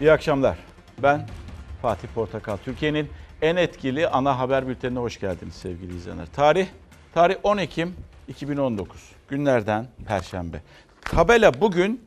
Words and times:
İyi 0.00 0.12
akşamlar. 0.12 0.58
Ben 1.02 1.28
Fatih 1.82 2.08
Portakal. 2.08 2.56
Türkiye'nin 2.56 3.08
en 3.42 3.56
etkili 3.56 4.08
ana 4.08 4.38
haber 4.38 4.68
bültenine 4.68 4.98
hoş 4.98 5.20
geldiniz 5.20 5.54
sevgili 5.54 5.96
izleyenler. 5.96 6.26
Tarih 6.26 6.66
tarih 7.14 7.36
10 7.42 7.58
Ekim 7.58 7.94
2019. 8.28 9.00
Günlerden 9.28 9.86
Perşembe. 10.06 10.62
Tabela 11.00 11.60
bugün 11.60 12.04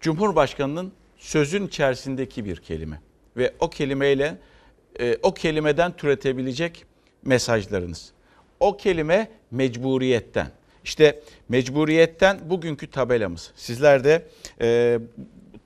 Cumhurbaşkanının 0.00 0.92
sözün 1.16 1.66
içerisindeki 1.66 2.44
bir 2.44 2.56
kelime 2.56 3.00
ve 3.36 3.54
o 3.60 3.70
kelimeyle 3.70 4.38
e, 5.00 5.16
o 5.22 5.34
kelimeden 5.34 5.92
türetebilecek 5.96 6.84
mesajlarınız. 7.24 8.12
O 8.60 8.76
kelime 8.76 9.30
mecburiyetten. 9.50 10.48
İşte 10.84 11.22
mecburiyetten 11.48 12.38
bugünkü 12.50 12.90
tabelamız. 12.90 13.52
Sizler 13.56 14.04
de 14.04 14.26
e, 14.60 14.98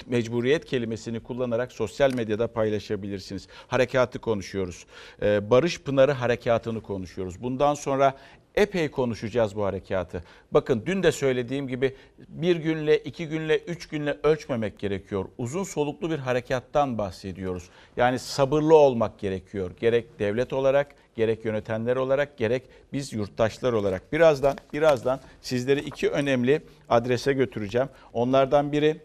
mecburiyet 0.07 0.65
kelimesini 0.65 1.21
kullanarak 1.21 1.73
sosyal 1.73 2.15
medyada 2.15 2.47
paylaşabilirsiniz. 2.47 3.49
Harekatı 3.69 4.19
konuşuyoruz. 4.19 4.87
E, 5.23 5.51
Barış 5.51 5.81
Pınarı 5.81 6.13
harekatını 6.13 6.81
konuşuyoruz. 6.81 7.43
Bundan 7.43 7.75
sonra 7.75 8.15
epey 8.55 8.91
konuşacağız 8.91 9.57
bu 9.57 9.65
harekatı. 9.65 10.25
Bakın 10.53 10.83
dün 10.87 11.03
de 11.03 11.13
söylediğim 11.13 11.69
gibi 11.69 11.95
bir 12.29 12.57
günle, 12.57 12.99
iki 12.99 13.29
günle, 13.29 13.59
üç 13.59 13.89
günle 13.89 14.17
ölçmemek 14.23 14.79
gerekiyor. 14.79 15.25
Uzun 15.39 15.65
soluklu 15.65 16.11
bir 16.11 16.19
harekattan 16.19 16.99
bahsediyoruz. 16.99 17.69
Yani 17.97 18.19
sabırlı 18.19 18.77
olmak 18.77 19.19
gerekiyor. 19.19 19.71
Gerek 19.81 20.19
devlet 20.19 20.53
olarak, 20.53 20.95
gerek 21.15 21.45
yönetenler 21.45 21.97
olarak, 21.97 22.37
gerek 22.37 22.63
biz 22.93 23.13
yurttaşlar 23.13 23.73
olarak. 23.73 24.13
Birazdan, 24.13 24.57
birazdan 24.73 25.21
sizleri 25.41 25.81
iki 25.81 26.11
önemli 26.11 26.63
adrese 26.89 27.33
götüreceğim. 27.33 27.89
Onlardan 28.13 28.73
biri 28.73 28.97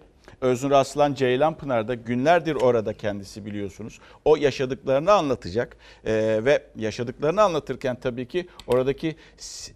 Öznur 0.41 0.71
Aslan 0.71 1.13
Ceylanpınar'da 1.13 1.93
günlerdir 1.93 2.55
orada 2.55 2.93
kendisi 2.93 3.45
biliyorsunuz. 3.45 3.99
O 4.25 4.35
yaşadıklarını 4.35 5.11
anlatacak 5.11 5.77
ee, 6.05 6.39
ve 6.45 6.63
yaşadıklarını 6.75 7.41
anlatırken 7.41 7.95
tabii 7.95 8.27
ki 8.27 8.47
oradaki 8.67 9.15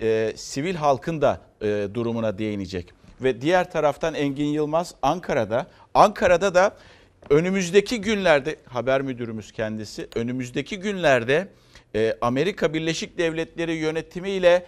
e, 0.02 0.34
sivil 0.36 0.76
halkın 0.76 1.22
da 1.22 1.42
e, 1.62 1.88
durumuna 1.94 2.38
değinecek. 2.38 2.94
Ve 3.22 3.42
diğer 3.42 3.72
taraftan 3.72 4.14
Engin 4.14 4.46
Yılmaz 4.46 4.96
Ankara'da. 5.02 5.68
Ankara'da 5.94 6.56
da 6.56 6.76
önümüzdeki 7.30 8.02
günlerde 8.02 8.56
haber 8.66 9.02
müdürümüz 9.02 9.52
kendisi 9.52 10.08
önümüzdeki 10.16 10.80
günlerde 10.80 11.48
e, 11.96 12.18
Amerika 12.22 12.74
Birleşik 12.74 13.18
Devletleri 13.18 13.74
yönetimiyle 13.74 14.66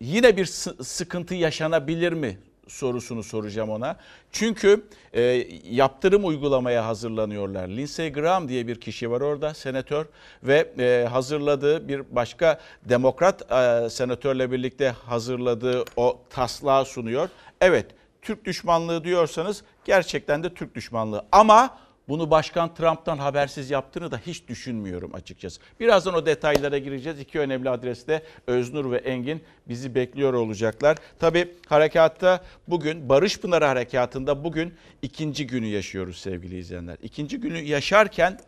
yine 0.00 0.36
bir 0.36 0.46
sıkıntı 0.82 1.34
yaşanabilir 1.34 2.12
mi 2.12 2.38
sorusunu 2.68 3.22
soracağım 3.22 3.70
ona. 3.70 3.96
Çünkü 4.32 4.84
e, 5.12 5.22
yaptırım 5.70 6.24
uygulamaya 6.24 6.86
hazırlanıyorlar. 6.86 7.68
Lindsey 7.68 8.12
Graham 8.12 8.48
diye 8.48 8.66
bir 8.66 8.80
kişi 8.80 9.10
var 9.10 9.20
orada 9.20 9.54
senatör 9.54 10.06
ve 10.42 10.72
e, 10.78 11.08
hazırladığı 11.08 11.88
bir 11.88 12.02
başka 12.10 12.60
demokrat 12.84 13.52
e, 13.52 13.90
senatörle 13.90 14.50
birlikte 14.52 14.88
hazırladığı 14.88 15.84
o 15.96 16.20
taslağı 16.30 16.84
sunuyor. 16.84 17.28
Evet 17.60 17.86
Türk 18.22 18.44
düşmanlığı 18.44 19.04
diyorsanız 19.04 19.62
gerçekten 19.84 20.42
de 20.42 20.54
Türk 20.54 20.74
düşmanlığı 20.74 21.24
ama 21.32 21.78
bunu 22.08 22.30
Başkan 22.30 22.74
Trump'tan 22.74 23.18
habersiz 23.18 23.70
yaptığını 23.70 24.10
da 24.10 24.18
hiç 24.18 24.48
düşünmüyorum 24.48 25.14
açıkçası. 25.14 25.60
Birazdan 25.80 26.14
o 26.14 26.26
detaylara 26.26 26.78
gireceğiz. 26.78 27.20
İki 27.20 27.40
önemli 27.40 27.70
adreste 27.70 28.22
Öznur 28.46 28.90
ve 28.90 28.96
Engin 28.96 29.42
bizi 29.68 29.94
bekliyor 29.94 30.34
olacaklar. 30.34 30.96
Tabi 31.18 31.54
harekatta 31.68 32.44
bugün 32.68 33.08
Barış 33.08 33.40
Pınarı 33.40 33.64
Harekatı'nda 33.64 34.44
bugün 34.44 34.74
ikinci 35.02 35.46
günü 35.46 35.66
yaşıyoruz 35.66 36.18
sevgili 36.18 36.58
izleyenler. 36.58 36.96
İkinci 37.02 37.40
günü 37.40 37.58
yaşarken 37.58 38.40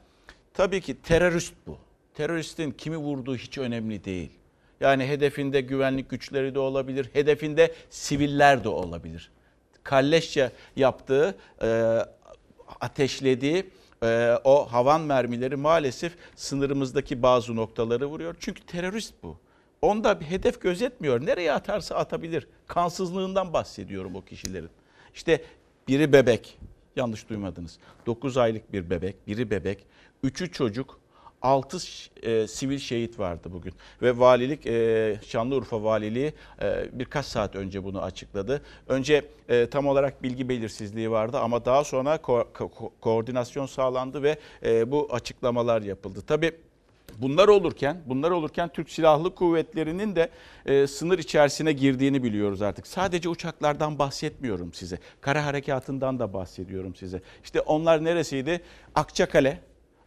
tabii 0.54 0.80
ki 0.80 1.02
terörist 1.02 1.54
bu. 1.66 1.78
Teröristin 2.14 2.70
kimi 2.70 2.96
vurduğu 2.96 3.36
hiç 3.36 3.58
önemli 3.58 4.04
değil. 4.04 4.30
Yani 4.80 5.06
hedefinde 5.06 5.60
güvenlik 5.60 6.10
güçleri 6.10 6.54
de 6.54 6.58
olabilir, 6.58 7.10
hedefinde 7.12 7.74
siviller 7.90 8.64
de 8.64 8.68
olabilir. 8.68 9.30
Kalleşçe 9.82 10.50
yaptığı 10.76 11.36
e, 11.62 11.98
ateşlediği 12.80 13.70
e, 14.02 14.38
o 14.44 14.72
havan 14.72 15.00
mermileri 15.00 15.56
maalesef 15.56 16.12
sınırımızdaki 16.36 17.22
bazı 17.22 17.56
noktaları 17.56 18.06
vuruyor. 18.06 18.36
Çünkü 18.40 18.62
terörist 18.66 19.14
bu. 19.22 19.36
Onda 19.82 20.20
bir 20.20 20.24
hedef 20.24 20.60
gözetmiyor. 20.60 21.26
Nereye 21.26 21.52
atarsa 21.52 21.94
atabilir. 21.94 22.46
Kansızlığından 22.66 23.52
bahsediyorum 23.52 24.16
o 24.16 24.24
kişilerin. 24.24 24.70
İşte 25.14 25.44
biri 25.88 26.12
bebek. 26.12 26.58
Yanlış 26.96 27.28
duymadınız. 27.28 27.78
9 28.06 28.36
aylık 28.36 28.72
bir 28.72 28.90
bebek, 28.90 29.26
biri 29.26 29.50
bebek, 29.50 29.86
üçü 30.22 30.52
çocuk, 30.52 31.00
6 31.46 31.78
e, 32.22 32.46
sivil 32.46 32.78
şehit 32.78 33.18
vardı 33.18 33.48
bugün. 33.52 33.72
Ve 34.02 34.18
valilik, 34.18 34.66
e, 34.66 35.18
Şanlıurfa 35.26 35.82
Valiliği 35.82 36.32
e, 36.62 36.88
birkaç 36.92 37.26
saat 37.26 37.56
önce 37.56 37.84
bunu 37.84 38.02
açıkladı. 38.02 38.62
Önce 38.88 39.22
e, 39.48 39.66
tam 39.70 39.86
olarak 39.86 40.22
bilgi 40.22 40.48
belirsizliği 40.48 41.10
vardı 41.10 41.38
ama 41.38 41.64
daha 41.64 41.84
sonra 41.84 42.16
ko- 42.16 42.46
ko- 42.54 42.90
koordinasyon 43.00 43.66
sağlandı 43.66 44.22
ve 44.22 44.38
e, 44.64 44.90
bu 44.90 45.08
açıklamalar 45.10 45.82
yapıldı. 45.82 46.20
Tabii 46.26 46.52
Bunlar 47.18 47.48
olurken, 47.48 48.02
bunlar 48.06 48.30
olurken 48.30 48.68
Türk 48.68 48.90
Silahlı 48.90 49.34
Kuvvetleri'nin 49.34 50.16
de 50.16 50.28
e, 50.66 50.86
sınır 50.86 51.18
içerisine 51.18 51.72
girdiğini 51.72 52.22
biliyoruz 52.22 52.62
artık. 52.62 52.86
Sadece 52.86 53.28
uçaklardan 53.28 53.98
bahsetmiyorum 53.98 54.72
size. 54.72 54.98
Kara 55.20 55.46
harekatından 55.46 56.18
da 56.18 56.32
bahsediyorum 56.32 56.94
size. 56.94 57.20
İşte 57.44 57.60
onlar 57.60 58.04
neresiydi? 58.04 58.60
Akçakale, 58.94 59.60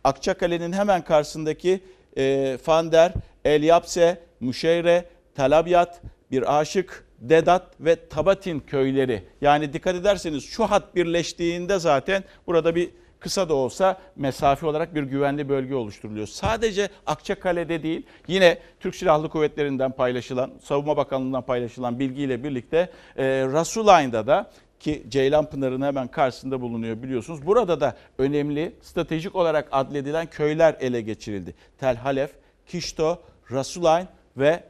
Akçakale'nin 0.09 0.73
hemen 0.73 1.01
karşısındaki 1.03 1.79
e, 2.17 2.57
Fander, 2.63 3.13
Elyapse, 3.45 4.21
Müşeyre, 4.39 5.05
Talabyat, 5.35 6.01
bir 6.31 6.59
aşık, 6.59 7.05
Dedat 7.19 7.67
ve 7.79 8.07
Tabatin 8.09 8.59
köyleri. 8.59 9.23
Yani 9.41 9.73
dikkat 9.73 9.95
ederseniz 9.95 10.43
şu 10.43 10.63
hat 10.63 10.95
birleştiğinde 10.95 11.79
zaten 11.79 12.23
burada 12.47 12.75
bir 12.75 12.89
kısa 13.19 13.49
da 13.49 13.53
olsa 13.53 13.97
mesafe 14.15 14.65
olarak 14.65 14.95
bir 14.95 15.03
güvenli 15.03 15.49
bölge 15.49 15.75
oluşturuluyor. 15.75 16.27
Sadece 16.27 16.89
Akçakale'de 17.05 17.83
değil 17.83 18.05
yine 18.27 18.57
Türk 18.79 18.95
Silahlı 18.95 19.29
Kuvvetleri'nden 19.29 19.91
paylaşılan, 19.91 20.51
Savunma 20.63 20.97
Bakanlığı'ndan 20.97 21.45
paylaşılan 21.45 21.99
bilgiyle 21.99 22.43
birlikte 22.43 22.89
e, 23.17 23.25
Rasulayn'da 23.53 24.27
da 24.27 24.51
ki 24.79 25.03
Ceylan 25.09 25.49
Pınarı'nın 25.49 25.85
hemen 25.85 26.07
karşısında 26.07 26.61
bulunuyor 26.61 27.03
biliyorsunuz. 27.03 27.45
Burada 27.45 27.81
da 27.81 27.97
önemli 28.17 28.75
stratejik 28.81 29.35
olarak 29.35 29.67
adledilen 29.71 30.27
köyler 30.27 30.77
ele 30.79 31.01
geçirildi. 31.01 31.53
Tel 31.77 31.95
Halef, 31.95 32.31
Kişto, 32.65 33.21
Rasulayn 33.51 34.07
ve 34.37 34.63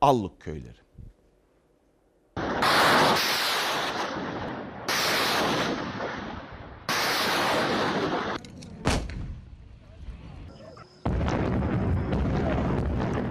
Alluk 0.00 0.40
köyleri. 0.40 0.80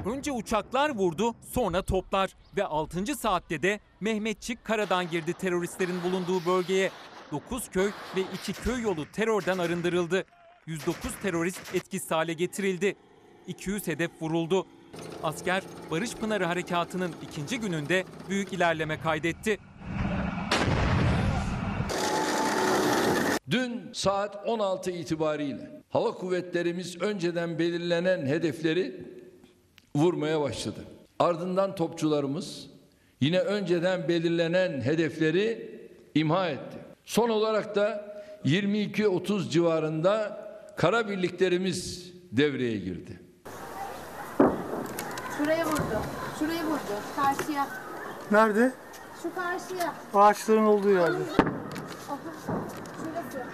Önce 0.06 0.32
uçaklar 0.50 0.90
vurdu, 0.90 1.36
sonra 1.52 1.82
toplar 1.82 2.36
ve 2.58 2.66
6. 2.66 3.16
saatte 3.16 3.64
de 3.64 3.80
Mehmetçik 4.00 4.66
karadan 4.66 5.10
girdi 5.10 5.34
teröristlerin 5.34 6.04
bulunduğu 6.04 6.46
bölgeye. 6.46 6.92
9 7.32 7.70
köy 7.70 7.92
ve 8.16 8.22
2 8.34 8.54
köy 8.54 8.82
yolu 8.82 9.12
terörden 9.12 9.58
arındırıldı. 9.58 10.24
109 10.66 11.12
terörist 11.22 11.76
etkisiz 11.76 12.12
hale 12.12 12.34
getirildi. 12.34 12.96
200 13.48 13.88
hedef 13.88 14.12
vuruldu. 14.22 14.66
Asker 15.24 15.64
Barış 15.92 16.16
Pınarı 16.16 16.46
Harekatı'nın 16.46 17.14
ikinci 17.22 17.60
gününde 17.60 18.06
büyük 18.30 18.54
ilerleme 18.54 19.00
kaydetti. 19.00 19.58
Dün 23.50 23.94
saat 23.94 24.48
16 24.48 24.92
itibariyle 24.92 25.84
hava 25.90 26.12
kuvvetlerimiz 26.12 27.02
önceden 27.02 27.60
belirlenen 27.60 28.26
hedefleri 28.26 29.19
vurmaya 30.00 30.42
başladı. 30.42 30.80
Ardından 31.20 31.76
topçularımız 31.76 32.68
yine 33.22 33.40
önceden 33.40 34.08
belirlenen 34.08 34.82
hedefleri 34.82 35.80
imha 36.16 36.48
etti. 36.48 36.78
Son 37.06 37.30
olarak 37.30 37.76
da 37.76 38.16
22-30 38.46 39.50
civarında 39.50 40.40
kara 40.78 41.10
birliklerimiz 41.10 42.12
devreye 42.32 42.78
girdi. 42.78 43.20
Şuraya 45.38 45.66
vurdu. 45.66 46.02
Şuraya 46.40 46.66
vurdu. 46.66 46.94
Karşıya. 47.16 47.68
Nerede? 48.32 48.74
Şu 49.24 49.36
karşıya. 49.36 49.94
Ağaçların 50.14 50.66
olduğu 50.66 50.90
yerde. 50.90 51.18
Şurası. 52.08 53.50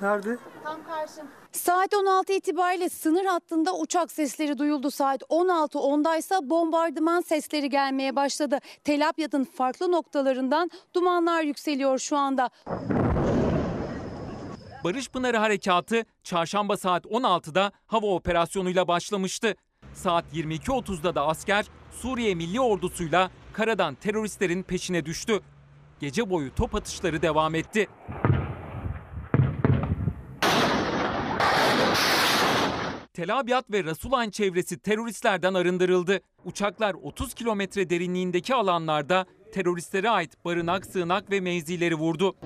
Nerede? 0.00 0.36
Tam 0.64 0.84
karşım. 0.84 1.26
Saat 1.52 1.94
16 1.94 2.32
itibariyle 2.32 2.88
sınır 2.88 3.24
hattında 3.24 3.76
uçak 3.76 4.12
sesleri 4.12 4.58
duyuldu. 4.58 4.90
Saat 4.90 5.22
16.10'da 5.22 6.16
ise 6.16 6.34
bombardıman 6.42 7.20
sesleri 7.20 7.68
gelmeye 7.68 8.16
başladı. 8.16 8.58
Tel 8.84 9.08
Abyad'ın 9.08 9.44
farklı 9.44 9.92
noktalarından 9.92 10.70
dumanlar 10.94 11.42
yükseliyor 11.42 11.98
şu 11.98 12.16
anda. 12.16 12.50
Barış 14.84 15.08
Pınarı 15.08 15.36
Harekatı 15.36 16.04
çarşamba 16.24 16.76
saat 16.76 17.04
16'da 17.04 17.72
hava 17.86 18.06
operasyonuyla 18.06 18.88
başlamıştı. 18.88 19.54
Saat 19.94 20.24
22.30'da 20.34 21.14
da 21.14 21.26
asker 21.26 21.66
Suriye 21.92 22.34
Milli 22.34 22.60
Ordusu'yla 22.60 23.30
karadan 23.52 23.94
teröristlerin 23.94 24.62
peşine 24.62 25.06
düştü. 25.06 25.40
Gece 26.00 26.30
boyu 26.30 26.54
top 26.54 26.74
atışları 26.74 27.22
devam 27.22 27.54
etti. 27.54 27.88
Tel 33.14 33.38
Abyad 33.38 33.64
ve 33.72 33.84
Rasulayn 33.84 34.30
çevresi 34.30 34.78
teröristlerden 34.78 35.54
arındırıldı. 35.54 36.20
Uçaklar 36.44 36.94
30 36.94 37.34
kilometre 37.34 37.90
derinliğindeki 37.90 38.54
alanlarda 38.54 39.26
teröristlere 39.52 40.10
ait 40.10 40.44
barınak, 40.44 40.86
sığınak 40.86 41.30
ve 41.30 41.40
mevzileri 41.40 41.94
vurdu. 41.94 42.36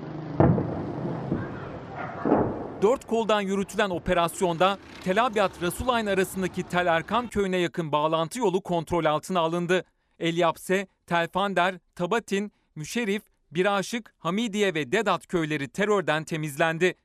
Dört 2.81 3.07
koldan 3.07 3.41
yürütülen 3.41 3.89
operasyonda 3.89 4.77
Tel 5.03 5.25
Abyad 5.25 5.61
Rasulayn 5.61 6.05
arasındaki 6.05 6.63
Tel 6.63 6.87
Erkam 6.87 7.27
köyüne 7.27 7.57
yakın 7.57 7.91
bağlantı 7.91 8.39
yolu 8.39 8.61
kontrol 8.61 9.05
altına 9.05 9.39
alındı. 9.39 9.85
Elyapse, 10.19 10.87
Telfander, 11.07 11.75
Tabatin, 11.95 12.51
Müşerif, 12.75 13.23
Biraşık, 13.51 14.13
Hamidiye 14.17 14.73
ve 14.73 14.91
Dedat 14.91 15.27
köyleri 15.27 15.67
terörden 15.67 16.23
temizlendi. 16.23 16.95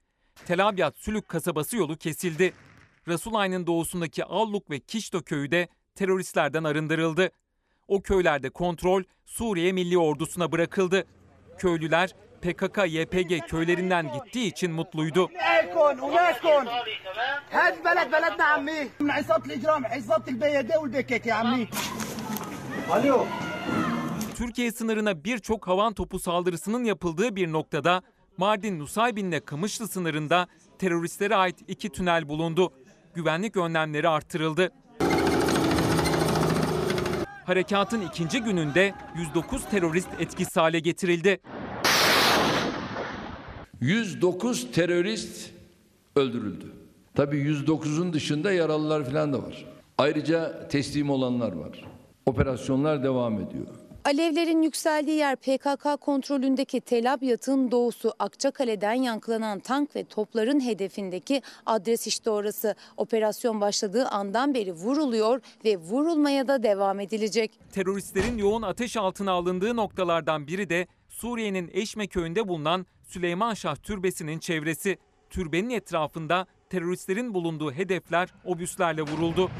Tel 0.47 0.69
Abyad 0.69 0.97
Sülük 0.97 1.29
kasabası 1.29 1.77
yolu 1.77 1.97
kesildi. 1.97 2.53
Rasulay'ın 3.11 3.67
doğusundaki 3.67 4.25
Alluk 4.25 4.71
ve 4.71 4.81
Kişto 4.81 5.23
köyü 5.23 5.51
de 5.51 5.69
teröristlerden 5.95 6.65
arındırıldı. 6.65 7.31
O 7.89 8.03
köylerde 8.03 8.51
kontrol 8.51 9.03
Suriye 9.27 9.73
Milli 9.73 9.99
Ordusu'na 9.99 10.53
bırakıldı. 10.53 11.07
Köylüler 11.59 12.15
PKK-YPG 12.43 13.47
köylerinden 13.47 14.13
gittiği 14.13 14.47
için 14.47 14.73
mutluydu. 14.73 15.31
Türkiye 24.35 24.73
sınırına 24.73 25.25
birçok 25.25 25.69
havan 25.69 25.95
topu 25.95 26.19
saldırısının 26.19 26.85
yapıldığı 26.85 27.37
bir 27.37 27.53
noktada 27.53 28.03
Mardin 28.37 28.79
Nusaybin 28.79 29.29
ile 29.29 29.41
Kamışlı 29.41 29.89
sınırında 29.89 30.47
teröristlere 30.79 31.37
ait 31.37 31.59
iki 31.69 31.89
tünel 31.89 32.29
bulundu. 32.29 32.73
Güvenlik 33.15 33.57
önlemleri 33.57 34.09
artırıldı. 34.09 34.71
Harekatın 37.45 38.01
ikinci 38.01 38.41
gününde 38.41 38.95
109 39.17 39.65
terörist 39.65 40.09
etkisiz 40.19 40.57
hale 40.57 40.79
getirildi. 40.79 41.41
109 43.81 44.73
terörist 44.73 45.51
öldürüldü. 46.17 46.73
Tabii 47.15 47.37
109'un 47.37 48.13
dışında 48.13 48.53
yaralılar 48.53 49.05
falan 49.05 49.33
da 49.33 49.43
var. 49.43 49.65
Ayrıca 49.99 50.69
teslim 50.69 51.11
olanlar 51.11 51.53
var. 51.53 51.85
Operasyonlar 52.27 53.05
devam 53.05 53.35
ediyor. 53.41 53.67
Alevlerin 54.05 54.63
yükseldiği 54.63 55.17
yer 55.17 55.37
PKK 55.37 56.01
kontrolündeki 56.01 56.81
Tel 56.81 57.13
Abyad'ın 57.13 57.71
doğusu 57.71 58.13
Akçakale'den 58.19 58.93
yankılanan 58.93 59.61
tank 59.61 59.97
ve 59.97 60.05
topların 60.05 60.61
hedefindeki 60.61 61.43
adres 61.67 62.07
işte 62.07 62.31
orası. 62.31 62.75
Operasyon 62.97 63.61
başladığı 63.61 64.07
andan 64.07 64.55
beri 64.55 64.73
vuruluyor 64.73 65.41
ve 65.65 65.77
vurulmaya 65.77 66.49
da 66.49 66.63
devam 66.63 67.01
edilecek. 67.01 67.61
Teröristlerin 67.73 68.39
yoğun 68.39 68.63
ateş 68.63 68.97
altına 68.97 69.33
alındığı 69.33 69.77
noktalardan 69.77 70.47
biri 70.47 70.71
de 70.71 70.87
Suriye'nin 71.09 71.71
Eşme 71.73 72.07
köyünde 72.07 72.49
bulunan 72.49 72.87
Süleyman 73.05 73.55
Şah 73.55 73.77
Türbesi'nin 73.77 74.39
çevresi. 74.39 74.99
Türbenin 75.31 75.71
etrafında 75.71 76.47
teröristlerin 76.71 77.35
bulunduğu 77.35 77.73
hedefler 77.73 78.29
obüslerle 78.45 79.03
vuruldu. 79.03 79.51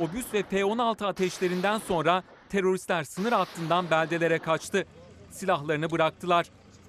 Obüs 0.00 0.34
ve 0.34 0.42
P-16 0.42 1.06
ateşlerinden 1.06 1.78
sonra 1.78 2.22
teröristler 2.48 3.04
sınır 3.04 3.32
hattından 3.32 3.90
beldelere 3.90 4.38
kaçtı. 4.38 4.86
Silahlarını 5.30 5.90
bıraktılar. 5.90 6.46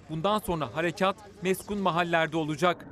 Bundan 0.09 0.39
sonra 0.39 0.75
harekat 0.75 1.15
meskun 1.41 1.79
mahallerde 1.79 2.37
olacak. 2.37 2.85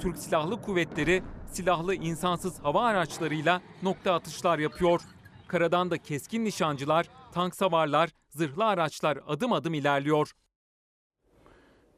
Türk 0.00 0.18
Silahlı 0.18 0.62
Kuvvetleri 0.62 1.22
silahlı 1.52 1.94
insansız 1.94 2.58
hava 2.58 2.84
araçlarıyla 2.84 3.62
nokta 3.82 4.14
atışlar 4.14 4.58
yapıyor. 4.58 5.00
Karadan 5.46 5.90
da 5.90 5.98
keskin 5.98 6.44
nişancılar, 6.44 7.08
tank 7.32 7.56
savarlar, 7.56 8.10
zırhlı 8.30 8.64
araçlar 8.64 9.18
adım 9.28 9.52
adım 9.52 9.74
ilerliyor. 9.74 10.32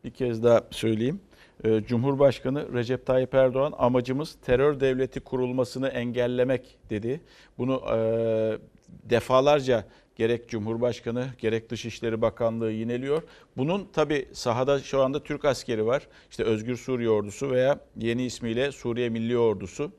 Bir 0.05 0.11
kez 0.11 0.43
daha 0.43 0.65
söyleyeyim. 0.71 1.21
Ee, 1.65 1.83
Cumhurbaşkanı 1.87 2.73
Recep 2.73 3.07
Tayyip 3.07 3.35
Erdoğan 3.35 3.75
amacımız 3.79 4.37
terör 4.43 4.81
devleti 4.81 5.21
kurulmasını 5.21 5.89
engellemek 5.89 6.79
dedi. 6.91 7.21
Bunu 7.59 7.83
e, 7.95 7.99
defalarca 9.11 9.85
gerek 10.17 10.49
Cumhurbaşkanı 10.49 11.27
gerek 11.39 11.71
Dışişleri 11.71 12.23
Bakanlığı 12.23 12.71
yineliyor. 12.71 13.23
Bunun 13.57 13.89
tabi 13.93 14.29
sahada 14.33 14.79
şu 14.79 15.03
anda 15.03 15.23
Türk 15.23 15.45
askeri 15.45 15.87
var. 15.87 16.09
İşte 16.31 16.45
Özgür 16.45 16.77
Suriye 16.77 17.11
Ordusu 17.11 17.51
veya 17.51 17.81
yeni 17.97 18.25
ismiyle 18.25 18.73
Suriye 18.73 19.09
Milli 19.09 19.39
Ordusu. 19.39 19.93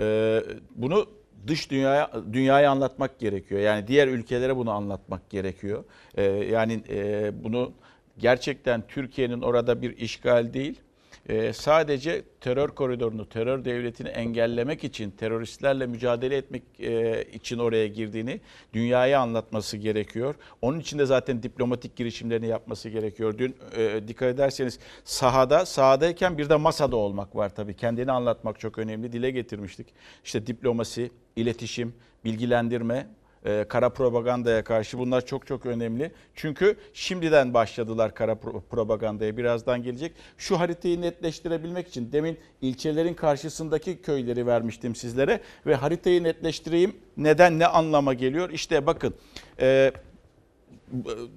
Ee, 0.00 0.42
bunu 0.74 1.06
dış 1.46 1.70
dünyaya 1.70 2.10
dünyaya 2.32 2.70
anlatmak 2.70 3.18
gerekiyor. 3.18 3.60
Yani 3.60 3.88
diğer 3.88 4.08
ülkelere 4.08 4.56
bunu 4.56 4.70
anlatmak 4.70 5.30
gerekiyor. 5.30 5.84
Ee, 6.14 6.22
yani 6.24 6.82
e, 6.88 7.30
bunu 7.44 7.72
gerçekten 8.18 8.82
Türkiye'nin 8.88 9.40
orada 9.40 9.82
bir 9.82 9.96
işgal 9.96 10.52
değil, 10.52 10.80
e, 11.28 11.52
sadece 11.52 12.22
terör 12.40 12.68
koridorunu, 12.68 13.28
terör 13.28 13.64
devletini 13.64 14.08
engellemek 14.08 14.84
için, 14.84 15.10
teröristlerle 15.10 15.86
mücadele 15.86 16.36
etmek 16.36 16.62
e, 16.80 17.24
için 17.32 17.58
oraya 17.58 17.86
girdiğini 17.86 18.40
dünyaya 18.72 19.20
anlatması 19.20 19.76
gerekiyor. 19.76 20.34
Onun 20.62 20.80
için 20.80 20.98
de 20.98 21.06
zaten 21.06 21.42
diplomatik 21.42 21.96
girişimlerini 21.96 22.46
yapması 22.46 22.88
gerekiyor. 22.88 23.38
Dün 23.38 23.56
e, 23.76 24.08
dikkat 24.08 24.34
ederseniz 24.34 24.78
sahada, 25.04 25.66
sahadayken 25.66 26.38
bir 26.38 26.48
de 26.48 26.56
masada 26.56 26.96
olmak 26.96 27.36
var 27.36 27.54
tabii. 27.54 27.74
Kendini 27.74 28.12
anlatmak 28.12 28.60
çok 28.60 28.78
önemli. 28.78 29.12
Dile 29.12 29.30
getirmiştik. 29.30 29.86
İşte 30.24 30.46
diplomasi, 30.46 31.10
iletişim, 31.36 31.94
bilgilendirme, 32.24 33.06
e, 33.44 33.64
kara 33.68 33.88
propagandaya 33.88 34.64
karşı 34.64 34.98
bunlar 34.98 35.26
çok 35.26 35.46
çok 35.46 35.66
önemli. 35.66 36.12
Çünkü 36.34 36.76
şimdiden 36.94 37.54
başladılar 37.54 38.14
kara 38.14 38.32
pro- 38.32 38.62
propagandaya 38.70 39.36
birazdan 39.36 39.82
gelecek. 39.82 40.12
Şu 40.38 40.60
haritayı 40.60 41.00
netleştirebilmek 41.00 41.88
için 41.88 42.12
demin 42.12 42.38
ilçelerin 42.60 43.14
karşısındaki 43.14 44.02
köyleri 44.02 44.46
vermiştim 44.46 44.94
sizlere 44.94 45.40
ve 45.66 45.74
haritayı 45.74 46.22
netleştireyim. 46.22 46.96
Neden 47.16 47.58
ne 47.58 47.66
anlama 47.66 48.14
geliyor? 48.14 48.50
İşte 48.50 48.86
bakın 48.86 49.14
e, 49.60 49.92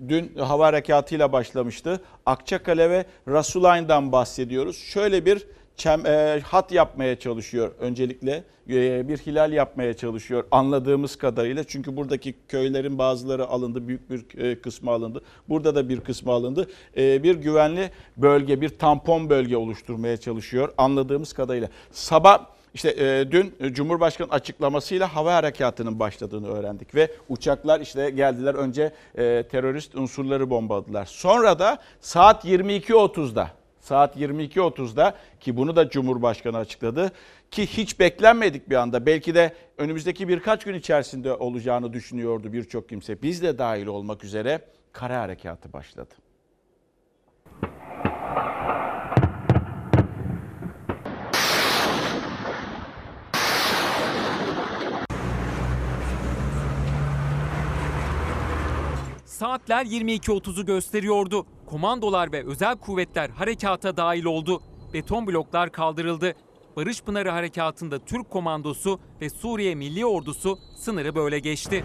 dün 0.07 0.35
hava 0.35 0.65
harekatıyla 0.67 1.31
başlamıştı. 1.31 2.01
Akçakale 2.25 2.89
ve 2.89 3.05
Rasulayn'dan 3.27 4.11
bahsediyoruz. 4.11 4.77
Şöyle 4.77 5.25
bir 5.25 5.47
çem, 5.77 6.05
e, 6.05 6.39
hat 6.43 6.71
yapmaya 6.71 7.19
çalışıyor 7.19 7.71
öncelikle. 7.79 8.43
E, 8.69 9.07
bir 9.07 9.17
hilal 9.17 9.53
yapmaya 9.53 9.93
çalışıyor 9.93 10.43
anladığımız 10.51 11.15
kadarıyla. 11.15 11.63
Çünkü 11.63 11.97
buradaki 11.97 12.35
köylerin 12.47 12.97
bazıları 12.97 13.47
alındı, 13.47 13.87
büyük 13.87 14.09
bir 14.09 14.39
e, 14.43 14.61
kısmı 14.61 14.91
alındı. 14.91 15.21
Burada 15.49 15.75
da 15.75 15.89
bir 15.89 15.99
kısmı 15.99 16.31
alındı. 16.31 16.69
E, 16.97 17.23
bir 17.23 17.35
güvenli 17.35 17.91
bölge, 18.17 18.61
bir 18.61 18.69
tampon 18.69 19.29
bölge 19.29 19.57
oluşturmaya 19.57 20.17
çalışıyor 20.17 20.73
anladığımız 20.77 21.33
kadarıyla. 21.33 21.69
Sabah 21.91 22.45
işte 22.73 22.89
e, 22.89 23.31
dün 23.31 23.55
Cumhurbaşkanı 23.73 24.31
açıklamasıyla 24.31 25.15
hava 25.15 25.33
harekatının 25.33 25.99
başladığını 25.99 26.47
öğrendik 26.47 26.95
ve 26.95 27.11
uçaklar 27.29 27.81
işte 27.81 28.09
geldiler 28.09 28.53
önce 28.53 28.93
e, 29.17 29.43
terörist 29.51 29.95
unsurları 29.95 30.49
bombaladılar. 30.49 31.05
Sonra 31.05 31.59
da 31.59 31.77
saat 32.01 32.45
22.30'da 32.45 33.51
saat 33.85 34.17
22.30'da 34.17 35.15
ki 35.39 35.57
bunu 35.57 35.75
da 35.75 35.89
Cumhurbaşkanı 35.89 36.57
açıkladı 36.57 37.11
ki 37.51 37.67
hiç 37.67 37.99
beklenmedik 37.99 38.69
bir 38.69 38.75
anda 38.75 39.05
belki 39.05 39.35
de 39.35 39.53
önümüzdeki 39.77 40.27
birkaç 40.27 40.63
gün 40.63 40.73
içerisinde 40.73 41.33
olacağını 41.33 41.93
düşünüyordu 41.93 42.53
birçok 42.53 42.89
kimse. 42.89 43.21
Biz 43.21 43.41
de 43.41 43.57
dahil 43.57 43.85
olmak 43.85 44.23
üzere 44.23 44.61
kara 44.93 45.21
harekatı 45.21 45.73
başladı. 45.73 46.15
Saatler 59.35 59.85
22.30'u 59.85 60.65
gösteriyordu. 60.65 61.45
Komandolar 61.65 62.31
ve 62.31 62.45
özel 62.45 62.77
kuvvetler 62.77 63.29
harekata 63.29 63.97
dahil 63.97 64.25
oldu. 64.25 64.61
Beton 64.93 65.27
bloklar 65.27 65.71
kaldırıldı. 65.71 66.33
Barış 66.75 67.01
Pınarı 67.01 67.29
Harekatı'nda 67.29 67.99
Türk 67.99 68.29
komandosu 68.29 68.99
ve 69.21 69.29
Suriye 69.29 69.75
Milli 69.75 70.05
Ordusu 70.05 70.59
sınırı 70.77 71.15
böyle 71.15 71.39
geçti. 71.39 71.83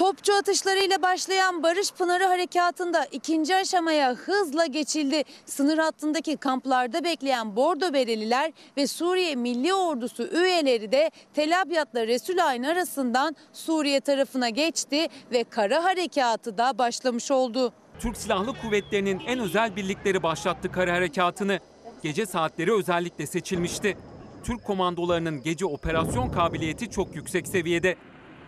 Topçu 0.00 0.34
atışlarıyla 0.34 1.02
başlayan 1.02 1.62
Barış 1.62 1.92
Pınarı 1.92 2.24
Harekatı'nda 2.24 3.04
ikinci 3.04 3.56
aşamaya 3.56 4.14
hızla 4.14 4.66
geçildi. 4.66 5.22
Sınır 5.46 5.78
hattındaki 5.78 6.36
kamplarda 6.36 7.04
bekleyen 7.04 7.56
Bordo 7.56 7.92
Bereliler 7.92 8.52
ve 8.76 8.86
Suriye 8.86 9.34
Milli 9.36 9.74
Ordusu 9.74 10.22
üyeleri 10.22 10.92
de 10.92 11.10
Tel 11.34 11.60
Abyad'la 11.62 12.06
Resulayn 12.06 12.62
arasından 12.62 13.36
Suriye 13.52 14.00
tarafına 14.00 14.48
geçti 14.48 15.08
ve 15.32 15.44
kara 15.44 15.84
harekatı 15.84 16.58
da 16.58 16.78
başlamış 16.78 17.30
oldu. 17.30 17.72
Türk 17.98 18.16
Silahlı 18.16 18.60
Kuvvetleri'nin 18.62 19.20
en 19.26 19.38
özel 19.38 19.76
birlikleri 19.76 20.22
başlattı 20.22 20.72
kara 20.72 20.92
harekatını. 20.92 21.58
Gece 22.02 22.26
saatleri 22.26 22.72
özellikle 22.72 23.26
seçilmişti. 23.26 23.96
Türk 24.44 24.64
komandolarının 24.64 25.42
gece 25.42 25.66
operasyon 25.66 26.30
kabiliyeti 26.30 26.90
çok 26.90 27.16
yüksek 27.16 27.48
seviyede. 27.48 27.96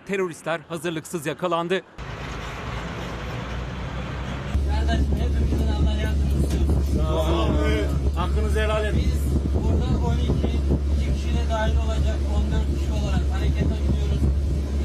Teröristler 0.06 0.61
hazırlıksız 0.68 1.26
yakalandı. 1.26 1.82
Kardeşim 4.71 5.16
hepimizin 5.18 5.68
Allah 5.73 5.92
yardımcısı 6.02 6.56
istiyoruz. 6.56 8.16
Hakkınızı 8.16 8.61
helal 8.61 8.85
edin. 8.85 8.99
Biz 8.99 9.23
burada 9.64 10.06
12, 10.06 10.23
2 10.23 10.32
kişi 11.14 11.28
de 11.37 11.50
dahil 11.50 11.76
olacak 11.76 12.16
14 12.37 12.78
kişi 12.78 12.92
olarak 12.92 13.23
harekete 13.32 13.76
gidiyoruz. 13.87 14.23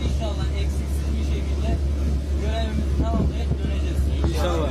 İnşallah 0.06 0.46
eksiksiz 0.62 1.08
bir 1.18 1.26
şekilde 1.36 1.78
görevimizi 2.42 3.04
tamamlayıp 3.04 3.50
döneceğiz. 3.64 4.30
İnşallah. 4.36 4.70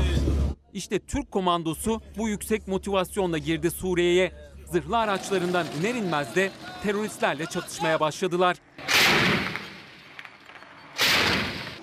İşte 0.75 0.99
Türk 0.99 1.31
komandosu 1.31 2.01
bu 2.19 2.29
yüksek 2.29 2.69
motivasyonla 2.69 3.39
girdi 3.39 3.71
Suriye'ye. 3.71 4.33
Zırhlı 4.73 4.99
araçlarından 4.99 5.67
iner 5.81 5.95
inmez 5.95 6.35
de 6.37 6.51
teröristlerle 6.83 7.47
çatışmaya 7.47 8.01
başladılar. 8.01 8.57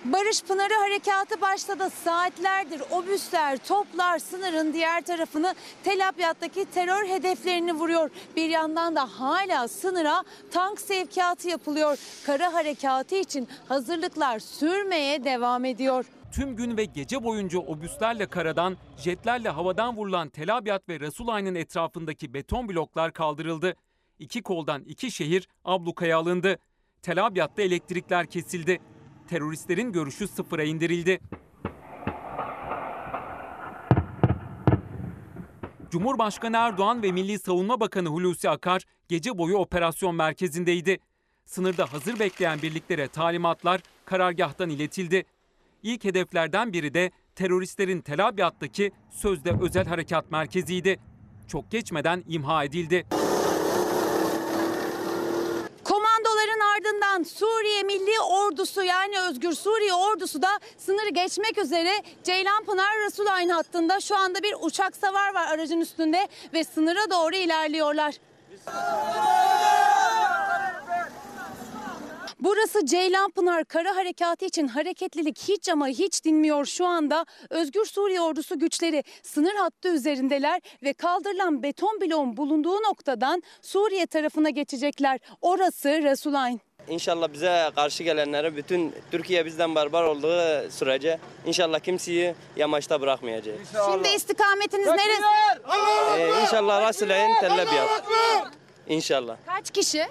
Barış 0.06 0.44
Pınarı 0.44 0.74
Harekatı 0.74 1.42
başladı. 1.42 1.90
Saatlerdir 1.90 2.82
obüsler, 2.92 3.58
toplar 3.68 4.20
sınırın 4.20 4.74
diğer 4.74 5.02
tarafını 5.02 5.56
Tel 5.84 6.10
Abyad'daki 6.10 6.66
terör 6.66 7.08
hedeflerini 7.08 7.74
vuruyor. 7.74 8.10
Bir 8.36 8.50
yandan 8.50 8.96
da 8.96 9.20
hala 9.20 9.68
sınıra 9.68 10.24
tank 10.52 10.82
sevkiyatı 10.82 11.50
yapılıyor. 11.50 11.98
Kara 12.26 12.54
harekatı 12.54 13.16
için 13.16 13.48
hazırlıklar 13.68 14.40
sürmeye 14.40 15.24
devam 15.24 15.66
ediyor. 15.66 16.06
Tüm 16.32 16.56
gün 16.56 16.78
ve 16.78 16.86
gece 16.86 17.24
boyunca 17.24 17.60
obüslerle 17.60 18.26
karadan, 18.26 18.78
jetlerle 18.98 19.50
havadan 19.50 19.98
vurulan 19.98 20.30
Tel 20.30 20.58
Abyad 20.58 20.90
ve 20.90 21.00
Resulayn'ın 21.00 21.56
etrafındaki 21.56 22.34
beton 22.34 22.70
bloklar 22.70 23.14
kaldırıldı. 23.14 23.76
İki 24.20 24.42
koldan 24.42 24.84
iki 24.84 25.12
şehir 25.12 25.48
ablukaya 25.66 26.18
alındı. 26.18 26.60
Tel 27.02 27.26
Abyad'da 27.26 27.62
elektrikler 27.62 28.26
kesildi. 28.26 28.82
Teröristlerin 29.28 29.92
görüşü 29.92 30.28
sıfıra 30.28 30.64
indirildi. 30.64 31.20
Cumhurbaşkanı 35.92 36.58
Erdoğan 36.58 37.04
ve 37.04 37.12
Milli 37.12 37.40
Savunma 37.40 37.80
Bakanı 37.80 38.08
Hulusi 38.08 38.50
Akar 38.50 38.84
gece 39.08 39.38
boyu 39.38 39.58
operasyon 39.58 40.16
merkezindeydi. 40.16 40.98
Sınırda 41.46 41.94
hazır 41.94 42.20
bekleyen 42.20 42.62
birliklere 42.62 43.08
talimatlar 43.08 43.82
karargahtan 44.06 44.70
iletildi. 44.70 45.26
İlk 45.84 46.04
hedeflerden 46.04 46.74
biri 46.74 46.94
de 46.94 47.12
teröristlerin 47.36 48.02
Tel 48.02 48.28
Abyad'daki 48.28 48.92
sözde 49.10 49.56
özel 49.62 49.86
harekat 49.86 50.32
merkeziydi. 50.32 51.00
Çok 51.48 51.72
geçmeden 51.72 52.24
imha 52.28 52.64
edildi. 52.64 53.06
Ardından 57.14 57.24
Suriye 57.24 57.84
Milli 57.84 58.20
Ordusu 58.20 58.84
yani 58.84 59.20
Özgür 59.20 59.54
Suriye 59.54 59.94
Ordusu 59.94 60.42
da 60.42 60.60
sınırı 60.78 61.10
geçmek 61.10 61.58
üzere 61.58 61.92
Ceylanpınar 62.24 62.98
Resulayn 63.06 63.50
hattında 63.50 64.00
şu 64.00 64.18
anda 64.18 64.44
bir 64.44 64.56
uçak 64.62 64.96
savar 64.96 65.34
var 65.34 65.48
aracın 65.48 65.82
üstünde 65.82 66.28
ve 66.54 66.64
sınıra 66.64 67.12
doğru 67.12 67.36
ilerliyorlar. 67.36 68.16
Burası 72.40 72.86
Ceylanpınar 72.86 73.66
Kara 73.66 73.96
Harekatı 73.96 74.46
için 74.46 74.68
hareketlilik 74.68 75.40
hiç 75.40 75.70
ama 75.70 75.88
hiç 75.88 76.26
dinmiyor 76.26 76.66
şu 76.66 76.86
anda. 76.86 77.26
Özgür 77.50 77.86
Suriye 77.86 78.22
Ordusu 78.22 78.60
güçleri 78.60 79.04
sınır 79.24 79.56
hattı 79.56 79.90
üzerindeler 79.90 80.62
ve 80.84 80.94
kaldırılan 80.94 81.64
beton 81.64 82.02
bloğun 82.02 82.38
bulunduğu 82.38 82.76
noktadan 82.76 83.44
Suriye 83.62 84.06
tarafına 84.06 84.50
geçecekler. 84.50 85.20
Orası 85.42 85.90
Resulayn. 85.90 86.60
İnşallah 86.88 87.34
bize 87.34 87.72
karşı 87.76 88.04
gelenlere 88.04 88.56
bütün 88.56 88.94
Türkiye 89.12 89.46
bizden 89.46 89.76
barbar 89.76 90.04
olduğu 90.04 90.70
sürece 90.72 91.20
inşallah 91.46 91.80
kimseyi 91.80 92.36
yamaçta 92.56 93.02
bırakmayacağız. 93.02 93.60
Şimdi 93.92 94.08
istikametiniz 94.08 94.88
neresi? 94.88 95.22
Ee, 96.18 96.42
inşallah 96.42 96.82
Rasulayn 96.82 97.40
Tellebiyat. 97.40 98.04
İnşallah. 98.88 99.38
Kaç 99.46 99.72
kişi? 99.72 100.06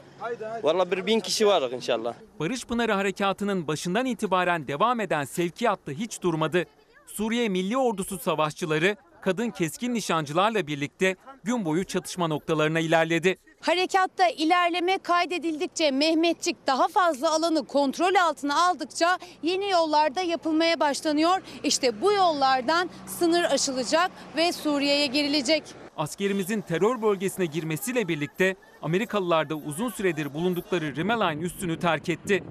Vallahi 0.62 0.90
bir 0.90 1.06
bin 1.06 1.20
kişi 1.20 1.46
varız 1.46 1.72
inşallah. 1.72 2.14
Barış 2.40 2.64
Pınarı 2.66 2.92
Harekatı'nın 2.92 3.68
başından 3.68 4.06
itibaren 4.06 4.68
devam 4.68 5.00
eden 5.00 5.24
sevkiyat 5.24 5.86
da 5.86 5.90
hiç 5.90 6.22
durmadı. 6.22 6.64
Suriye 7.06 7.48
Milli 7.48 7.76
Ordusu 7.76 8.18
savaşçıları 8.18 8.96
kadın 9.20 9.50
keskin 9.50 9.94
nişancılarla 9.94 10.66
birlikte 10.66 11.16
gün 11.44 11.64
boyu 11.64 11.84
çatışma 11.84 12.26
noktalarına 12.28 12.80
ilerledi. 12.80 13.38
Harekatta 13.62 14.28
ilerleme 14.28 14.98
kaydedildikçe 14.98 15.90
Mehmetçik 15.90 16.56
daha 16.66 16.88
fazla 16.88 17.34
alanı 17.34 17.66
kontrol 17.66 18.14
altına 18.14 18.68
aldıkça 18.68 19.18
yeni 19.42 19.70
yollarda 19.70 20.20
yapılmaya 20.20 20.80
başlanıyor. 20.80 21.42
İşte 21.64 22.00
bu 22.00 22.12
yollardan 22.12 22.90
sınır 23.06 23.44
aşılacak 23.44 24.10
ve 24.36 24.52
Suriye'ye 24.52 25.06
girilecek. 25.06 25.62
Askerimizin 25.96 26.60
terör 26.60 27.02
bölgesine 27.02 27.46
girmesiyle 27.46 28.08
birlikte 28.08 28.56
Amerikalılar 28.82 29.50
da 29.50 29.54
uzun 29.54 29.90
süredir 29.90 30.34
bulundukları 30.34 30.96
Rimeline 30.96 31.42
üssünü 31.42 31.78
terk 31.78 32.08
etti. 32.08 32.44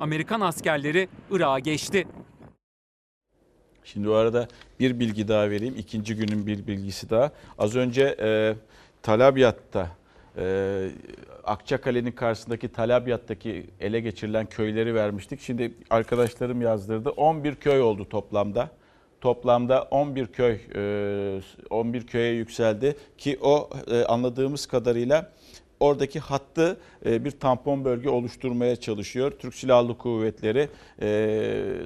Amerikan 0.00 0.40
askerleri 0.40 1.08
Irak'a 1.30 1.58
geçti. 1.58 2.06
Şimdi 3.84 4.08
o 4.08 4.12
arada 4.12 4.48
bir 4.80 5.00
bilgi 5.00 5.28
daha 5.28 5.50
vereyim. 5.50 5.74
İkinci 5.78 6.16
günün 6.16 6.46
bir 6.46 6.66
bilgisi 6.66 7.10
daha. 7.10 7.32
Az 7.58 7.76
önce 7.76 8.16
e, 8.20 8.54
Talabiyat'ta 9.02 9.97
e, 10.38 10.88
Akçakale'nin 11.44 12.12
karşısındaki 12.12 12.68
Talabiyat'taki 12.68 13.66
ele 13.80 14.00
geçirilen 14.00 14.46
köyleri 14.46 14.94
vermiştik. 14.94 15.40
Şimdi 15.40 15.74
arkadaşlarım 15.90 16.62
yazdırdı. 16.62 17.10
11 17.10 17.54
köy 17.54 17.80
oldu 17.80 18.08
toplamda. 18.08 18.70
Toplamda 19.20 19.82
11 19.82 20.26
köy 20.26 20.58
e, 20.74 21.40
11 21.70 22.06
köye 22.06 22.32
yükseldi 22.32 22.96
ki 23.18 23.38
o 23.42 23.70
e, 23.90 24.04
anladığımız 24.04 24.66
kadarıyla 24.66 25.32
oradaki 25.80 26.20
hattı 26.20 26.80
e, 27.06 27.24
bir 27.24 27.30
tampon 27.30 27.84
bölge 27.84 28.08
oluşturmaya 28.08 28.76
çalışıyor. 28.76 29.32
Türk 29.38 29.54
Silahlı 29.54 29.98
Kuvvetleri 29.98 30.68
e, 31.02 31.08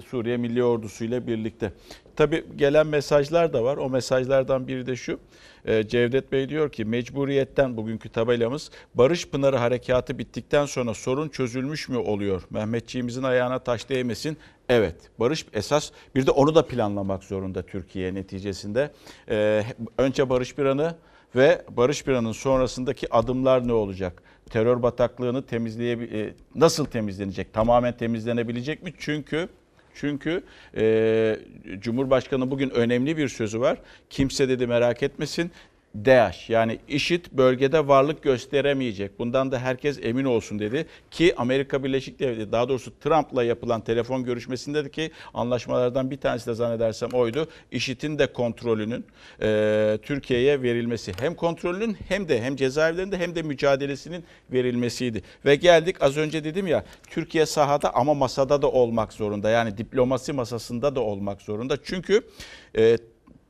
Suriye 0.08 0.36
Milli 0.36 0.64
Ordusu 0.64 1.04
ile 1.04 1.26
birlikte. 1.26 1.72
Tabi 2.16 2.44
gelen 2.56 2.86
mesajlar 2.86 3.52
da 3.52 3.64
var. 3.64 3.76
O 3.76 3.90
mesajlardan 3.90 4.68
biri 4.68 4.86
de 4.86 4.96
şu. 4.96 5.18
E, 5.64 5.88
Cevdet 5.88 6.32
Bey 6.32 6.48
diyor 6.48 6.72
ki 6.72 6.84
mecburiyetten 6.84 7.76
bugünkü 7.76 8.08
tabelamız 8.08 8.70
Barış 8.94 9.28
Pınarı 9.28 9.56
Harekatı 9.56 10.18
bittikten 10.18 10.66
sonra 10.66 10.94
sorun 10.94 11.28
çözülmüş 11.28 11.88
mü 11.88 11.96
oluyor? 11.96 12.42
Mehmetçiğimizin 12.50 13.22
ayağına 13.22 13.58
taş 13.58 13.88
değmesin. 13.88 14.36
Evet 14.68 14.96
barış 15.18 15.46
esas 15.52 15.90
bir 16.14 16.26
de 16.26 16.30
onu 16.30 16.54
da 16.54 16.66
planlamak 16.66 17.24
zorunda 17.24 17.62
Türkiye 17.62 18.14
neticesinde. 18.14 18.90
E, 19.28 19.64
önce 19.98 20.30
barış 20.30 20.54
planı 20.54 20.94
ve 21.36 21.62
barış 21.70 22.04
planının 22.04 22.32
sonrasındaki 22.32 23.14
adımlar 23.14 23.68
ne 23.68 23.72
olacak? 23.72 24.22
Terör 24.50 24.82
bataklığını 24.82 25.46
temizleye 25.46 25.96
e, 25.96 26.34
nasıl 26.54 26.84
temizlenecek? 26.84 27.52
Tamamen 27.52 27.96
temizlenebilecek 27.96 28.82
mi? 28.82 28.92
Çünkü 28.98 29.48
çünkü 29.94 30.42
e, 30.76 31.36
Cumhurbaşkanı 31.78 32.50
bugün 32.50 32.70
önemli 32.70 33.16
bir 33.16 33.28
sözü 33.28 33.60
var. 33.60 33.78
Kimse 34.10 34.48
dedi 34.48 34.66
merak 34.66 35.02
etmesin. 35.02 35.50
DAEŞ 35.94 36.50
yani 36.50 36.78
IŞİD 36.88 37.24
bölgede 37.32 37.88
varlık 37.88 38.22
gösteremeyecek. 38.22 39.18
Bundan 39.18 39.52
da 39.52 39.58
herkes 39.58 39.98
emin 40.02 40.24
olsun 40.24 40.58
dedi. 40.58 40.86
Ki 41.10 41.34
Amerika 41.36 41.84
Birleşik 41.84 42.18
Devletleri 42.18 42.52
daha 42.52 42.68
doğrusu 42.68 42.98
Trump'la 43.00 43.44
yapılan 43.44 43.80
telefon 43.80 44.24
görüşmesinde 44.24 44.84
de 44.84 44.90
ki 44.90 45.10
anlaşmalardan 45.34 46.10
bir 46.10 46.16
tanesi 46.16 46.46
de 46.46 46.54
zannedersem 46.54 47.08
oydu. 47.12 47.48
IŞİD'in 47.70 48.18
de 48.18 48.32
kontrolünün 48.32 49.04
e, 49.42 49.98
Türkiye'ye 50.02 50.62
verilmesi. 50.62 51.12
Hem 51.20 51.34
kontrolünün 51.34 51.96
hem 52.08 52.28
de 52.28 52.42
hem 52.42 52.56
cezaevlerinde 52.56 53.18
hem 53.18 53.34
de 53.34 53.42
mücadelesinin 53.42 54.24
verilmesiydi. 54.52 55.22
Ve 55.44 55.54
geldik 55.54 55.96
az 56.02 56.16
önce 56.16 56.44
dedim 56.44 56.66
ya 56.66 56.84
Türkiye 57.10 57.46
sahada 57.46 57.94
ama 57.94 58.14
masada 58.14 58.62
da 58.62 58.70
olmak 58.70 59.12
zorunda. 59.12 59.50
Yani 59.50 59.78
diplomasi 59.78 60.32
masasında 60.32 60.94
da 60.94 61.00
olmak 61.00 61.42
zorunda. 61.42 61.76
Çünkü 61.84 62.22
e, 62.76 62.98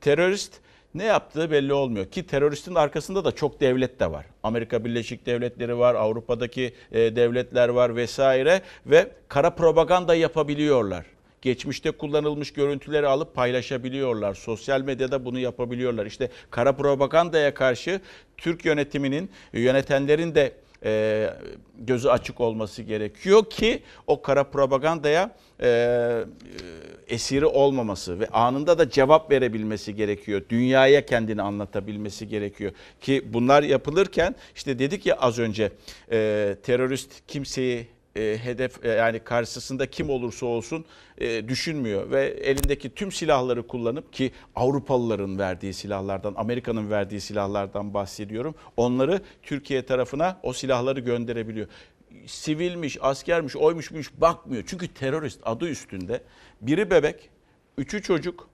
terörist 0.01 0.62
ne 0.95 1.03
yaptığı 1.03 1.51
belli 1.51 1.73
olmuyor 1.73 2.05
ki 2.05 2.27
teröristin 2.27 2.75
arkasında 2.75 3.25
da 3.25 3.31
çok 3.31 3.61
devlet 3.61 3.99
de 3.99 4.11
var. 4.11 4.25
Amerika 4.43 4.85
Birleşik 4.85 5.25
Devletleri 5.25 5.77
var, 5.77 5.95
Avrupa'daki 5.95 6.73
e, 6.91 7.15
devletler 7.15 7.69
var 7.69 7.95
vesaire 7.95 8.61
ve 8.85 9.11
kara 9.27 9.49
propaganda 9.49 10.15
yapabiliyorlar. 10.15 11.05
geçmişte 11.41 11.91
kullanılmış 11.91 12.53
görüntüleri 12.53 13.07
alıp 13.07 13.35
paylaşabiliyorlar. 13.35 14.33
Sosyal 14.33 14.81
medyada 14.81 15.25
bunu 15.25 15.39
yapabiliyorlar. 15.39 16.05
İşte 16.05 16.29
kara 16.51 16.75
propagandaya 16.75 17.53
karşı 17.53 18.01
Türk 18.37 18.65
yönetiminin, 18.65 19.29
yönetenlerin 19.53 20.35
de 20.35 20.53
e, 20.83 21.29
gözü 21.79 22.09
açık 22.09 22.41
olması 22.41 22.81
gerekiyor 22.81 23.49
ki 23.49 23.83
o 24.07 24.21
kara 24.21 24.43
propagandaya 24.43 25.35
e, 25.59 25.67
e, 25.67 26.25
esiri 27.07 27.45
olmaması 27.45 28.19
ve 28.19 28.27
anında 28.27 28.77
da 28.77 28.89
cevap 28.89 29.31
verebilmesi 29.31 29.95
gerekiyor. 29.95 30.41
Dünyaya 30.49 31.05
kendini 31.05 31.41
anlatabilmesi 31.41 32.27
gerekiyor 32.27 32.71
ki 33.01 33.23
bunlar 33.33 33.63
yapılırken 33.63 34.35
işte 34.55 34.79
dedik 34.79 35.05
ya 35.05 35.15
az 35.15 35.39
önce 35.39 35.71
e, 36.11 36.55
terörist 36.63 37.11
kimseyi 37.27 37.87
e, 38.15 38.37
hedef 38.43 38.85
e, 38.85 38.89
yani 38.89 39.19
karşısında 39.19 39.89
kim 39.89 40.09
olursa 40.09 40.45
olsun 40.45 40.85
e, 41.17 41.47
düşünmüyor 41.47 42.11
ve 42.11 42.25
elindeki 42.25 42.95
tüm 42.95 43.11
silahları 43.11 43.67
kullanıp 43.67 44.13
ki 44.13 44.31
Avrupalıların 44.55 45.39
verdiği 45.39 45.73
silahlardan, 45.73 46.33
Amerika'nın 46.37 46.89
verdiği 46.89 47.21
silahlardan 47.21 47.93
bahsediyorum. 47.93 48.55
Onları 48.77 49.21
Türkiye 49.43 49.85
tarafına 49.85 50.39
o 50.43 50.53
silahları 50.53 50.99
gönderebiliyor. 50.99 51.67
Sivilmiş, 52.25 52.97
askermiş, 53.01 53.55
oymuş 53.55 53.91
buymuş 53.91 54.11
bakmıyor. 54.17 54.63
Çünkü 54.67 54.87
terörist 54.87 55.39
adı 55.45 55.69
üstünde. 55.69 56.23
Biri 56.61 56.91
bebek, 56.91 57.29
üçü 57.77 58.01
çocuk, 58.01 58.49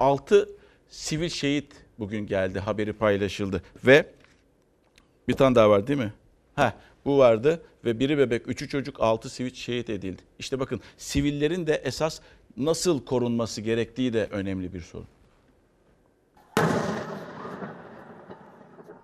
altı 0.00 0.48
sivil 0.88 1.28
şehit 1.28 1.72
bugün 1.98 2.26
geldi 2.26 2.60
haberi 2.60 2.92
paylaşıldı 2.92 3.62
ve 3.86 4.06
bir 5.28 5.34
tane 5.34 5.54
daha 5.54 5.70
var 5.70 5.86
değil 5.86 5.98
mi? 5.98 6.12
Heh, 6.56 6.72
bu 7.04 7.18
vardı 7.18 7.62
ve 7.84 7.98
biri 8.00 8.18
bebek, 8.18 8.48
üçü 8.48 8.68
çocuk, 8.68 9.00
altı 9.00 9.30
sivil 9.30 9.54
şehit 9.54 9.90
edildi. 9.90 10.22
İşte 10.38 10.60
bakın 10.60 10.80
sivillerin 10.96 11.66
de 11.66 11.82
esas 11.84 12.20
nasıl 12.56 13.04
korunması 13.04 13.60
gerektiği 13.60 14.12
de 14.12 14.28
önemli 14.30 14.74
bir 14.74 14.80
sorun. 14.80 15.06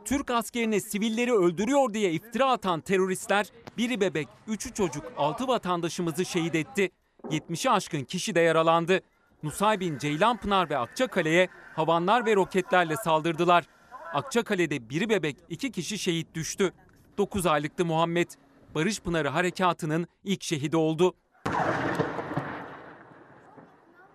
Türk 0.05 0.31
askerine 0.31 0.81
sivilleri 0.81 1.33
öldürüyor 1.33 1.95
diye 1.95 2.13
iftira 2.13 2.51
atan 2.51 2.81
teröristler 2.81 3.47
biri 3.79 4.01
bebek, 4.01 4.29
üçü 4.49 4.75
çocuk, 4.75 5.05
altı 5.17 5.49
vatandaşımızı 5.49 6.25
şehit 6.25 6.55
etti. 6.55 6.91
70'i 7.25 7.71
aşkın 7.71 8.05
kişi 8.05 8.35
de 8.35 8.41
yaralandı. 8.41 9.01
Nusaybin, 9.43 9.99
Ceylanpınar 9.99 10.71
ve 10.71 10.79
Akçakale'ye 10.79 11.49
havanlar 11.77 12.27
ve 12.27 12.37
roketlerle 12.37 12.97
saldırdılar. 12.97 13.65
Akçakale'de 14.13 14.91
biri 14.91 15.09
bebek, 15.09 15.37
iki 15.49 15.73
kişi 15.73 15.99
şehit 15.99 16.35
düştü. 16.35 16.73
9 17.19 17.47
aylıktı 17.47 17.85
Muhammed. 17.85 18.31
Barış 18.75 19.01
Pınarı 19.01 19.29
Harekatı'nın 19.29 20.07
ilk 20.25 20.43
şehidi 20.43 20.77
oldu. 20.77 21.15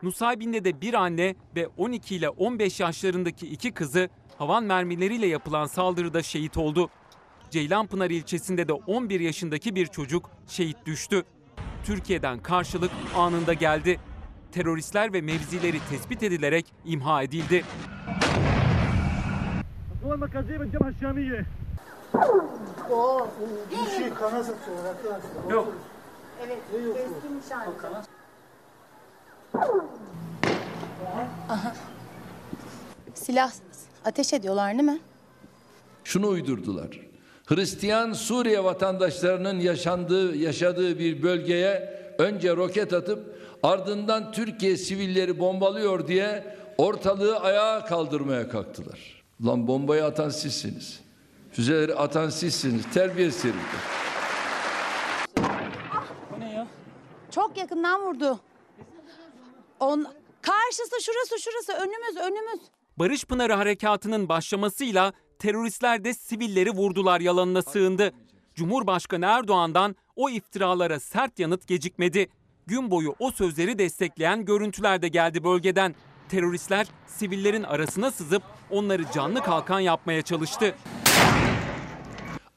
Nusaybin'de 0.03 0.65
de 0.65 0.81
bir 0.81 0.93
anne 0.93 1.35
ve 1.55 1.67
12 1.67 2.15
ile 2.15 2.29
15 2.29 2.79
yaşlarındaki 2.79 3.47
iki 3.47 3.71
kızı 3.71 4.09
havan 4.37 4.63
mermileriyle 4.63 5.27
yapılan 5.27 5.65
saldırıda 5.65 6.23
şehit 6.23 6.57
oldu. 6.57 6.89
Ceylanpınar 7.49 8.09
ilçesinde 8.09 8.67
de 8.67 8.73
11 8.73 9.19
yaşındaki 9.19 9.75
bir 9.75 9.85
çocuk 9.85 10.29
şehit 10.47 10.85
düştü. 10.85 11.23
Türkiye'den 11.83 12.39
karşılık 12.39 12.91
anında 13.15 13.53
geldi. 13.53 13.99
Teröristler 14.51 15.13
ve 15.13 15.21
mevzileri 15.21 15.79
tespit 15.89 16.23
edilerek 16.23 16.65
imha 16.85 17.23
edildi. 17.23 17.63
Bir 23.71 23.89
şey 23.97 24.13
kana 24.13 24.43
satıyorlar 24.43 24.89
arkadaşlar. 24.89 25.51
Yok. 25.51 25.73
Evet. 26.45 26.57
Keskin 26.71 27.39
nişancı. 27.39 27.71
Silah 33.13 33.51
ateş 34.05 34.33
ediyorlar 34.33 34.71
değil 34.73 34.83
mi? 34.83 34.99
Şunu 36.03 36.27
uydurdular. 36.27 36.99
Hristiyan 37.45 38.13
Suriye 38.13 38.63
vatandaşlarının 38.63 39.59
yaşandığı, 39.59 40.35
yaşadığı 40.35 40.99
bir 40.99 41.23
bölgeye 41.23 41.99
önce 42.17 42.55
roket 42.55 42.93
atıp 42.93 43.39
ardından 43.63 44.31
Türkiye 44.31 44.77
sivilleri 44.77 45.39
bombalıyor 45.39 46.07
diye 46.07 46.57
ortalığı 46.77 47.39
ayağa 47.39 47.85
kaldırmaya 47.85 48.49
kalktılar. 48.49 49.23
Lan 49.45 49.67
bombayı 49.67 50.05
atan 50.05 50.29
sizsiniz. 50.29 51.04
Füzeleri 51.55 51.95
atan 51.95 52.29
sizsiniz. 52.29 52.83
Terbiyesiz 52.93 53.43
herifler. 53.43 53.81
Çok 57.31 57.57
yakından 57.57 58.01
vurdu. 58.01 58.39
On 59.79 60.07
karşısı 60.41 61.01
şurası 61.01 61.39
şurası 61.39 61.73
önümüz 61.83 62.17
önümüz. 62.17 62.61
Barış 62.97 63.25
Pınarı 63.25 63.53
Harekatı'nın 63.53 64.29
başlamasıyla 64.29 65.13
teröristler 65.39 66.03
de 66.03 66.13
sivilleri 66.13 66.71
vurdular 66.71 67.21
yalanına 67.21 67.61
sığındı. 67.61 68.11
Cumhurbaşkanı 68.55 69.25
Erdoğan'dan 69.25 69.95
o 70.15 70.29
iftiralara 70.29 70.99
sert 70.99 71.39
yanıt 71.39 71.67
gecikmedi. 71.67 72.29
Gün 72.67 72.91
boyu 72.91 73.15
o 73.19 73.31
sözleri 73.31 73.79
destekleyen 73.79 74.45
görüntüler 74.45 75.01
de 75.01 75.07
geldi 75.07 75.43
bölgeden. 75.43 75.95
Teröristler 76.29 76.87
sivillerin 77.07 77.63
arasına 77.63 78.11
sızıp 78.11 78.43
onları 78.69 79.11
canlı 79.13 79.43
kalkan 79.43 79.79
yapmaya 79.79 80.21
çalıştı. 80.21 80.75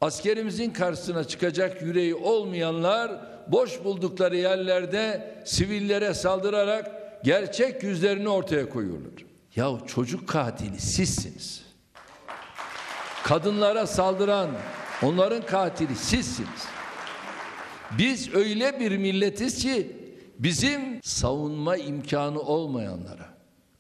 Askerimizin 0.00 0.70
karşısına 0.70 1.24
çıkacak 1.24 1.82
yüreği 1.82 2.14
olmayanlar 2.14 3.10
boş 3.48 3.84
buldukları 3.84 4.36
yerlerde 4.36 5.34
sivillere 5.46 6.14
saldırarak 6.14 6.90
gerçek 7.24 7.82
yüzlerini 7.82 8.28
ortaya 8.28 8.68
koyuyorlar. 8.68 9.12
Ya 9.56 9.70
çocuk 9.86 10.28
katili 10.28 10.80
sizsiniz. 10.80 11.62
Kadınlara 13.24 13.86
saldıran 13.86 14.50
onların 15.02 15.46
katili 15.46 15.96
sizsiniz. 15.96 16.68
Biz 17.98 18.34
öyle 18.34 18.80
bir 18.80 18.96
milletiz 18.98 19.58
ki 19.62 19.96
bizim 20.38 20.80
savunma 21.02 21.76
imkanı 21.76 22.40
olmayanlara, 22.40 23.28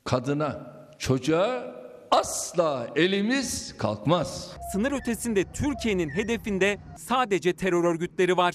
kadına, 0.08 0.60
çocuğa 0.98 1.74
asla 2.10 2.86
elimiz 2.96 3.76
kalkmaz. 3.78 4.56
Sınır 4.72 4.92
ötesinde 4.92 5.44
Türkiye'nin 5.52 6.10
hedefinde 6.10 6.78
sadece 6.98 7.52
terör 7.52 7.84
örgütleri 7.84 8.36
var. 8.36 8.54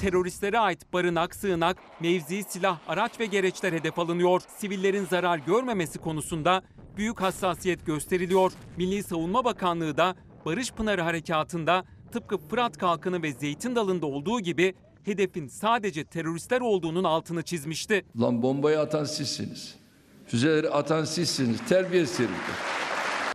Teröristlere 0.00 0.58
ait 0.58 0.92
barınak, 0.92 1.34
sığınak, 1.34 1.76
mevzi, 2.00 2.42
silah, 2.48 2.78
araç 2.88 3.20
ve 3.20 3.26
gereçler 3.26 3.72
hedef 3.72 3.98
alınıyor. 3.98 4.42
Sivillerin 4.58 5.04
zarar 5.04 5.38
görmemesi 5.38 5.98
konusunda 5.98 6.62
büyük 6.96 7.20
hassasiyet 7.20 7.86
gösteriliyor. 7.86 8.52
Milli 8.76 9.02
Savunma 9.02 9.44
Bakanlığı 9.44 9.96
da 9.96 10.14
Barış 10.46 10.72
Pınarı 10.72 11.02
Harekatı'nda 11.02 11.84
tıpkı 12.12 12.38
Fırat 12.38 12.78
Kalkanı 12.78 13.22
ve 13.22 13.32
Zeytin 13.32 13.76
Dalı'nda 13.76 14.06
olduğu 14.06 14.40
gibi 14.40 14.74
hedefin 15.02 15.48
sadece 15.48 16.04
teröristler 16.04 16.60
olduğunun 16.60 17.04
altını 17.04 17.42
çizmişti. 17.42 18.04
Lan 18.20 18.42
bombayı 18.42 18.80
atan 18.80 19.04
sizsiniz. 19.04 19.83
Füzeleri 20.26 20.70
atan 20.70 21.04
sizsiniz. 21.04 21.60
Terbiyesiz. 21.68 22.28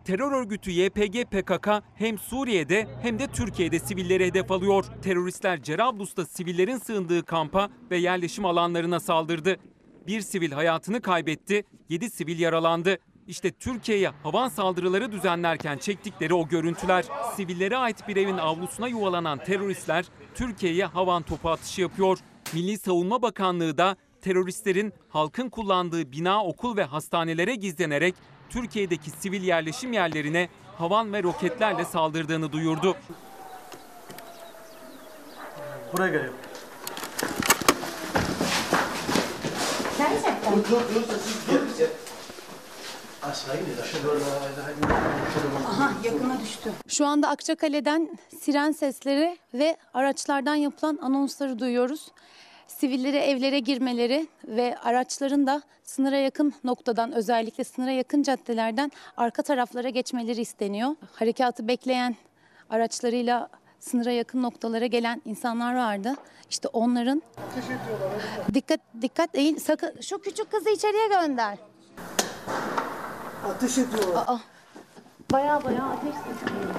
Terör 0.06 0.32
örgütü 0.32 0.71
YPG 0.71 1.23
PKK 1.32 1.69
hem 1.95 2.17
Suriye'de 2.17 2.88
hem 3.02 3.19
de 3.19 3.28
Türkiye'de 3.28 3.80
sivilleri 3.80 4.25
hedef 4.25 4.52
alıyor. 4.52 4.86
Teröristler 5.02 5.63
Cerablus'ta 5.63 6.25
sivillerin 6.25 6.78
sığındığı 6.78 7.25
kampa 7.25 7.69
ve 7.91 7.97
yerleşim 7.97 8.45
alanlarına 8.45 8.99
saldırdı. 8.99 9.58
Bir 10.08 10.21
sivil 10.21 10.52
hayatını 10.52 11.02
kaybetti, 11.02 11.63
7 11.89 12.10
sivil 12.10 12.39
yaralandı. 12.39 12.97
İşte 13.28 13.52
Türkiye'ye 13.52 14.10
havan 14.23 14.49
saldırıları 14.49 15.12
düzenlerken 15.12 15.78
çektikleri 15.78 16.34
o 16.34 16.47
görüntüler. 16.47 17.06
Sivillere 17.36 17.78
ait 17.78 18.08
bir 18.08 18.15
evin 18.15 18.38
avlusuna 18.38 18.88
yuvalanan 18.88 19.43
teröristler 19.43 20.06
Türkiye'ye 20.36 20.86
havan 20.86 21.23
topu 21.23 21.49
atışı 21.49 21.82
yapıyor. 21.82 22.17
Milli 22.54 22.78
Savunma 22.78 23.21
Bakanlığı 23.21 23.78
da 23.78 23.95
teröristlerin 24.21 24.93
halkın 25.10 25.49
kullandığı 25.49 26.12
bina, 26.12 26.43
okul 26.45 26.77
ve 26.77 26.84
hastanelere 26.84 27.55
gizlenerek 27.55 28.15
Türkiye'deki 28.49 29.10
sivil 29.10 29.43
yerleşim 29.43 29.93
yerlerine 29.93 30.49
havan 30.77 31.13
ve 31.13 31.23
roketlerle 31.23 31.86
saldırdığını 31.86 32.51
duyurdu. 32.51 32.95
Buraya 35.93 36.12
geliyor. 36.12 36.34
Aha 45.67 45.91
yakına 46.03 46.39
düştü. 46.39 46.71
Şu 46.88 47.05
anda 47.05 47.29
Akçakale'den 47.29 48.19
siren 48.39 48.71
sesleri 48.71 49.38
ve 49.53 49.77
araçlardan 49.93 50.55
yapılan 50.55 50.99
anonsları 51.01 51.60
duyuyoruz. 51.60 52.12
Sivillere 52.79 53.17
evlere 53.17 53.59
girmeleri 53.59 54.27
ve 54.47 54.77
araçların 54.83 55.47
da 55.47 55.61
sınıra 55.83 56.17
yakın 56.17 56.53
noktadan 56.63 57.11
özellikle 57.11 57.63
sınıra 57.63 57.91
yakın 57.91 58.23
caddelerden 58.23 58.91
arka 59.17 59.43
taraflara 59.43 59.89
geçmeleri 59.89 60.41
isteniyor. 60.41 60.95
Harekatı 61.13 61.67
bekleyen 61.67 62.15
araçlarıyla 62.69 63.49
sınıra 63.79 64.11
yakın 64.11 64.43
noktalara 64.43 64.85
gelen 64.85 65.21
insanlar 65.25 65.75
vardı. 65.75 66.15
İşte 66.49 66.67
onların 66.67 67.21
dikkat 68.53 68.79
dikkat 69.01 69.33
değil 69.33 69.59
sakın 69.59 70.01
şu 70.01 70.21
küçük 70.21 70.51
kızı 70.51 70.69
içeriye 70.69 71.07
gönder. 71.07 71.57
Ateş 73.45 73.77
ediyorlar. 73.77 74.23
Aa, 74.27 74.39
baya 75.31 75.63
baya 75.65 75.83
ateş 75.83 76.13
geliyor. 76.13 76.75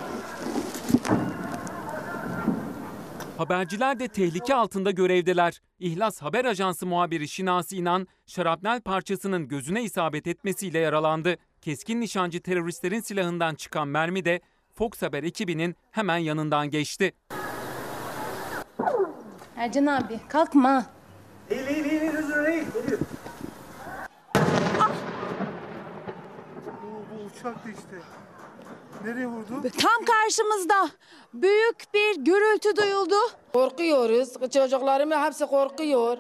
Haberciler 3.40 4.00
de 4.00 4.09
tehlike 4.09 4.55
altında 4.55 4.90
görevdeler. 4.90 5.61
İhlas 5.79 6.22
Haber 6.22 6.44
Ajansı 6.44 6.87
muhabiri 6.87 7.29
Şinasi 7.29 7.76
İnan, 7.76 8.07
şarapnel 8.26 8.81
parçasının 8.81 9.48
gözüne 9.48 9.83
isabet 9.83 10.26
etmesiyle 10.26 10.79
yaralandı. 10.79 11.37
Keskin 11.61 12.00
nişancı 12.00 12.42
teröristlerin 12.42 13.00
silahından 13.00 13.55
çıkan 13.55 13.88
mermi 13.88 14.24
de 14.24 14.40
Fox 14.74 15.03
Haber 15.03 15.22
ekibinin 15.22 15.76
hemen 15.90 16.16
yanından 16.16 16.70
geçti. 16.70 17.12
Ercan 19.57 19.87
abi 19.87 20.20
kalkma. 20.29 20.87
Eğil 21.50 21.66
eğil 21.66 21.85
eğil 21.85 22.12
hızlı 22.12 22.50
eğil. 22.50 22.66
Bu, 26.66 27.05
bu 27.11 27.38
uçaktı 27.38 27.68
işte. 27.70 27.96
Nereye 29.04 29.26
vurdu? 29.26 29.62
Tam 29.78 30.04
karşımızda 30.04 30.90
büyük 31.34 31.94
bir 31.94 32.16
gürültü 32.16 32.76
duyuldu. 32.76 33.14
Korkuyoruz. 33.52 34.50
Çocuklarım 34.52 35.10
hepsi 35.10 35.46
korkuyor. 35.46 36.18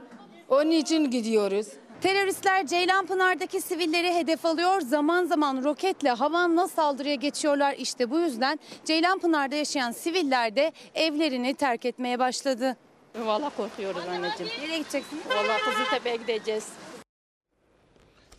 Onun 0.48 0.70
için 0.70 1.10
gidiyoruz. 1.10 1.66
Teröristler 2.00 2.66
Ceylanpınar'daki 2.66 3.60
sivilleri 3.60 4.14
hedef 4.14 4.46
alıyor. 4.46 4.80
Zaman 4.80 5.24
zaman 5.24 5.64
roketle 5.64 6.10
havanla 6.10 6.68
saldırıya 6.68 7.14
geçiyorlar. 7.14 7.74
İşte 7.78 8.10
bu 8.10 8.18
yüzden 8.18 8.58
Ceylanpınar'da 8.84 9.54
yaşayan 9.54 9.92
siviller 9.92 10.56
de 10.56 10.72
evlerini 10.94 11.54
terk 11.54 11.84
etmeye 11.84 12.18
başladı. 12.18 12.76
Vallahi 13.18 13.56
korkuyoruz 13.56 14.02
anneciğim. 14.08 14.52
Nereye 14.60 14.78
gideceksiniz? 14.78 15.22
Vallahi 15.30 15.62
Kızıltepe'ye 15.62 16.16
gideceğiz. 16.16 16.66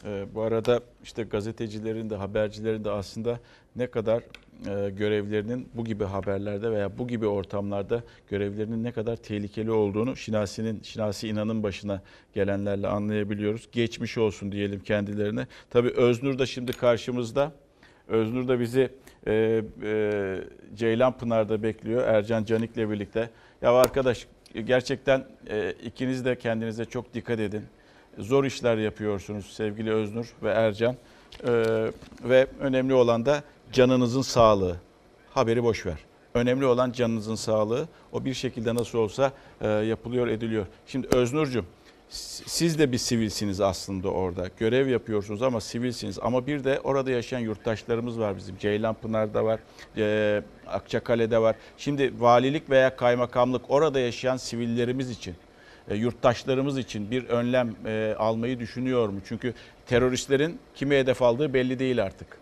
Ee, 0.06 0.26
bu 0.34 0.42
arada 0.42 0.80
işte 1.04 1.24
gazetecilerin 1.24 2.10
de 2.10 2.16
habercilerin 2.16 2.84
de 2.84 2.92
aslında 2.92 3.40
ne 3.76 3.88
kadar 3.88 4.24
e, 4.68 4.90
görevlerinin 4.90 5.70
bu 5.74 5.86
gibi 5.86 6.04
haberlerde 6.04 6.72
veya 6.72 6.98
bu 6.98 7.08
gibi 7.08 7.28
ortamlarda 7.28 8.04
görevlerinin 8.30 8.84
ne 8.84 8.92
kadar 8.92 9.16
tehlikeli 9.16 9.72
olduğunu 9.72 10.16
Şinasi'nin 10.16 10.82
Şinasi 10.84 11.28
İnan'ın 11.28 11.64
başına 11.64 12.02
gelenlerle 12.34 12.88
anlayabiliyoruz. 12.88 13.68
Geçmiş 13.72 14.18
olsun 14.18 14.52
diyelim 14.52 14.80
kendilerine. 14.80 15.48
Tabii 15.70 15.90
Öznur 15.90 16.40
da 16.40 16.46
şimdi 16.46 16.74
karşımızda. 16.74 17.52
Öznur 18.08 18.48
da 18.48 18.60
bizi 18.60 18.90
e, 19.28 19.64
e, 19.84 20.44
Ceylanpınar'da 20.76 21.64
bekliyor 21.64 22.08
Ercan 22.08 22.44
Canik'le 22.44 22.78
birlikte. 22.78 23.30
Ya 23.62 23.74
arkadaş 23.74 24.28
gerçekten 24.66 25.26
e, 25.50 25.74
ikiniz 25.86 26.26
de 26.26 26.36
kendinize 26.36 26.86
çok 26.86 27.14
dikkat 27.14 27.40
edin. 27.40 27.64
Zor 28.18 28.44
işler 28.44 28.78
yapıyorsunuz 28.78 29.54
sevgili 29.54 29.92
Öznur 29.92 30.34
ve 30.44 30.50
Ercan. 30.50 30.96
E, 31.44 31.52
ve 32.24 32.48
önemli 32.60 32.94
olan 32.94 33.26
da 33.26 33.44
canınızın 33.72 34.22
sağlığı. 34.22 34.76
Haberi 35.30 35.64
boş 35.64 35.86
ver. 35.86 35.98
Önemli 36.34 36.66
olan 36.66 36.92
canınızın 36.92 37.36
sağlığı. 37.36 37.88
O 38.12 38.26
bir 38.26 38.34
şekilde 38.34 38.76
nasıl 38.76 38.98
olsa 38.98 39.32
e, 39.62 39.68
yapılıyor, 39.68 40.28
ediliyor. 40.28 40.66
Şimdi 40.88 41.08
Öznur'cum 41.08 41.66
siz 42.46 42.80
de 42.80 42.92
bir 42.92 42.98
sivilsiniz 42.98 43.62
aslında 43.62 44.10
orada. 44.10 44.50
Görev 44.58 44.88
yapıyorsunuz 44.88 45.42
ama 45.42 45.62
sivilsiniz. 45.62 46.20
Ama 46.22 46.48
bir 46.48 46.64
de 46.64 46.80
orada 46.84 47.12
yaşayan 47.12 47.40
yurttaşlarımız 47.40 48.20
var 48.20 48.38
bizim. 48.38 48.58
Ceylanpınar'da 48.58 49.46
var, 49.46 49.60
e, 49.98 50.44
Akçakale'de 50.68 51.42
var. 51.42 51.56
Şimdi 51.78 52.14
valilik 52.20 52.70
veya 52.70 52.96
kaymakamlık 52.96 53.62
orada 53.70 54.00
yaşayan 54.00 54.38
sivillerimiz 54.38 55.10
için, 55.10 55.36
yurttaşlarımız 55.90 56.78
için 56.78 57.12
bir 57.12 57.30
önlem 57.30 57.76
e, 57.86 58.16
almayı 58.20 58.60
düşünüyor 58.60 59.10
mu? 59.10 59.20
Çünkü 59.26 59.54
teröristlerin 59.86 60.60
kime 60.76 61.00
hedef 61.00 61.22
aldığı 61.22 61.54
belli 61.54 61.80
değil 61.80 62.04
artık. 62.04 62.42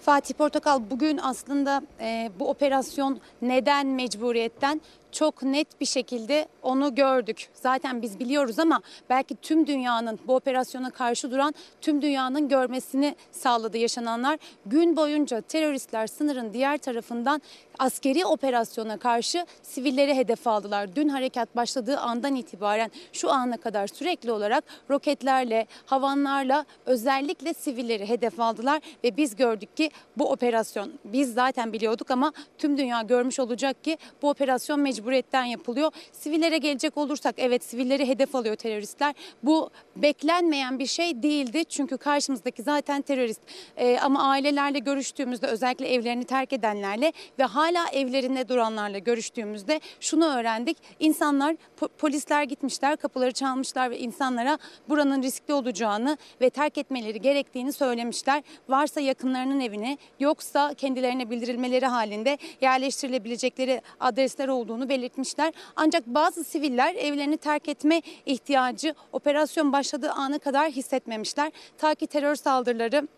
Fatih 0.00 0.34
Portakal 0.34 0.80
bugün 0.90 1.18
aslında 1.22 1.82
e, 2.00 2.30
bu 2.38 2.50
operasyon 2.50 3.20
neden 3.42 3.86
mecburiyetten 3.86 4.80
çok 5.12 5.42
net 5.42 5.80
bir 5.80 5.86
şekilde 5.86 6.46
onu 6.62 6.94
gördük. 6.94 7.48
Zaten 7.54 8.02
biz 8.02 8.20
biliyoruz 8.20 8.58
ama 8.58 8.80
belki 9.10 9.34
tüm 9.34 9.66
dünyanın 9.66 10.18
bu 10.26 10.34
operasyona 10.34 10.90
karşı 10.90 11.30
duran 11.30 11.54
tüm 11.80 12.02
dünyanın 12.02 12.48
görmesini 12.48 13.16
sağladı 13.32 13.78
yaşananlar. 13.78 14.38
Gün 14.66 14.96
boyunca 14.96 15.40
teröristler 15.40 16.06
sınırın 16.06 16.52
diğer 16.52 16.78
tarafından 16.78 17.42
askeri 17.78 18.26
operasyona 18.26 18.96
karşı 18.96 19.46
sivilleri 19.62 20.14
hedef 20.14 20.46
aldılar. 20.46 20.96
Dün 20.96 21.08
harekat 21.08 21.56
başladığı 21.56 21.98
andan 21.98 22.34
itibaren 22.34 22.90
şu 23.12 23.30
ana 23.30 23.56
kadar 23.56 23.86
sürekli 23.86 24.32
olarak 24.32 24.64
roketlerle, 24.90 25.66
havanlarla 25.86 26.64
özellikle 26.86 27.54
sivilleri 27.54 28.08
hedef 28.08 28.40
aldılar 28.40 28.80
ve 29.04 29.16
biz 29.16 29.36
gördük 29.36 29.76
ki 29.76 29.90
bu 30.16 30.32
operasyon 30.32 30.92
biz 31.04 31.34
zaten 31.34 31.72
biliyorduk 31.72 32.10
ama 32.10 32.32
tüm 32.58 32.78
dünya 32.78 33.02
görmüş 33.02 33.40
olacak 33.40 33.84
ki 33.84 33.98
bu 34.22 34.28
operasyon 34.28 34.80
mecburiyetten 35.00 35.44
yapılıyor. 35.44 35.92
Sivillere 36.12 36.58
gelecek 36.58 36.96
olursak 36.96 37.34
evet 37.38 37.64
sivilleri 37.64 38.08
hedef 38.08 38.34
alıyor 38.34 38.56
teröristler. 38.56 39.14
Bu 39.42 39.70
beklenmeyen 39.96 40.78
bir 40.78 40.86
şey 40.86 41.22
değildi 41.22 41.64
çünkü 41.64 41.96
karşımızdaki 41.96 42.62
zaten 42.62 43.02
terörist. 43.02 43.40
Ee, 43.76 43.98
ama 43.98 44.22
ailelerle 44.22 44.78
görüştüğümüzde 44.78 45.46
özellikle 45.46 45.94
evlerini 45.94 46.24
terk 46.24 46.52
edenlerle 46.52 47.12
ve 47.38 47.44
hala 47.44 47.88
evlerinde 47.88 48.48
duranlarla 48.48 48.98
görüştüğümüzde 48.98 49.80
şunu 50.00 50.26
öğrendik. 50.26 50.76
İnsanlar 51.00 51.56
po- 51.80 51.88
polisler 51.98 52.42
gitmişler 52.42 52.96
kapıları 52.96 53.32
çalmışlar 53.32 53.90
ve 53.90 53.98
insanlara 53.98 54.58
buranın 54.88 55.22
riskli 55.22 55.54
olacağını 55.54 56.16
ve 56.40 56.50
terk 56.50 56.78
etmeleri 56.78 57.20
gerektiğini 57.20 57.72
söylemişler. 57.72 58.42
Varsa 58.68 59.00
yakınlarının 59.00 59.60
evine 59.60 59.98
yoksa 60.20 60.74
kendilerine 60.74 61.30
bildirilmeleri 61.30 61.86
halinde 61.86 62.38
yerleştirilebilecekleri 62.60 63.82
adresler 64.00 64.48
olduğunu 64.48 64.88
belirtmişler. 64.90 65.52
Ancak 65.76 66.06
bazı 66.06 66.44
siviller 66.44 66.94
evlerini 66.94 67.36
terk 67.36 67.68
etme 67.68 68.02
ihtiyacı 68.26 68.94
operasyon 69.12 69.72
başladığı 69.72 70.10
ana 70.10 70.38
kadar 70.38 70.70
hissetmemişler. 70.70 71.52
Ta 71.78 71.94
ki 71.94 72.06
terör 72.06 72.34
saldırıları 72.34 73.08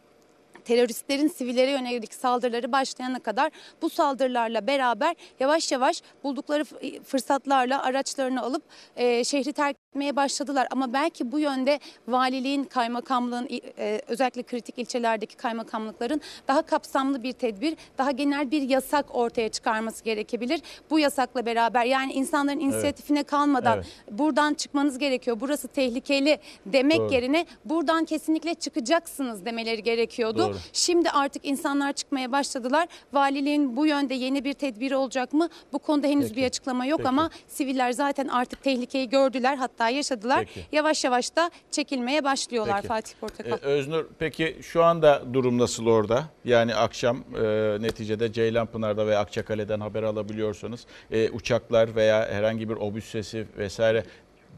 teröristlerin 0.64 1.28
sivillere 1.28 1.70
yönelik 1.70 2.14
saldırıları 2.14 2.72
başlayana 2.72 3.18
kadar 3.18 3.52
bu 3.82 3.90
saldırılarla 3.90 4.66
beraber 4.66 5.16
yavaş 5.40 5.72
yavaş 5.72 6.02
buldukları 6.24 6.64
fırsatlarla 7.04 7.82
araçlarını 7.82 8.42
alıp 8.42 8.62
e, 8.96 9.24
şehri 9.24 9.52
terk 9.52 9.81
etmeye 9.92 10.16
başladılar. 10.16 10.66
Ama 10.70 10.92
belki 10.92 11.32
bu 11.32 11.38
yönde 11.38 11.80
valiliğin, 12.08 12.64
kaymakamlığın 12.64 13.48
e, 13.78 14.00
özellikle 14.08 14.42
kritik 14.42 14.78
ilçelerdeki 14.78 15.36
kaymakamlıkların 15.36 16.20
daha 16.48 16.62
kapsamlı 16.62 17.22
bir 17.22 17.32
tedbir, 17.32 17.76
daha 17.98 18.10
genel 18.10 18.50
bir 18.50 18.62
yasak 18.62 19.06
ortaya 19.14 19.48
çıkarması 19.48 20.04
gerekebilir. 20.04 20.60
Bu 20.90 20.98
yasakla 20.98 21.46
beraber 21.46 21.84
yani 21.84 22.12
insanların 22.12 22.60
inisiyatifine 22.60 23.22
kalmadan 23.22 23.76
Evet. 23.76 23.86
buradan 24.10 24.54
çıkmanız 24.54 24.98
gerekiyor. 24.98 25.36
Burası 25.40 25.68
tehlikeli 25.68 26.38
demek 26.66 26.98
Doğru. 26.98 27.12
yerine 27.12 27.46
buradan 27.64 28.04
kesinlikle 28.04 28.54
çıkacaksınız 28.54 29.44
demeleri 29.44 29.82
gerekiyordu. 29.82 30.38
Doğru. 30.38 30.56
Şimdi 30.72 31.10
artık 31.10 31.44
insanlar 31.44 31.92
çıkmaya 31.92 32.32
başladılar. 32.32 32.88
Valiliğin 33.12 33.76
bu 33.76 33.86
yönde 33.86 34.14
yeni 34.14 34.44
bir 34.44 34.52
tedbiri 34.52 34.96
olacak 34.96 35.32
mı? 35.32 35.48
Bu 35.72 35.78
konuda 35.78 36.06
henüz 36.06 36.28
Peki. 36.28 36.40
bir 36.40 36.46
açıklama 36.46 36.86
yok 36.86 36.98
Peki. 36.98 37.08
ama 37.08 37.30
siviller 37.48 37.92
zaten 37.92 38.28
artık 38.28 38.62
tehlikeyi 38.62 39.08
gördüler 39.08 39.56
hatta 39.56 39.81
yaşadılar. 39.88 40.38
Peki. 40.38 40.66
Yavaş 40.72 41.04
yavaş 41.04 41.36
da 41.36 41.50
çekilmeye 41.70 42.24
başlıyorlar 42.24 42.76
Peki. 42.76 42.88
Fatih 42.88 43.14
Portakal. 43.20 43.52
Ee, 43.52 43.66
Öznur 43.66 44.06
peki 44.18 44.56
şu 44.62 44.84
anda 44.84 45.22
durum 45.32 45.58
nasıl 45.58 45.86
orada? 45.86 46.24
Yani 46.44 46.74
akşam 46.74 47.24
e, 47.42 47.42
neticede 47.80 48.32
Ceylanpınar'da 48.32 49.06
veya 49.06 49.20
Akçakale'den 49.20 49.80
haber 49.80 50.02
alabiliyorsanız 50.02 50.86
e, 51.10 51.30
uçaklar 51.30 51.96
veya 51.96 52.28
herhangi 52.30 52.68
bir 52.68 52.74
obüs 52.76 53.04
sesi 53.04 53.46
vesaire 53.58 54.04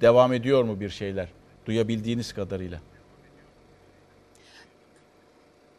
devam 0.00 0.32
ediyor 0.32 0.64
mu 0.64 0.80
bir 0.80 0.90
şeyler? 0.90 1.28
Duyabildiğiniz 1.66 2.32
kadarıyla. 2.32 2.80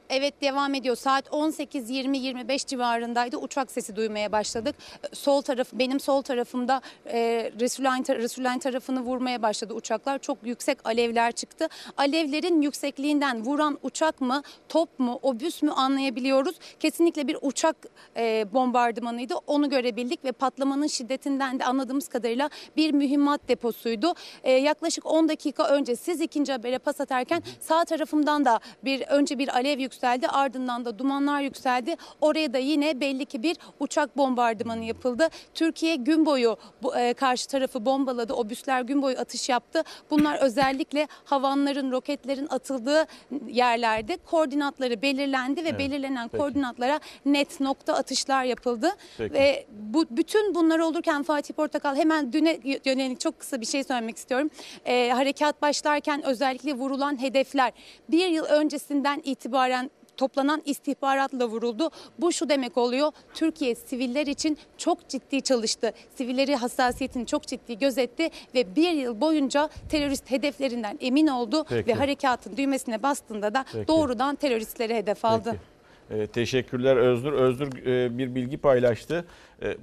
Evet 0.10 0.42
devam 0.42 0.74
ediyor. 0.74 0.96
Saat 0.96 1.28
18-20-25 1.28 2.68
civarındaydı. 2.68 3.38
Uçak 3.38 3.72
sesi 3.72 3.96
duymaya 3.96 4.32
başladık. 4.32 4.76
Ee, 5.04 5.16
Sol 5.16 5.42
taraf 5.42 5.68
benim 5.74 6.00
sol 6.00 6.22
tarafımda 6.22 6.82
e, 7.06 7.52
Resulayn, 7.60 8.06
Resulayn 8.10 8.60
tarafını 8.60 9.02
vurmaya 9.02 9.42
başladı 9.42 9.74
uçaklar. 9.74 10.20
Çok 10.20 10.38
yüksek 10.44 10.78
alevler 10.88 11.32
çıktı. 11.32 11.68
Alevlerin 11.98 12.62
yüksekliğinden 12.62 13.46
vuran 13.46 13.80
uçak 13.84 14.22
mı, 14.22 14.42
top 14.70 15.00
mu, 15.00 15.20
obüs 15.22 15.62
mü 15.64 15.72
anlayabiliyoruz. 15.72 16.56
Kesinlikle 16.80 17.28
bir 17.28 17.38
uçak 17.42 17.76
e, 18.18 18.46
bombardımanıydı. 18.54 19.36
Onu 19.48 19.70
görebildik 19.70 20.26
ve 20.26 20.32
patlamanın 20.32 20.88
şiddetinden 20.88 21.60
de 21.60 21.66
anladığımız 21.66 22.08
kadarıyla 22.08 22.50
bir 22.78 22.92
mühimmat 22.92 23.48
deposuydu. 23.48 24.14
E, 24.44 24.52
yaklaşık 24.52 25.06
10 25.06 25.30
dakika 25.30 25.68
önce 25.68 25.96
siz 25.96 26.22
ikinci 26.22 26.52
habere 26.52 26.78
pas 26.78 27.02
atarken 27.02 27.44
sağ 27.60 27.86
tarafımdan 27.86 28.46
da 28.46 28.60
bir 28.84 29.02
önce 29.02 29.40
bir 29.40 29.56
alev 29.56 29.80
yükseldi 29.80 29.95
yükseldi. 29.96 30.28
Ardından 30.28 30.86
da 30.86 31.00
dumanlar 31.00 31.42
yükseldi. 31.42 31.96
Oraya 32.22 32.54
da 32.54 32.58
yine 32.58 33.00
belli 33.00 33.26
ki 33.26 33.44
bir 33.44 33.58
uçak 33.80 34.18
bombardımanı 34.18 34.84
yapıldı. 34.84 35.28
Türkiye 35.54 35.96
gün 35.96 36.26
boyu 36.26 36.58
bu, 36.84 36.98
e, 36.98 37.14
karşı 37.14 37.48
tarafı 37.48 37.86
bombaladı. 37.86 38.34
Obüsler 38.34 38.82
gün 38.82 39.02
boyu 39.02 39.18
atış 39.18 39.50
yaptı. 39.50 39.84
Bunlar 40.12 40.38
özellikle 40.42 41.08
havanların, 41.26 41.92
roketlerin 41.92 42.48
atıldığı 42.50 43.06
yerlerde 43.48 44.18
koordinatları 44.18 45.02
belirlendi 45.02 45.64
ve 45.64 45.70
Evet, 45.70 45.80
belirlenen 45.80 46.28
peki. 46.28 46.42
koordinatlara 46.42 47.00
net 47.26 47.60
nokta 47.60 47.94
atışlar 47.94 48.44
yapıldı. 48.44 48.90
Peki. 49.18 49.34
Ve 49.34 49.66
bu 49.94 50.06
bütün 50.10 50.56
bunlar 50.56 50.80
olurken 50.80 51.24
Fatih 51.24 51.54
Portakal 51.54 51.96
hemen 51.96 52.34
düne 52.34 52.60
yönelik 52.86 53.20
çok 53.20 53.40
kısa 53.40 53.62
bir 53.62 53.66
şey 53.66 53.84
söylemek 53.84 54.18
istiyorum. 54.18 54.50
Ee, 54.86 55.10
harekat 55.10 55.62
başlarken 55.62 56.26
özellikle 56.26 56.74
vurulan 56.74 57.22
hedefler 57.22 57.72
bir 58.10 58.28
yıl 58.28 58.46
öncesinden 58.46 59.22
itibaren 59.24 59.92
toplanan 60.18 60.62
istihbaratla 60.66 61.46
vuruldu. 61.46 61.90
Bu 62.20 62.32
şu 62.32 62.50
demek 62.50 62.78
oluyor. 62.78 63.12
Türkiye 63.34 63.76
siviller 63.76 64.28
için 64.28 64.58
çok 64.78 65.10
ciddi 65.10 65.42
çalıştı. 65.42 65.94
Sivilleri 66.16 66.56
hassasiyetini 66.56 67.26
çok 67.26 67.48
ciddi 67.48 67.78
gözetti 67.78 68.30
ve 68.56 68.76
bir 68.76 68.92
yıl 68.92 69.22
boyunca 69.22 69.70
terörist 69.90 70.32
hedeflerinden 70.32 70.98
emin 71.02 71.28
oldu 71.28 71.66
Peki. 71.70 71.88
ve 71.88 71.94
harekatın 71.94 72.58
düğmesine 72.58 73.04
bastığında 73.04 73.54
da 73.54 73.66
Peki. 73.74 73.88
doğrudan 73.88 74.36
teröristleri 74.36 74.96
hedef 74.96 75.26
aldı. 75.26 75.50
Peki. 75.52 75.75
Ee, 76.12 76.28
teşekkürler 76.28 76.98
Özgür. 76.98 77.34
Özgür 77.34 77.86
e, 77.86 78.18
bir 78.18 78.36
bilgi 78.36 78.58
paylaştı. 78.58 79.26
E, 79.62 79.78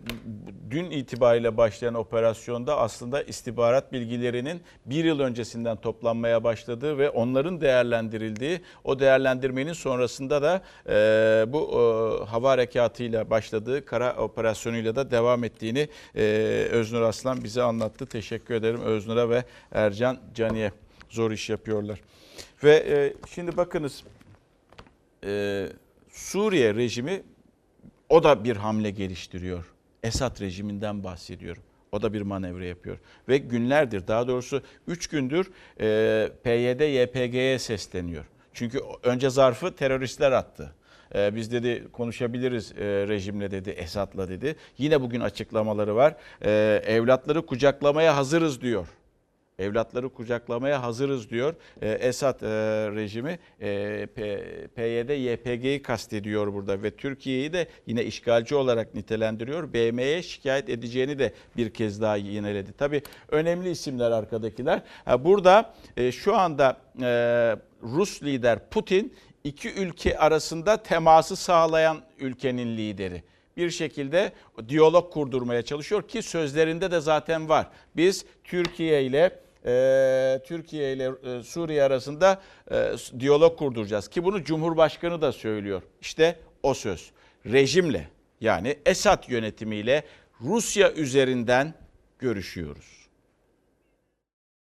dün 0.71 0.91
itibariyle 0.91 1.57
başlayan 1.57 1.95
operasyonda 1.95 2.79
aslında 2.79 3.23
istihbarat 3.23 3.93
bilgilerinin 3.93 4.61
bir 4.87 5.05
yıl 5.05 5.21
öncesinden 5.21 5.77
toplanmaya 5.77 6.45
başladığı 6.45 6.99
ve 6.99 7.11
onların 7.11 7.61
değerlendirildiği, 7.61 8.61
o 8.85 8.99
değerlendirmenin 8.99 9.73
sonrasında 9.73 10.43
da 10.43 10.63
e, 10.89 11.53
bu 11.53 11.61
e, 11.61 12.25
hava 12.25 12.51
harekatıyla 12.51 13.31
başladığı 13.31 13.85
kara 13.85 14.17
operasyonuyla 14.17 14.97
da 14.97 15.11
devam 15.11 15.45
ettiğini 15.45 15.89
e, 16.17 16.23
Öznur 16.71 17.03
Aslan 17.03 17.45
bize 17.45 17.63
anlattı. 17.63 18.07
Teşekkür 18.07 18.55
ederim 18.55 18.81
Öznur'a 18.81 19.31
ve 19.31 19.45
Ercan 19.73 20.19
Cani'ye. 20.35 20.73
Zor 21.11 21.31
iş 21.31 21.51
yapıyorlar. 21.51 22.01
Ve 22.65 22.75
e, 22.75 23.15
şimdi 23.35 23.57
bakınız 23.57 24.05
e, 25.25 25.69
Suriye 26.13 26.75
rejimi 26.75 27.23
o 28.09 28.23
da 28.23 28.45
bir 28.45 28.57
hamle 28.57 28.91
geliştiriyor. 28.91 29.65
Esad 30.03 30.41
rejiminden 30.41 31.05
bahsediyorum. 31.05 31.63
O 31.93 32.03
da 32.03 32.13
bir 32.13 32.23
manevra 32.23 32.65
yapıyor. 32.65 32.99
Ve 33.29 33.39
günlerdir 33.39 34.07
daha 34.07 34.29
doğrusu 34.29 34.63
3 34.87 35.07
gündür 35.07 35.51
e, 35.81 36.29
PYD 36.45 36.81
YPG'ye 36.81 37.59
sesleniyor. 37.59 38.25
Çünkü 38.53 38.81
önce 39.03 39.31
zarfı 39.31 39.77
teröristler 39.77 40.33
attı. 40.33 40.75
E, 41.15 41.35
biz 41.35 41.53
dedi 41.53 41.89
konuşabiliriz 41.93 42.73
e, 42.73 42.85
rejimle 42.85 43.51
dedi, 43.51 43.71
Esad'la 43.71 44.29
dedi. 44.29 44.57
Yine 44.79 45.01
bugün 45.01 45.21
açıklamaları 45.21 45.97
var. 45.97 46.15
E, 46.45 46.83
evlatları 46.87 47.47
kucaklamaya 47.47 48.17
hazırız 48.17 48.61
diyor. 48.61 48.87
Evlatları 49.63 50.09
kucaklamaya 50.09 50.83
hazırız 50.83 51.31
diyor. 51.31 51.55
Ee, 51.83 51.89
Esad 51.89 52.41
e, 52.41 52.47
rejimi 52.95 53.39
e, 53.61 54.07
PYD 54.75 55.11
YPG'yi 55.11 55.83
kastediyor 55.83 56.53
burada 56.53 56.83
ve 56.83 56.91
Türkiye'yi 56.91 57.53
de 57.53 57.67
yine 57.87 58.05
işgalci 58.05 58.55
olarak 58.55 58.95
nitelendiriyor. 58.95 59.73
BM'ye 59.73 60.23
şikayet 60.23 60.69
edeceğini 60.69 61.19
de 61.19 61.33
bir 61.57 61.71
kez 61.71 62.01
daha 62.01 62.17
yineledi. 62.17 62.73
Tabii 62.79 63.03
önemli 63.29 63.71
isimler 63.71 64.11
arkadakiler. 64.11 64.83
Burada 65.19 65.75
e, 65.97 66.13
şu 66.13 66.37
anda 66.37 66.77
e, 67.01 67.07
Rus 67.83 68.23
lider 68.23 68.69
Putin 68.71 69.15
iki 69.45 69.73
ülke 69.73 70.19
arasında 70.19 70.77
teması 70.77 71.37
sağlayan 71.37 72.01
ülkenin 72.19 72.77
lideri 72.77 73.23
bir 73.57 73.71
şekilde 73.71 74.33
diyalog 74.69 75.13
kurdurmaya 75.13 75.63
çalışıyor 75.63 76.09
ki 76.09 76.23
sözlerinde 76.23 76.91
de 76.91 77.01
zaten 77.01 77.49
var. 77.49 77.67
Biz 77.97 78.25
Türkiye 78.45 79.05
ile 79.05 79.42
e, 79.67 80.41
Türkiye 80.47 80.93
ile 80.93 81.11
e, 81.25 81.43
Suriye 81.43 81.83
arasında 81.83 82.41
e, 82.71 82.93
diyalog 83.21 83.59
kurduracağız 83.59 84.09
ki 84.09 84.25
bunu 84.25 84.45
Cumhurbaşkanı 84.45 85.23
da 85.23 85.33
söylüyor. 85.33 85.83
İşte 86.01 86.37
o 86.63 86.75
söz. 86.75 87.11
Rejimle 87.47 88.09
yani 88.41 88.79
Esad 88.87 89.29
yönetimiyle 89.29 90.05
Rusya 90.41 90.93
üzerinden 90.93 91.75
görüşüyoruz. 92.19 93.03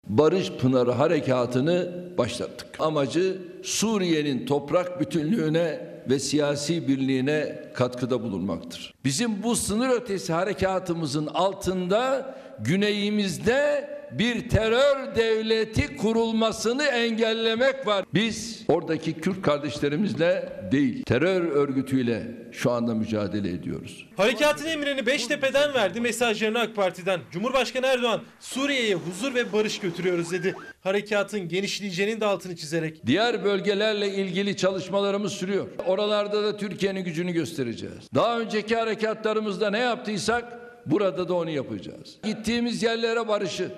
Barış 0.07 0.51
Pınarı 0.51 0.91
harekatını 0.91 2.07
başlattık. 2.17 2.67
Amacı 2.79 3.41
Suriye'nin 3.63 4.45
toprak 4.45 4.99
bütünlüğüne 4.99 5.91
ve 6.09 6.19
siyasi 6.19 6.87
birliğine 6.87 7.63
katkıda 7.73 8.23
bulunmaktır. 8.23 8.93
Bizim 9.05 9.43
bu 9.43 9.55
sınır 9.55 9.89
ötesi 9.89 10.33
harekatımızın 10.33 11.27
altında 11.27 12.35
güneyimizde 12.59 13.89
bir 14.11 14.49
terör 14.49 15.15
devleti 15.15 15.97
kurulmasını 15.97 16.83
engellemek 16.83 17.87
var. 17.87 18.05
Biz 18.13 18.63
oradaki 18.67 19.13
Kürt 19.13 19.41
kardeşlerimizle 19.41 20.53
değil, 20.71 21.03
terör 21.03 21.41
örgütüyle 21.41 22.23
şu 22.51 22.71
anda 22.71 22.95
mücadele 22.95 23.49
ediyoruz. 23.49 24.05
Harekatın 24.17 24.65
emrini 24.65 25.05
Beştepe'den 25.05 25.73
verdi, 25.73 26.01
mesajlarını 26.01 26.59
AK 26.59 26.75
Parti'den. 26.75 27.19
Cumhurbaşkanı 27.31 27.85
Erdoğan 27.85 28.21
Suriye'ye 28.39 28.95
huzur 28.95 29.35
ve 29.35 29.53
barış 29.53 29.79
götürüyoruz 29.79 30.31
dedi. 30.31 30.55
Harekatın 30.81 31.47
genişleyeceğinin 31.47 32.21
de 32.21 32.25
altını 32.25 32.55
çizerek. 32.55 33.05
Diğer 33.05 33.43
bölgelerle 33.43 34.09
ilgili 34.13 34.57
çalışmalarımız 34.57 35.33
sürüyor. 35.33 35.67
Oralarda 35.87 36.43
da 36.43 36.57
Türkiye'nin 36.57 37.03
gücünü 37.03 37.31
göstereceğiz. 37.31 38.09
Daha 38.15 38.39
önceki 38.39 38.75
harekatlarımızda 38.75 39.69
ne 39.69 39.79
yaptıysak 39.79 40.59
burada 40.85 41.27
da 41.29 41.33
onu 41.33 41.49
yapacağız. 41.49 42.17
Gittiğimiz 42.23 42.83
yerlere 42.83 43.27
barışı, 43.27 43.71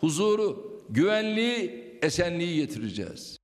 huzuru, 0.00 0.80
güvenliği, 0.90 1.84
esenliği 2.02 2.56
getireceğiz. 2.56 3.38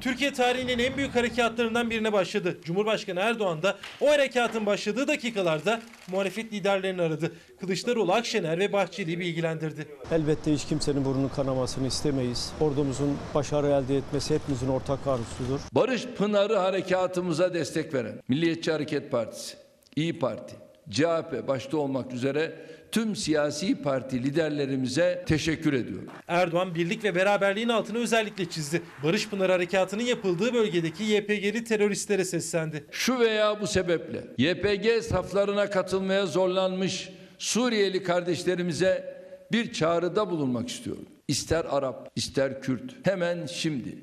Türkiye 0.00 0.32
tarihinin 0.32 0.78
en 0.78 0.96
büyük 0.96 1.14
harekatlarından 1.14 1.90
birine 1.90 2.12
başladı. 2.12 2.58
Cumhurbaşkanı 2.64 3.20
Erdoğan 3.20 3.62
da 3.62 3.76
o 4.00 4.10
harekatın 4.10 4.66
başladığı 4.66 5.08
dakikalarda 5.08 5.80
muhalefet 6.10 6.52
liderlerini 6.52 7.02
aradı. 7.02 7.32
Kılıçdaroğlu, 7.60 8.12
Akşener 8.12 8.58
ve 8.58 8.72
Bahçeli'yi 8.72 9.18
bilgilendirdi. 9.18 9.86
Elbette 10.12 10.52
hiç 10.52 10.64
kimsenin 10.64 11.04
burnunu 11.04 11.32
kanamasını 11.32 11.86
istemeyiz. 11.86 12.52
Ordumuzun 12.60 13.18
başarı 13.34 13.66
elde 13.66 13.96
etmesi 13.96 14.34
hepimizin 14.34 14.68
ortak 14.68 15.06
arzusudur. 15.06 15.60
Barış 15.72 16.06
Pınarı 16.06 16.56
harekatımıza 16.56 17.54
destek 17.54 17.94
veren 17.94 18.20
Milliyetçi 18.28 18.72
Hareket 18.72 19.10
Partisi, 19.10 19.56
İyi 19.96 20.18
Parti, 20.18 20.56
CHP 20.90 21.48
başta 21.48 21.76
olmak 21.76 22.12
üzere 22.12 22.52
tüm 22.92 23.16
siyasi 23.16 23.82
parti 23.82 24.22
liderlerimize 24.22 25.24
teşekkür 25.26 25.72
ediyorum. 25.72 26.08
Erdoğan 26.28 26.74
birlik 26.74 27.04
ve 27.04 27.14
beraberliğin 27.14 27.68
altını 27.68 27.98
özellikle 27.98 28.50
çizdi. 28.50 28.82
Barış 29.02 29.28
Pınarı 29.28 29.52
Harekatı'nın 29.52 30.02
yapıldığı 30.02 30.54
bölgedeki 30.54 31.04
YPG'li 31.04 31.64
teröristlere 31.64 32.24
seslendi. 32.24 32.84
Şu 32.90 33.18
veya 33.18 33.60
bu 33.60 33.66
sebeple 33.66 34.24
YPG 34.38 35.02
saflarına 35.02 35.70
katılmaya 35.70 36.26
zorlanmış 36.26 37.08
Suriyeli 37.38 38.02
kardeşlerimize 38.02 39.22
bir 39.52 39.72
çağrıda 39.72 40.30
bulunmak 40.30 40.68
istiyorum. 40.68 41.06
İster 41.28 41.64
Arap, 41.64 42.12
ister 42.16 42.62
Kürt 42.62 43.06
hemen 43.06 43.46
şimdi 43.46 43.98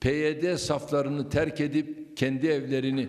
PYD 0.00 0.56
saflarını 0.56 1.30
terk 1.30 1.60
edip 1.60 2.16
kendi 2.16 2.46
evlerini, 2.46 3.08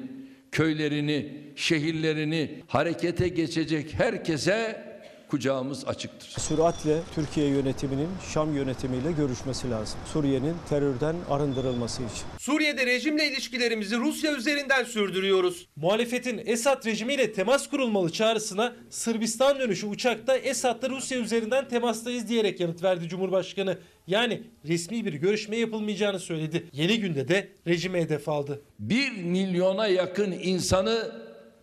köylerini, 0.52 1.34
şehirlerini 1.56 2.64
harekete 2.68 3.28
geçecek 3.28 3.94
herkese 3.94 4.89
kucağımız 5.30 5.88
açıktır. 5.88 6.42
Süratle 6.42 7.00
Türkiye 7.16 7.48
yönetiminin 7.48 8.08
Şam 8.34 8.56
yönetimiyle 8.56 9.12
görüşmesi 9.12 9.72
lazım. 9.72 10.00
Suriye'nin 10.14 10.56
terörden 10.70 11.16
arındırılması 11.30 12.04
için. 12.04 12.26
Suriye'de 12.40 12.86
rejimle 12.86 13.32
ilişkilerimizi 13.32 13.98
Rusya 13.98 14.36
üzerinden 14.36 14.84
sürdürüyoruz. 14.84 15.68
Muhalefetin 15.76 16.42
Esad 16.46 16.86
rejimiyle 16.86 17.34
temas 17.34 17.70
kurulmalı 17.70 18.12
çağrısına 18.12 18.76
Sırbistan 18.90 19.60
dönüşü 19.60 19.88
uçakta 19.88 20.38
Esad'la 20.38 20.90
Rusya 20.90 21.20
üzerinden 21.20 21.68
temastayız 21.68 22.28
diyerek 22.28 22.60
yanıt 22.60 22.84
verdi 22.84 23.08
Cumhurbaşkanı. 23.08 23.78
Yani 24.08 24.44
resmi 24.68 25.06
bir 25.06 25.14
görüşme 25.14 25.58
yapılmayacağını 25.58 26.20
söyledi. 26.20 26.66
Yeni 26.74 27.00
günde 27.00 27.28
de 27.28 27.48
rejime 27.68 28.02
hedef 28.02 28.30
aldı. 28.30 28.62
Bir 28.80 29.12
milyona 29.12 29.88
yakın 29.88 30.32
insanı 30.32 31.12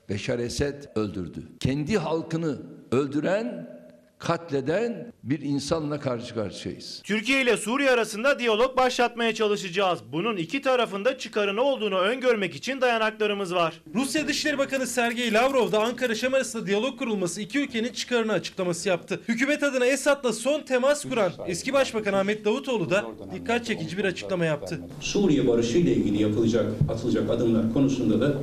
Beşar 0.08 0.38
Esed 0.38 0.82
öldürdü. 0.96 1.42
Kendi 1.60 1.98
halkını 1.98 2.58
öldüren 2.92 3.76
katleden 4.18 5.12
bir 5.22 5.40
insanla 5.40 6.00
karşı 6.00 6.34
karşıyayız. 6.34 7.00
Türkiye 7.04 7.42
ile 7.42 7.56
Suriye 7.56 7.90
arasında 7.90 8.38
diyalog 8.38 8.76
başlatmaya 8.76 9.34
çalışacağız. 9.34 9.98
Bunun 10.12 10.36
iki 10.36 10.62
tarafında 10.62 11.18
çıkarını 11.18 11.62
olduğunu 11.62 11.98
öngörmek 11.98 12.54
için 12.54 12.80
dayanaklarımız 12.80 13.54
var. 13.54 13.80
Rusya 13.94 14.28
Dışişleri 14.28 14.58
Bakanı 14.58 14.86
Sergey 14.86 15.32
Lavrov 15.32 15.72
da 15.72 15.82
Ankara 15.82 16.14
Şam 16.14 16.34
arasında 16.34 16.66
diyalog 16.66 16.98
kurulması 16.98 17.40
iki 17.40 17.58
ülkenin 17.58 17.92
çıkarını 17.92 18.32
açıklaması 18.32 18.88
yaptı. 18.88 19.20
Hükümet 19.28 19.62
adına 19.62 19.86
Esad'la 19.86 20.32
son 20.32 20.62
temas 20.62 21.04
kuran 21.04 21.32
eski 21.46 21.72
Başbakan 21.72 22.12
Ahmet 22.12 22.44
Davutoğlu 22.44 22.90
da 22.90 23.04
dikkat 23.34 23.66
çekici 23.66 23.98
bir 23.98 24.04
açıklama 24.04 24.44
yaptı. 24.44 24.80
Suriye 25.00 25.48
barışı 25.48 25.78
ile 25.78 25.92
ilgili 25.92 26.22
yapılacak, 26.22 26.66
atılacak 26.92 27.30
adımlar 27.30 27.72
konusunda 27.72 28.20
da 28.20 28.34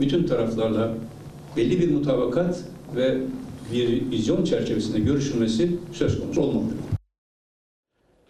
bütün 0.00 0.26
taraflarla 0.26 0.94
belli 1.56 1.80
bir 1.80 1.90
mutabakat 1.90 2.58
ve 2.96 3.18
bir 3.72 4.10
vizyon 4.10 4.44
çerçevesinde 4.44 5.00
görüşülmesi 5.00 5.76
söz 5.92 6.20
konusu 6.20 6.40
olmalıdır. 6.40 6.76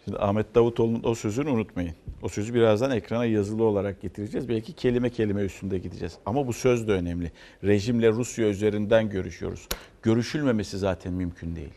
Şimdi 0.05 0.19
Ahmet 0.19 0.55
Davutoğlu'nun 0.55 1.03
o 1.03 1.15
sözünü 1.15 1.49
unutmayın. 1.49 1.93
O 2.21 2.29
sözü 2.29 2.53
birazdan 2.53 2.91
ekrana 2.91 3.25
yazılı 3.25 3.63
olarak 3.63 4.01
getireceğiz. 4.01 4.49
Belki 4.49 4.73
kelime 4.73 5.09
kelime 5.09 5.41
üstünde 5.41 5.77
gideceğiz. 5.77 6.13
Ama 6.25 6.47
bu 6.47 6.53
söz 6.53 6.87
de 6.87 6.91
önemli. 6.91 7.31
Rejimle 7.63 8.11
Rusya 8.11 8.49
üzerinden 8.49 9.09
görüşüyoruz. 9.09 9.67
Görüşülmemesi 10.01 10.77
zaten 10.77 11.13
mümkün 11.13 11.55
değil. 11.55 11.73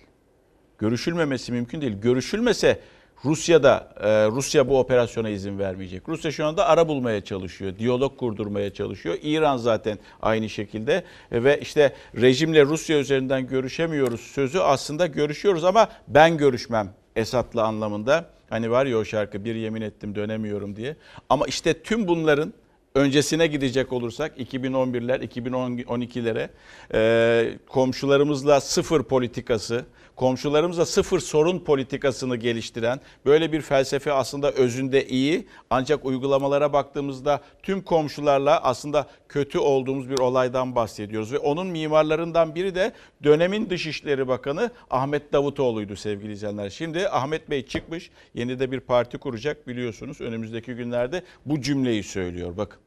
Görüşülmemesi 0.79 1.53
mümkün 1.53 1.81
değil. 1.81 1.93
Görüşülmese 2.03 2.81
Rusya'da 3.25 3.89
e, 4.01 4.09
Rusya 4.27 4.69
bu 4.69 4.79
operasyona 4.79 5.29
izin 5.29 5.59
vermeyecek. 5.59 6.09
Rusya 6.09 6.33
şu 6.33 6.47
anda 6.47 6.67
ara 6.67 6.89
bulmaya 6.89 7.21
çalışıyor. 7.21 7.73
Diyalog 7.79 8.19
kurdurmaya 8.19 8.73
çalışıyor. 8.73 9.19
İran 9.23 9.57
zaten 9.57 9.99
aynı 10.23 10.49
şekilde 10.49 11.05
E, 11.33 11.45
ve 11.45 11.61
işte 11.61 11.95
rejimle 12.21 12.65
Rusya 12.65 12.99
üzerinden 12.99 13.47
görüşemiyoruz 13.47 14.21
sözü 14.21 14.59
aslında 14.59 15.07
görüşüyoruz 15.07 15.65
ama 15.65 15.89
ben 16.09 16.37
görüşmem 16.37 16.89
Esad'la 17.17 17.65
anlamında. 17.65 18.25
Hani 18.51 18.71
var 18.71 18.87
ya 18.87 18.99
o 18.99 19.05
şarkı 19.05 19.45
bir 19.45 19.55
yemin 19.55 19.83
ettim 19.83 20.15
dönemiyorum 20.15 20.77
diye. 20.77 20.97
Ama 21.29 21.47
işte 21.47 21.83
tüm 21.83 22.09
bunların 22.09 22.53
öncesine 22.95 23.47
gidecek 23.47 23.93
olursak 23.93 24.39
2011'ler 24.39 25.29
2012'lere 25.29 26.49
e, 26.95 27.59
komşularımızla 27.69 28.61
sıfır 28.61 29.03
politikası, 29.03 29.85
komşularımızla 30.17 30.87
sıfır 30.87 31.21
sorun 31.21 31.59
politikasını 31.59 32.37
geliştiren 32.37 33.01
böyle 33.27 33.53
bir 33.53 33.61
felsefe 33.61 34.13
aslında 34.13 34.53
özünde 34.53 35.09
iyi 35.09 35.47
ancak 35.71 36.05
uygulamalara 36.05 36.73
baktığımızda 36.73 37.41
tüm 37.63 37.83
komşularla 37.83 38.63
aslında 38.63 39.07
kötü 39.29 39.59
olduğumuz 39.59 40.11
bir 40.11 40.19
olaydan 40.19 40.75
bahsediyoruz 40.75 41.33
ve 41.33 41.39
onun 41.39 41.67
mimarlarından 41.67 42.55
biri 42.55 42.75
de 42.75 42.93
dönemin 43.25 43.71
Dışişleri 43.71 44.29
Bakanı 44.29 44.71
Ahmet 44.91 45.33
Davutoğlu'ydu 45.33 45.97
sevgili 45.97 46.33
izleyenler. 46.33 46.71
Şimdi 46.71 47.09
Ahmet 47.09 47.51
Bey 47.51 47.67
çıkmış 47.67 48.11
yeni 48.35 48.59
de 48.59 48.71
bir 48.71 48.81
parti 48.81 49.19
kuracak 49.19 49.69
biliyorsunuz 49.69 50.21
önümüzdeki 50.21 50.75
günlerde 50.75 51.23
bu 51.47 51.61
cümleyi 51.61 52.03
söylüyor 52.03 52.57
bakın. 52.57 52.80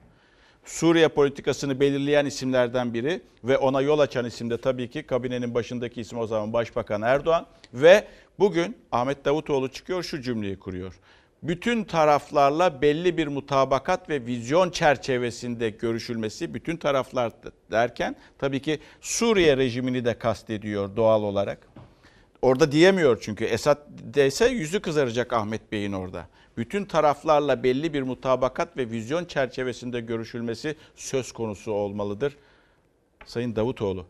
Suriye 0.65 1.07
politikasını 1.07 1.79
belirleyen 1.79 2.25
isimlerden 2.25 2.93
biri 2.93 3.21
ve 3.43 3.57
ona 3.57 3.81
yol 3.81 3.99
açan 3.99 4.25
isim 4.25 4.49
de 4.49 4.57
tabii 4.57 4.89
ki 4.89 5.03
kabinenin 5.03 5.53
başındaki 5.53 6.01
isim 6.01 6.19
o 6.19 6.27
zaman 6.27 6.53
Başbakan 6.53 7.01
Erdoğan 7.01 7.45
ve 7.73 8.07
bugün 8.39 8.77
Ahmet 8.91 9.25
Davutoğlu 9.25 9.71
çıkıyor 9.71 10.03
şu 10.03 10.21
cümleyi 10.21 10.59
kuruyor. 10.59 10.93
Bütün 11.43 11.83
taraflarla 11.83 12.81
belli 12.81 13.17
bir 13.17 13.27
mutabakat 13.27 14.09
ve 14.09 14.25
vizyon 14.25 14.69
çerçevesinde 14.69 15.69
görüşülmesi 15.69 16.53
bütün 16.53 16.77
taraflar 16.77 17.31
derken 17.71 18.15
tabii 18.37 18.61
ki 18.61 18.79
Suriye 19.01 19.57
rejimini 19.57 20.05
de 20.05 20.13
kastediyor 20.13 20.95
doğal 20.95 21.23
olarak. 21.23 21.72
Orada 22.43 22.71
diyemiyor 22.71 23.19
çünkü 23.21 23.45
Esad 23.45 23.77
dese 23.87 24.47
yüzü 24.47 24.79
kızaracak 24.79 25.33
Ahmet 25.33 25.71
Bey'in 25.71 25.93
orada. 25.93 26.27
Bütün 26.57 26.85
taraflarla 26.85 27.63
belli 27.63 27.93
bir 27.93 28.01
mutabakat 28.01 28.77
ve 28.77 28.89
vizyon 28.89 29.25
çerçevesinde 29.25 30.01
görüşülmesi 30.01 30.75
söz 30.95 31.31
konusu 31.31 31.71
olmalıdır. 31.71 32.37
Sayın 33.25 33.55
Davutoğlu, 33.55 34.05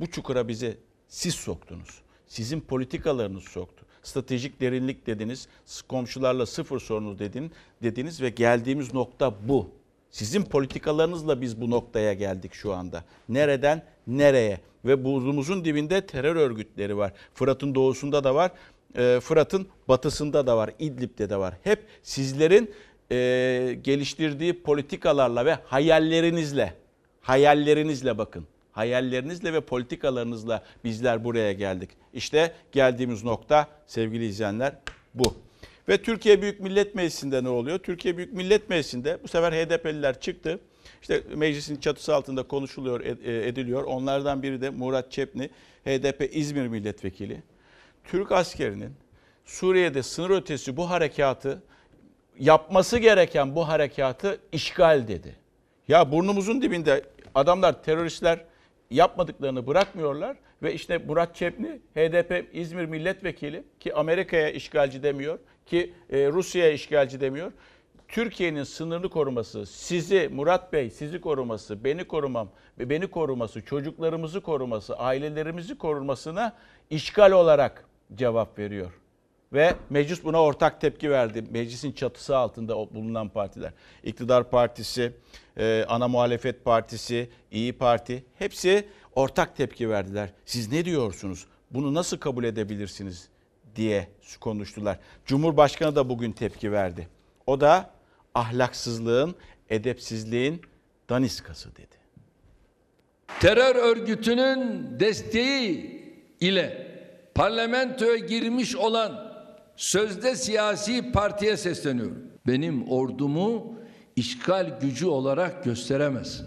bu 0.00 0.10
çukura 0.10 0.48
bizi 0.48 0.76
siz 1.08 1.34
soktunuz. 1.34 2.02
Sizin 2.26 2.60
politikalarınız 2.60 3.44
soktu. 3.44 3.86
Stratejik 4.02 4.60
derinlik 4.60 5.06
dediniz, 5.06 5.48
komşularla 5.88 6.46
sıfır 6.46 6.80
sorunu 6.80 7.18
dedin, 7.18 7.52
dediniz 7.82 8.22
ve 8.22 8.28
geldiğimiz 8.28 8.94
nokta 8.94 9.48
bu. 9.48 9.70
Sizin 10.10 10.42
politikalarınızla 10.42 11.40
biz 11.40 11.60
bu 11.60 11.70
noktaya 11.70 12.12
geldik 12.12 12.54
şu 12.54 12.72
anda. 12.72 13.04
Nereden 13.28 13.82
nereye? 14.06 14.60
Ve 14.84 15.04
burnumuzun 15.04 15.64
dibinde 15.64 16.06
terör 16.06 16.36
örgütleri 16.36 16.96
var. 16.96 17.12
Fırat'ın 17.34 17.74
doğusunda 17.74 18.24
da 18.24 18.34
var. 18.34 18.50
E, 18.96 19.20
Fırat'ın 19.20 19.66
batısında 19.88 20.46
da 20.46 20.56
var. 20.56 20.70
İdlib'de 20.78 21.30
de 21.30 21.36
var. 21.36 21.54
Hep 21.62 21.84
sizlerin 22.02 22.70
e, 23.10 23.78
geliştirdiği 23.82 24.62
politikalarla 24.62 25.46
ve 25.46 25.58
hayallerinizle, 25.64 26.74
hayallerinizle 27.20 28.18
bakın. 28.18 28.46
Hayallerinizle 28.72 29.52
ve 29.52 29.60
politikalarınızla 29.60 30.64
bizler 30.84 31.24
buraya 31.24 31.52
geldik. 31.52 31.90
İşte 32.14 32.52
geldiğimiz 32.72 33.24
nokta 33.24 33.68
sevgili 33.86 34.26
izleyenler 34.26 34.72
bu. 35.14 35.34
Ve 35.88 36.02
Türkiye 36.02 36.42
Büyük 36.42 36.60
Millet 36.60 36.94
Meclisi'nde 36.94 37.44
ne 37.44 37.48
oluyor? 37.48 37.78
Türkiye 37.78 38.16
Büyük 38.16 38.32
Millet 38.32 38.70
Meclisi'nde 38.70 39.18
bu 39.22 39.28
sefer 39.28 39.52
HDP'liler 39.52 40.20
çıktı. 40.20 40.60
İşte 41.02 41.22
meclisin 41.34 41.76
çatısı 41.76 42.14
altında 42.14 42.42
konuşuluyor, 42.42 43.00
ediliyor. 43.24 43.84
Onlardan 43.84 44.42
biri 44.42 44.60
de 44.60 44.70
Murat 44.70 45.12
Çepni, 45.12 45.50
HDP 45.84 46.36
İzmir 46.36 46.66
Milletvekili. 46.66 47.42
Türk 48.04 48.32
askerinin 48.32 48.92
Suriye'de 49.44 50.02
sınır 50.02 50.30
ötesi 50.30 50.76
bu 50.76 50.90
harekatı 50.90 51.62
yapması 52.38 52.98
gereken 52.98 53.54
bu 53.54 53.68
harekatı 53.68 54.40
işgal 54.52 55.08
dedi. 55.08 55.36
Ya 55.88 56.12
burnumuzun 56.12 56.62
dibinde 56.62 57.04
adamlar 57.34 57.82
teröristler 57.82 58.44
yapmadıklarını 58.90 59.66
bırakmıyorlar 59.66 60.36
ve 60.62 60.74
işte 60.74 60.98
Murat 60.98 61.36
Çepni 61.36 61.80
HDP 61.94 62.48
İzmir 62.52 62.84
milletvekili 62.84 63.64
ki 63.80 63.94
Amerika'ya 63.94 64.50
işgalci 64.50 65.02
demiyor 65.02 65.38
ki 65.66 65.92
Rusya'ya 66.12 66.72
işgalci 66.72 67.20
demiyor. 67.20 67.52
Türkiye'nin 68.12 68.64
sınırını 68.64 69.08
koruması, 69.08 69.66
sizi 69.66 70.30
Murat 70.32 70.72
Bey 70.72 70.90
sizi 70.90 71.20
koruması, 71.20 71.84
beni 71.84 72.04
korumam 72.04 72.48
ve 72.78 72.90
beni 72.90 73.06
koruması, 73.06 73.62
çocuklarımızı 73.64 74.40
koruması, 74.40 74.96
ailelerimizi 74.96 75.78
korumasına 75.78 76.56
işgal 76.90 77.32
olarak 77.32 77.84
cevap 78.14 78.58
veriyor. 78.58 78.92
Ve 79.52 79.74
meclis 79.90 80.24
buna 80.24 80.42
ortak 80.42 80.80
tepki 80.80 81.10
verdi. 81.10 81.44
Meclisin 81.50 81.92
çatısı 81.92 82.36
altında 82.36 82.76
bulunan 82.76 83.28
partiler. 83.28 83.72
İktidar 84.02 84.50
Partisi, 84.50 85.12
ana 85.88 86.08
muhalefet 86.08 86.64
partisi, 86.64 87.30
İyi 87.50 87.72
Parti 87.72 88.24
hepsi 88.38 88.88
ortak 89.14 89.56
tepki 89.56 89.90
verdiler. 89.90 90.30
Siz 90.44 90.72
ne 90.72 90.84
diyorsunuz? 90.84 91.46
Bunu 91.70 91.94
nasıl 91.94 92.18
kabul 92.18 92.44
edebilirsiniz 92.44 93.28
diye 93.76 94.08
konuştular. 94.40 94.98
Cumhurbaşkanı 95.26 95.96
da 95.96 96.08
bugün 96.08 96.32
tepki 96.32 96.72
verdi. 96.72 97.08
O 97.46 97.60
da 97.60 97.90
ahlaksızlığın, 98.34 99.34
edepsizliğin 99.70 100.62
daniskası 101.10 101.76
dedi. 101.76 101.96
Terör 103.40 103.76
örgütünün 103.76 104.86
desteği 105.00 106.02
ile 106.40 106.92
parlamentoya 107.34 108.16
girmiş 108.16 108.76
olan 108.76 109.32
sözde 109.76 110.36
siyasi 110.36 111.12
partiye 111.12 111.56
sesleniyorum. 111.56 112.18
Benim 112.46 112.88
ordumu 112.88 113.74
işgal 114.16 114.80
gücü 114.80 115.06
olarak 115.06 115.64
gösteremezsin. 115.64 116.46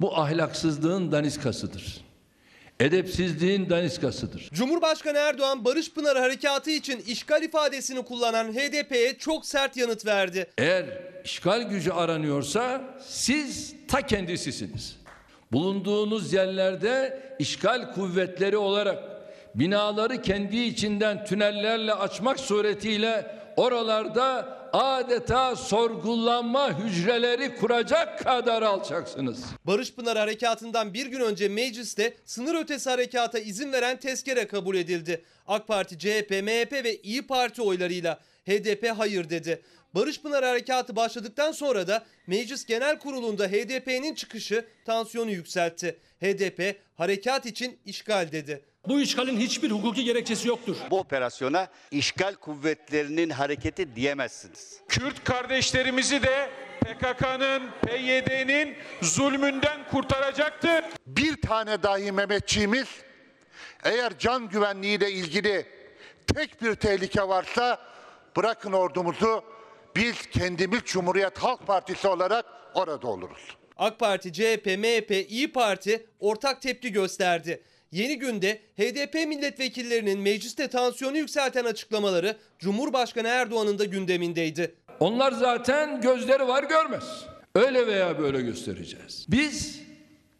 Bu 0.00 0.18
ahlaksızlığın 0.18 1.12
daniskasıdır. 1.12 2.11
Edepsizliğin 2.82 3.70
daniskasıdır. 3.70 4.48
Cumhurbaşkanı 4.52 5.18
Erdoğan 5.18 5.64
Barış 5.64 5.92
Pınarı 5.92 6.18
Harekatı 6.18 6.70
için 6.70 7.00
işgal 7.06 7.42
ifadesini 7.42 8.04
kullanan 8.04 8.52
HDP'ye 8.52 9.18
çok 9.18 9.46
sert 9.46 9.76
yanıt 9.76 10.06
verdi. 10.06 10.46
Eğer 10.58 10.84
işgal 11.24 11.62
gücü 11.62 11.90
aranıyorsa 11.90 12.80
siz 13.06 13.74
ta 13.88 14.02
kendisisiniz. 14.06 14.96
Bulunduğunuz 15.52 16.32
yerlerde 16.32 17.22
işgal 17.38 17.92
kuvvetleri 17.92 18.56
olarak 18.56 18.98
binaları 19.54 20.22
kendi 20.22 20.56
içinden 20.56 21.24
tünellerle 21.24 21.94
açmak 21.94 22.40
suretiyle 22.40 23.36
oralarda 23.56 24.61
adeta 24.72 25.56
sorgulanma 25.56 26.78
hücreleri 26.78 27.56
kuracak 27.56 28.18
kadar 28.18 28.62
alçaksınız. 28.62 29.44
Barış 29.64 29.94
Pınar 29.94 30.18
Harekatı'ndan 30.18 30.94
bir 30.94 31.06
gün 31.06 31.20
önce 31.20 31.48
mecliste 31.48 32.14
sınır 32.24 32.54
ötesi 32.54 32.90
harekata 32.90 33.38
izin 33.38 33.72
veren 33.72 34.00
tezkere 34.00 34.46
kabul 34.46 34.76
edildi. 34.76 35.24
AK 35.46 35.68
Parti, 35.68 35.98
CHP, 35.98 36.30
MHP 36.30 36.72
ve 36.72 36.96
İyi 36.96 37.26
Parti 37.26 37.62
oylarıyla 37.62 38.20
HDP 38.46 38.92
hayır 38.96 39.30
dedi. 39.30 39.62
Barış 39.94 40.20
Pınar 40.20 40.44
Harekatı 40.44 40.96
başladıktan 40.96 41.52
sonra 41.52 41.88
da 41.88 42.04
Meclis 42.26 42.66
Genel 42.66 42.98
Kurulu'nda 42.98 43.48
HDP'nin 43.48 44.14
çıkışı 44.14 44.64
tansiyonu 44.84 45.30
yükseltti. 45.30 45.98
HDP 46.20 46.76
harekat 46.94 47.46
için 47.46 47.78
işgal 47.84 48.32
dedi. 48.32 48.64
Bu 48.88 49.00
işgalin 49.00 49.36
hiçbir 49.40 49.70
hukuki 49.70 50.04
gerekçesi 50.04 50.48
yoktur. 50.48 50.76
Bu 50.90 50.98
operasyona 50.98 51.68
işgal 51.90 52.34
kuvvetlerinin 52.34 53.30
hareketi 53.30 53.96
diyemezsiniz. 53.96 54.80
Kürt 54.88 55.24
kardeşlerimizi 55.24 56.22
de 56.22 56.50
PKK'nın, 56.80 57.70
PYD'nin 57.86 58.76
zulmünden 59.02 59.88
kurtaracaktır. 59.90 60.84
Bir 61.06 61.40
tane 61.40 61.82
dahi 61.82 62.12
Mehmetçiğimiz 62.12 62.88
eğer 63.84 64.18
can 64.18 64.48
güvenliğiyle 64.48 65.10
ilgili 65.12 65.66
tek 66.34 66.62
bir 66.62 66.74
tehlike 66.74 67.22
varsa 67.22 67.78
bırakın 68.36 68.72
ordumuzu 68.72 69.44
biz 69.96 70.26
kendimiz 70.26 70.80
Cumhuriyet 70.84 71.38
Halk 71.38 71.66
Partisi 71.66 72.08
olarak 72.08 72.46
orada 72.74 73.08
oluruz. 73.08 73.56
AK 73.76 73.98
Parti, 73.98 74.32
CHP, 74.32 74.66
MHP, 74.66 75.10
İyi 75.30 75.52
Parti 75.52 76.06
ortak 76.20 76.62
tepki 76.62 76.92
gösterdi. 76.92 77.62
Yeni 77.92 78.18
günde 78.18 78.60
HDP 78.78 79.14
milletvekillerinin 79.14 80.20
mecliste 80.20 80.68
tansiyonu 80.68 81.16
yükselten 81.16 81.64
açıklamaları 81.64 82.36
Cumhurbaşkanı 82.58 83.28
Erdoğan'ın 83.28 83.78
da 83.78 83.84
gündemindeydi. 83.84 84.74
Onlar 85.00 85.32
zaten 85.32 86.00
gözleri 86.00 86.48
var 86.48 86.64
görmez. 86.64 87.04
Öyle 87.54 87.86
veya 87.86 88.18
böyle 88.18 88.40
göstereceğiz. 88.40 89.26
Biz 89.28 89.80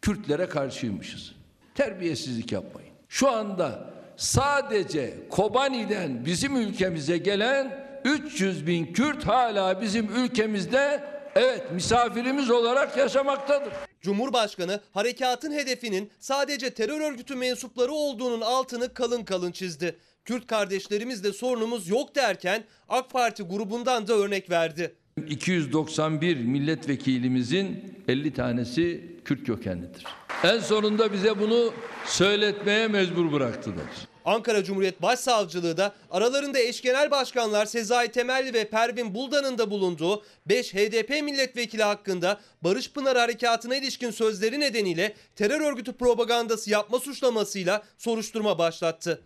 Kürtlere 0.01 0.49
karşıymışız. 0.49 1.35
Terbiyesizlik 1.75 2.51
yapmayın. 2.51 2.89
Şu 3.09 3.31
anda 3.31 3.93
sadece 4.17 5.13
Kobani'den 5.29 6.25
bizim 6.25 6.55
ülkemize 6.55 7.17
gelen 7.17 7.85
300 8.05 8.67
bin 8.67 8.93
Kürt 8.93 9.27
hala 9.27 9.81
bizim 9.81 10.15
ülkemizde 10.15 11.03
evet 11.35 11.71
misafirimiz 11.71 12.49
olarak 12.49 12.97
yaşamaktadır. 12.97 13.73
Cumhurbaşkanı 14.03 14.79
harekatın 14.91 15.51
hedefinin 15.51 16.11
sadece 16.19 16.69
terör 16.73 17.01
örgütü 17.01 17.35
mensupları 17.35 17.91
olduğunun 17.91 18.41
altını 18.41 18.93
kalın 18.93 19.23
kalın 19.23 19.51
çizdi. 19.51 19.95
Kürt 20.25 20.47
kardeşlerimizle 20.47 21.33
sorunumuz 21.33 21.87
yok 21.87 22.15
derken 22.15 22.63
AK 22.89 23.09
Parti 23.09 23.43
grubundan 23.43 24.07
da 24.07 24.13
örnek 24.13 24.49
verdi. 24.49 24.95
291 25.27 26.37
milletvekilimizin 26.37 27.95
50 28.07 28.33
tanesi 28.33 29.03
Kürt 29.25 29.43
kökenlidir. 29.45 30.03
En 30.43 30.59
sonunda 30.59 31.13
bize 31.13 31.39
bunu 31.39 31.73
söyletmeye 32.05 32.87
mecbur 32.87 33.31
bıraktılar. 33.31 34.12
Ankara 34.25 34.63
Cumhuriyet 34.63 35.01
Başsavcılığı 35.01 35.77
da 35.77 35.93
aralarında 36.11 36.59
eş 36.59 36.81
genel 36.81 37.11
başkanlar 37.11 37.65
Sezai 37.65 38.11
Temelli 38.11 38.53
ve 38.53 38.69
Pervin 38.69 39.13
Buldan'ın 39.13 39.57
da 39.57 39.71
bulunduğu 39.71 40.23
5 40.45 40.73
HDP 40.73 41.09
milletvekili 41.09 41.83
hakkında 41.83 42.39
Barış 42.61 42.91
Pınar 42.91 43.17
Harekatı'na 43.17 43.75
ilişkin 43.75 44.11
sözleri 44.11 44.59
nedeniyle 44.59 45.13
terör 45.35 45.61
örgütü 45.61 45.93
propagandası 45.93 46.69
yapma 46.69 46.99
suçlamasıyla 46.99 47.83
soruşturma 47.97 48.57
başlattı. 48.57 49.21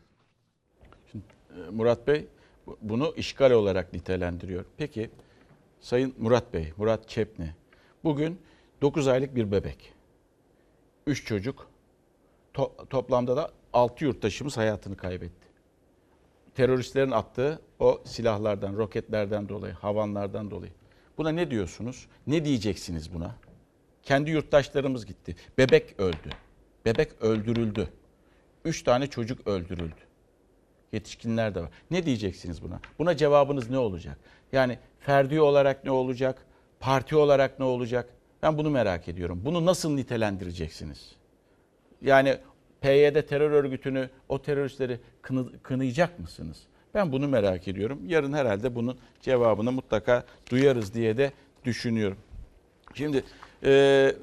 Murat 1.72 2.08
Bey 2.08 2.28
bunu 2.82 3.14
işgal 3.18 3.52
olarak 3.52 3.94
nitelendiriyor. 3.94 4.66
Peki 4.78 5.10
Sayın 5.82 6.16
Murat 6.18 6.54
Bey, 6.54 6.74
Murat 6.78 7.10
Çepni 7.10 7.56
bugün 8.04 8.40
9 8.82 9.08
aylık 9.08 9.36
bir 9.36 9.52
bebek. 9.52 9.94
3 11.08 11.26
çocuk 11.26 11.68
to- 12.54 12.88
toplamda 12.90 13.38
da 13.38 13.52
6 13.78 14.06
yurttaşımız 14.06 14.58
hayatını 14.58 14.98
kaybetti. 14.98 15.48
Teröristlerin 16.56 17.12
attığı 17.12 17.62
o 17.80 18.02
silahlardan, 18.06 18.74
roketlerden 18.74 19.50
dolayı, 19.50 19.74
havanlardan 19.74 20.52
dolayı. 20.52 20.72
Buna 21.18 21.30
ne 21.30 21.52
diyorsunuz? 21.52 22.08
Ne 22.28 22.46
diyeceksiniz 22.46 23.14
buna? 23.14 23.36
Kendi 24.04 24.32
yurttaşlarımız 24.32 25.06
gitti. 25.06 25.36
Bebek 25.58 26.00
öldü. 26.00 26.30
Bebek 26.86 27.22
öldürüldü. 27.22 27.90
Üç 28.66 28.84
tane 28.84 29.08
çocuk 29.08 29.48
öldürüldü. 29.48 30.02
Yetişkinler 30.94 31.56
de 31.56 31.62
var. 31.62 31.70
Ne 31.92 32.06
diyeceksiniz 32.06 32.64
buna? 32.64 32.80
Buna 33.00 33.18
cevabınız 33.18 33.70
ne 33.70 33.78
olacak? 33.78 34.18
Yani 34.52 34.80
ferdi 35.00 35.42
olarak 35.42 35.84
ne 35.84 35.92
olacak? 35.92 36.46
Parti 36.80 37.16
olarak 37.16 37.60
ne 37.60 37.66
olacak? 37.66 38.10
Ben 38.44 38.58
bunu 38.58 38.70
merak 38.70 39.08
ediyorum. 39.08 39.42
Bunu 39.46 39.66
nasıl 39.66 39.92
nitelendireceksiniz? 39.92 41.16
Yani 42.02 42.38
PYD 42.82 43.22
terör 43.22 43.52
örgütünü, 43.52 44.10
o 44.30 44.42
teröristleri 44.42 45.00
kını, 45.22 45.60
kınayacak 45.64 46.20
mısınız? 46.20 46.58
Ben 46.94 47.12
bunu 47.12 47.28
merak 47.28 47.68
ediyorum. 47.68 48.02
Yarın 48.08 48.34
herhalde 48.34 48.76
bunun 48.76 48.98
cevabını 49.22 49.72
mutlaka 49.72 50.24
duyarız 50.52 50.94
diye 50.94 51.18
de 51.18 51.32
düşünüyorum. 51.66 52.18
Şimdi 52.94 53.24
e, 53.64 54.16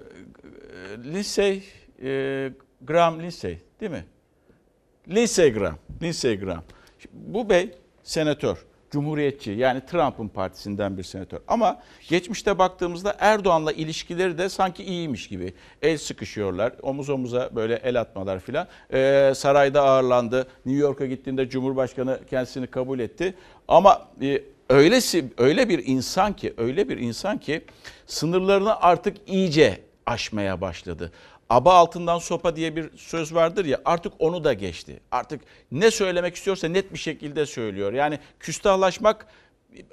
Lindsey, 1.05 1.65
e, 2.03 2.51
Graham 2.83 3.21
Lindsey 3.21 3.59
değil 3.81 3.93
mi? 3.93 4.05
Lindsey 5.09 5.53
Graham, 5.53 5.79
Lindsey 6.03 6.39
Graham. 6.39 6.65
Bu 7.13 7.51
bey 7.51 7.71
senatör, 8.03 8.65
cumhuriyetçi 8.95 9.51
yani 9.51 9.81
Trump'ın 9.87 10.29
partisinden 10.29 10.99
bir 10.99 11.03
senatör. 11.03 11.39
Ama 11.49 11.81
geçmişte 12.09 12.59
baktığımızda 12.59 13.17
Erdoğan'la 13.19 13.73
ilişkileri 13.73 14.39
de 14.39 14.49
sanki 14.49 14.85
iyiymiş 14.85 15.29
gibi. 15.29 15.55
El 15.83 15.99
sıkışıyorlar, 15.99 16.73
omuz 16.83 17.11
omuza 17.11 17.51
böyle 17.55 17.75
el 17.75 18.01
atmalar 18.01 18.41
filan. 18.41 18.67
Ee, 18.93 19.33
sarayda 19.37 19.83
ağırlandı. 19.83 20.47
New 20.67 20.83
York'a 20.83 21.07
gittiğinde 21.07 21.49
Cumhurbaşkanı 21.49 22.21
kendisini 22.31 22.67
kabul 22.67 22.99
etti. 22.99 23.35
Ama 23.69 24.09
e, 24.23 24.43
öylesi 24.71 25.25
öyle 25.39 25.69
bir 25.69 25.87
insan 25.87 26.33
ki, 26.33 26.55
öyle 26.57 26.89
bir 26.89 26.99
insan 26.99 27.39
ki 27.39 27.65
sınırlarını 28.07 28.81
artık 28.81 29.17
iyice 29.27 29.81
aşmaya 30.07 30.61
başladı. 30.61 31.13
Aba 31.55 31.75
altından 31.75 32.19
sopa 32.19 32.57
diye 32.57 32.77
bir 32.77 32.97
söz 32.97 33.35
vardır 33.35 33.65
ya 33.65 33.81
artık 33.85 34.13
onu 34.19 34.45
da 34.45 34.53
geçti. 34.53 35.01
Artık 35.11 35.41
ne 35.73 35.91
söylemek 35.91 36.37
istiyorsa 36.37 36.69
net 36.69 36.93
bir 36.93 36.99
şekilde 36.99 37.47
söylüyor. 37.47 37.93
Yani 37.93 38.19
küstahlaşmak 38.41 39.27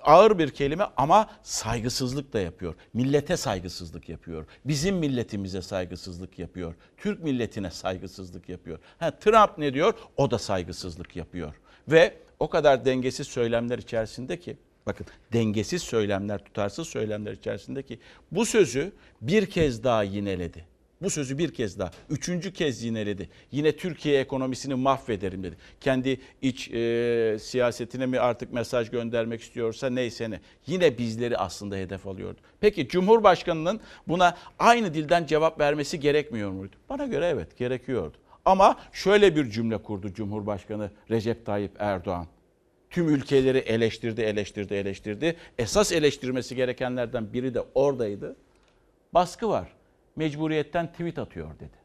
ağır 0.01 0.39
bir 0.39 0.49
kelime 0.49 0.85
ama 0.97 1.29
saygısızlık 1.43 2.33
da 2.33 2.39
yapıyor. 2.39 2.75
Millete 2.93 3.37
saygısızlık 3.37 4.09
yapıyor. 4.09 4.45
Bizim 4.65 4.95
milletimize 4.95 5.61
saygısızlık 5.61 6.39
yapıyor. 6.39 6.75
Türk 6.97 7.23
milletine 7.23 7.71
saygısızlık 7.71 8.49
yapıyor. 8.49 8.79
Ha, 8.99 9.11
Trump 9.11 9.57
ne 9.57 9.73
diyor? 9.73 9.93
O 10.17 10.31
da 10.31 10.39
saygısızlık 10.39 11.15
yapıyor. 11.15 11.55
Ve 11.87 12.17
o 12.39 12.49
kadar 12.49 12.85
dengesiz 12.85 13.27
söylemler 13.27 13.77
içerisinde 13.77 14.39
ki 14.39 14.57
bakın 14.85 15.05
dengesiz 15.33 15.81
söylemler, 15.81 16.45
tutarsız 16.45 16.87
söylemler 16.87 17.31
içerisinde 17.31 17.83
ki 17.83 17.99
bu 18.31 18.45
sözü 18.45 18.91
bir 19.21 19.45
kez 19.45 19.83
daha 19.83 20.03
yineledi. 20.03 20.70
Bu 21.01 21.09
sözü 21.09 21.37
bir 21.37 21.53
kez 21.53 21.79
daha, 21.79 21.91
üçüncü 22.09 22.53
kez 22.53 22.83
yineledi. 22.83 23.29
Yine 23.51 23.75
Türkiye 23.75 24.19
ekonomisini 24.19 24.75
mahvederim 24.75 25.43
dedi. 25.43 25.55
Kendi 25.81 26.19
iç 26.41 26.71
e, 26.71 27.37
siyasetine 27.39 28.05
mi 28.05 28.19
artık 28.19 28.53
mesaj 28.53 28.89
göndermek 28.89 29.41
istiyorsa 29.41 29.89
neyse 29.89 30.29
ne. 30.29 30.39
Yine 30.67 30.97
bizleri 30.97 31.37
aslında 31.37 31.75
hedef 31.75 32.07
alıyordu. 32.07 32.39
Peki 32.59 32.87
Cumhurbaşkanı'nın 32.87 33.79
buna 34.07 34.37
aynı 34.59 34.93
dilden 34.93 35.25
cevap 35.25 35.59
vermesi 35.59 35.99
gerekmiyor 35.99 36.51
muydu? 36.51 36.75
Bana 36.89 37.05
göre 37.05 37.27
evet 37.27 37.57
gerekiyordu. 37.57 38.17
Ama 38.45 38.79
şöyle 38.91 39.35
bir 39.35 39.49
cümle 39.49 39.77
kurdu 39.77 40.13
Cumhurbaşkanı 40.13 40.91
Recep 41.09 41.45
Tayyip 41.45 41.71
Erdoğan. 41.79 42.27
Tüm 42.89 43.09
ülkeleri 43.09 43.57
eleştirdi, 43.57 44.21
eleştirdi, 44.21 44.73
eleştirdi. 44.73 45.35
Esas 45.57 45.91
eleştirmesi 45.91 46.55
gerekenlerden 46.55 47.33
biri 47.33 47.53
de 47.53 47.63
oradaydı. 47.75 48.35
Baskı 49.13 49.49
var 49.49 49.67
mecburiyetten 50.21 50.91
tweet 50.91 51.19
atıyor 51.19 51.59
dedi. 51.59 51.80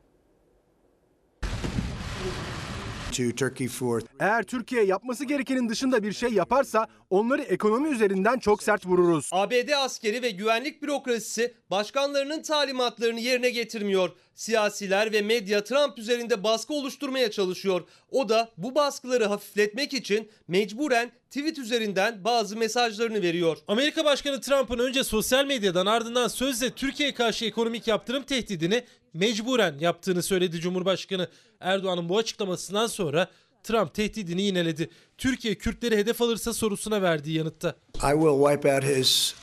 Eğer 4.20 4.42
Türkiye 4.42 4.84
yapması 4.84 5.24
gerekenin 5.24 5.68
dışında 5.68 6.02
bir 6.02 6.12
şey 6.12 6.30
yaparsa 6.30 6.86
onları 7.10 7.42
ekonomi 7.42 7.88
üzerinden 7.88 8.38
çok 8.38 8.62
sert 8.62 8.86
vururuz. 8.86 9.30
ABD 9.32 9.68
askeri 9.76 10.22
ve 10.22 10.30
güvenlik 10.30 10.82
bürokrasisi 10.82 11.54
başkanlarının 11.70 12.42
talimatlarını 12.42 13.20
yerine 13.20 13.50
getirmiyor. 13.50 14.10
Siyasiler 14.34 15.12
ve 15.12 15.22
medya 15.22 15.64
Trump 15.64 15.98
üzerinde 15.98 16.44
baskı 16.44 16.74
oluşturmaya 16.74 17.30
çalışıyor. 17.30 17.82
O 18.10 18.28
da 18.28 18.48
bu 18.56 18.74
baskıları 18.74 19.24
hafifletmek 19.24 19.94
için 19.94 20.28
mecburen 20.48 21.10
tweet 21.30 21.58
üzerinden 21.58 22.24
bazı 22.24 22.56
mesajlarını 22.56 23.22
veriyor. 23.22 23.58
Amerika 23.68 24.04
Başkanı 24.04 24.40
Trump'ın 24.40 24.78
önce 24.78 25.04
sosyal 25.04 25.46
medyadan 25.46 25.86
ardından 25.86 26.28
sözle 26.28 26.70
Türkiye'ye 26.70 27.14
karşı 27.14 27.44
ekonomik 27.44 27.88
yaptırım 27.88 28.22
tehdidini 28.22 28.84
mecburen 29.16 29.78
yaptığını 29.80 30.22
söyledi 30.22 30.60
Cumhurbaşkanı. 30.60 31.28
Erdoğan'ın 31.60 32.08
bu 32.08 32.18
açıklamasından 32.18 32.86
sonra 32.86 33.28
Trump 33.62 33.94
tehdidini 33.94 34.42
yineledi. 34.42 34.90
Türkiye 35.18 35.54
Kürtleri 35.54 35.96
hedef 35.96 36.22
alırsa 36.22 36.52
sorusuna 36.52 37.02
verdiği 37.02 37.38
yanıtta. 37.38 37.74
I 37.94 38.12
will 38.12 38.44
wipe 38.48 38.74
out 38.74 38.84
his 38.84 39.34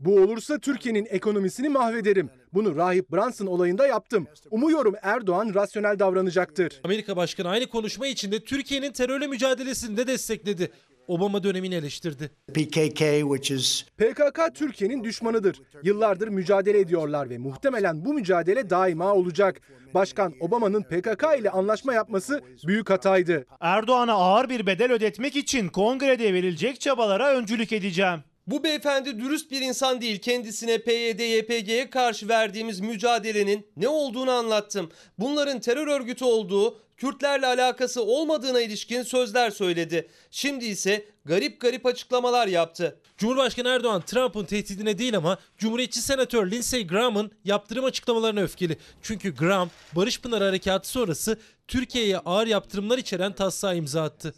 bu 0.00 0.20
olursa 0.20 0.58
Türkiye'nin 0.58 1.06
ekonomisini 1.10 1.68
mahvederim. 1.68 2.30
Bunu 2.52 2.76
Rahip 2.76 3.12
Brunson 3.12 3.46
olayında 3.46 3.86
yaptım. 3.86 4.26
Umuyorum 4.50 4.94
Erdoğan 5.02 5.54
rasyonel 5.54 5.98
davranacaktır. 5.98 6.80
Amerika 6.84 7.16
Başkanı 7.16 7.48
aynı 7.48 7.66
konuşma 7.66 8.06
içinde 8.06 8.44
Türkiye'nin 8.44 8.92
terörle 8.92 9.26
mücadelesini 9.26 9.96
de 9.96 10.06
destekledi. 10.06 10.70
Obama 11.10 11.42
dönemini 11.42 11.74
eleştirdi. 11.74 12.30
PKK 12.54 12.98
which 12.98 13.50
is 13.50 13.84
PKK 13.98 14.54
Türkiye'nin 14.54 15.04
düşmanıdır. 15.04 15.62
Yıllardır 15.82 16.28
mücadele 16.28 16.80
ediyorlar 16.80 17.30
ve 17.30 17.38
muhtemelen 17.38 18.04
bu 18.04 18.14
mücadele 18.14 18.70
daima 18.70 19.14
olacak. 19.14 19.60
Başkan 19.94 20.34
Obama'nın 20.40 20.82
PKK 20.82 21.24
ile 21.38 21.50
anlaşma 21.50 21.94
yapması 21.94 22.40
büyük 22.66 22.90
hataydı. 22.90 23.46
Erdoğan'a 23.60 24.12
ağır 24.12 24.48
bir 24.48 24.66
bedel 24.66 24.92
ödetmek 24.92 25.36
için 25.36 25.68
kongrede 25.68 26.34
verilecek 26.34 26.80
çabalara 26.80 27.34
öncülük 27.34 27.72
edeceğim. 27.72 28.20
Bu 28.46 28.64
beyefendi 28.64 29.18
dürüst 29.18 29.50
bir 29.50 29.60
insan 29.60 30.00
değil. 30.00 30.18
Kendisine 30.18 30.78
PYD, 30.78 31.20
YPG'ye 31.20 31.90
karşı 31.90 32.28
verdiğimiz 32.28 32.80
mücadelenin 32.80 33.66
ne 33.76 33.88
olduğunu 33.88 34.30
anlattım. 34.30 34.90
Bunların 35.18 35.60
terör 35.60 35.86
örgütü 35.86 36.24
olduğu, 36.24 36.78
Kürtlerle 37.00 37.46
alakası 37.46 38.02
olmadığına 38.02 38.60
ilişkin 38.60 39.02
sözler 39.02 39.50
söyledi. 39.50 40.08
Şimdi 40.30 40.64
ise 40.64 41.04
garip 41.24 41.60
garip 41.60 41.86
açıklamalar 41.86 42.46
yaptı. 42.46 42.96
Cumhurbaşkanı 43.18 43.68
Erdoğan 43.68 44.02
Trump'ın 44.02 44.44
tehdidine 44.44 44.98
değil 44.98 45.16
ama 45.16 45.38
Cumhuriyetçi 45.58 46.02
Senatör 46.02 46.50
Lindsey 46.50 46.86
Graham'ın 46.86 47.30
yaptırım 47.44 47.84
açıklamalarına 47.84 48.40
öfkeli. 48.40 48.76
Çünkü 49.02 49.34
Graham 49.34 49.70
Barış 49.96 50.20
Pınar 50.20 50.42
Harekatı 50.42 50.88
sonrası 50.88 51.38
Türkiye'ye 51.68 52.18
ağır 52.18 52.46
yaptırımlar 52.46 52.98
içeren 52.98 53.32
taslağı 53.32 53.76
imza 53.76 54.02
attı. 54.02 54.34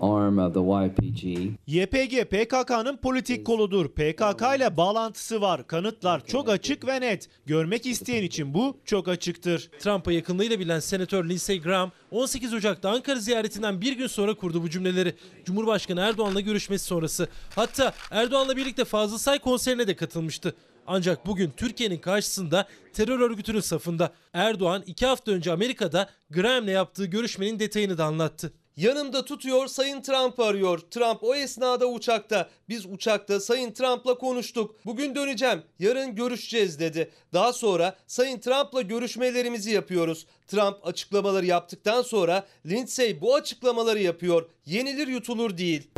arm 0.00 0.38
of 0.38 0.54
the 0.54 0.60
YPG. 0.60 1.50
YPG 1.66 2.24
PKK'nın 2.30 2.96
politik 2.96 3.46
koludur. 3.46 3.88
PKK 3.88 4.42
ile 4.56 4.76
bağlantısı 4.76 5.40
var. 5.40 5.66
Kanıtlar 5.66 6.26
çok 6.26 6.48
açık 6.48 6.86
ve 6.86 7.00
net. 7.00 7.28
Görmek 7.46 7.86
isteyen 7.86 8.22
için 8.22 8.54
bu 8.54 8.76
çok 8.84 9.08
açıktır. 9.08 9.70
Trump'a 9.80 10.12
yakınlığıyla 10.12 10.58
bilinen 10.60 10.80
Senatör 10.80 11.28
Lindsey 11.28 11.60
Graham 11.60 11.92
18 12.10 12.54
Ocak'ta 12.54 12.90
Ankara 12.90 13.18
ziyaretinden 13.20 13.80
bir 13.80 13.92
gün 13.92 14.06
sonra 14.06 14.34
kurdu 14.34 14.62
bu 14.62 14.70
cümleleri. 14.70 15.14
Cumhurbaşkanı 15.44 16.00
Erdoğan'la 16.26 16.40
görüşmesi 16.40 16.84
sonrası. 16.84 17.28
Hatta 17.54 17.92
Erdoğan'la 18.10 18.56
birlikte 18.56 18.84
Fazıl 18.84 19.18
Say 19.18 19.38
konserine 19.38 19.86
de 19.86 19.96
katılmıştı. 19.96 20.54
Ancak 20.86 21.26
bugün 21.26 21.52
Türkiye'nin 21.56 21.98
karşısında 21.98 22.68
terör 22.92 23.20
örgütünün 23.20 23.60
safında. 23.60 24.12
Erdoğan 24.32 24.82
iki 24.86 25.06
hafta 25.06 25.32
önce 25.32 25.52
Amerika'da 25.52 26.10
Graham'le 26.30 26.68
yaptığı 26.68 27.06
görüşmenin 27.06 27.58
detayını 27.58 27.98
da 27.98 28.04
anlattı. 28.04 28.52
Yanımda 28.76 29.24
tutuyor 29.24 29.66
Sayın 29.66 30.00
Trump 30.00 30.40
arıyor. 30.40 30.78
Trump 30.78 31.24
o 31.24 31.34
esnada 31.34 31.86
uçakta. 31.86 32.48
Biz 32.68 32.86
uçakta 32.86 33.40
Sayın 33.40 33.72
Trump'la 33.72 34.18
konuştuk. 34.18 34.74
Bugün 34.86 35.14
döneceğim. 35.14 35.62
Yarın 35.78 36.14
görüşeceğiz 36.14 36.80
dedi. 36.80 37.10
Daha 37.32 37.52
sonra 37.52 37.96
Sayın 38.06 38.38
Trump'la 38.40 38.82
görüşmelerimizi 38.82 39.70
yapıyoruz. 39.70 40.26
Trump 40.46 40.86
açıklamaları 40.86 41.46
yaptıktan 41.46 42.02
sonra 42.02 42.46
Lindsey 42.66 43.20
bu 43.20 43.34
açıklamaları 43.34 43.98
yapıyor. 43.98 44.48
Yenilir 44.66 45.08
yutulur 45.08 45.58
değil. 45.58 45.90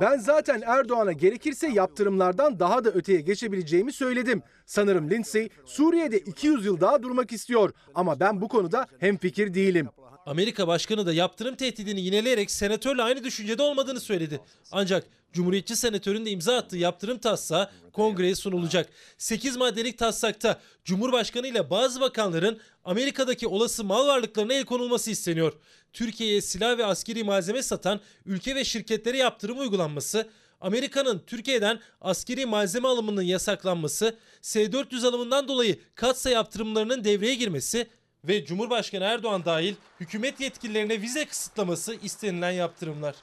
Ben 0.00 0.18
zaten 0.18 0.62
Erdoğan'a 0.66 1.12
gerekirse 1.12 1.68
yaptırımlardan 1.68 2.60
daha 2.60 2.84
da 2.84 2.90
öteye 2.90 3.20
geçebileceğimi 3.20 3.92
söyledim. 3.92 4.42
Sanırım 4.66 5.10
Lindsey 5.10 5.48
Suriye'de 5.64 6.18
200 6.18 6.66
yıl 6.66 6.80
daha 6.80 7.02
durmak 7.02 7.32
istiyor 7.32 7.70
ama 7.94 8.20
ben 8.20 8.40
bu 8.40 8.48
konuda 8.48 8.86
hemfikir 8.98 9.54
değilim. 9.54 9.88
Amerika 10.26 10.68
Başkanı 10.68 11.06
da 11.06 11.12
yaptırım 11.12 11.56
tehdidini 11.56 12.00
yineleyerek 12.00 12.50
senatörle 12.50 13.02
aynı 13.02 13.24
düşüncede 13.24 13.62
olmadığını 13.62 14.00
söyledi. 14.00 14.40
Ancak 14.72 15.06
Cumhuriyetçi 15.32 15.76
senatörün 15.76 16.26
de 16.26 16.30
imza 16.30 16.56
attığı 16.56 16.76
yaptırım 16.76 17.18
taslağı 17.18 17.70
kongreye 17.92 18.34
sunulacak. 18.34 18.88
8 19.18 19.56
maddelik 19.56 19.98
taslakta 19.98 20.60
Cumhurbaşkanı 20.84 21.46
ile 21.46 21.70
bazı 21.70 22.00
bakanların 22.00 22.60
Amerika'daki 22.84 23.46
olası 23.46 23.84
mal 23.84 24.06
varlıklarına 24.06 24.54
el 24.54 24.64
konulması 24.64 25.10
isteniyor. 25.10 25.52
Türkiye'ye 25.92 26.40
silah 26.40 26.78
ve 26.78 26.84
askeri 26.84 27.24
malzeme 27.24 27.62
satan 27.62 28.00
ülke 28.26 28.54
ve 28.54 28.64
şirketlere 28.64 29.16
yaptırım 29.18 29.58
uygulanması, 29.58 30.28
Amerika'nın 30.60 31.22
Türkiye'den 31.26 31.80
askeri 32.00 32.46
malzeme 32.46 32.88
alımının 32.88 33.22
yasaklanması, 33.22 34.16
S-400 34.42 35.06
alımından 35.06 35.48
dolayı 35.48 35.78
katsa 35.94 36.30
yaptırımlarının 36.30 37.04
devreye 37.04 37.34
girmesi 37.34 37.86
ve 38.28 38.44
Cumhurbaşkanı 38.44 39.04
Erdoğan 39.04 39.44
dahil 39.44 39.74
hükümet 40.00 40.40
yetkililerine 40.40 41.02
vize 41.02 41.24
kısıtlaması 41.24 41.94
istenilen 41.94 42.50
yaptırımlar. 42.50 43.14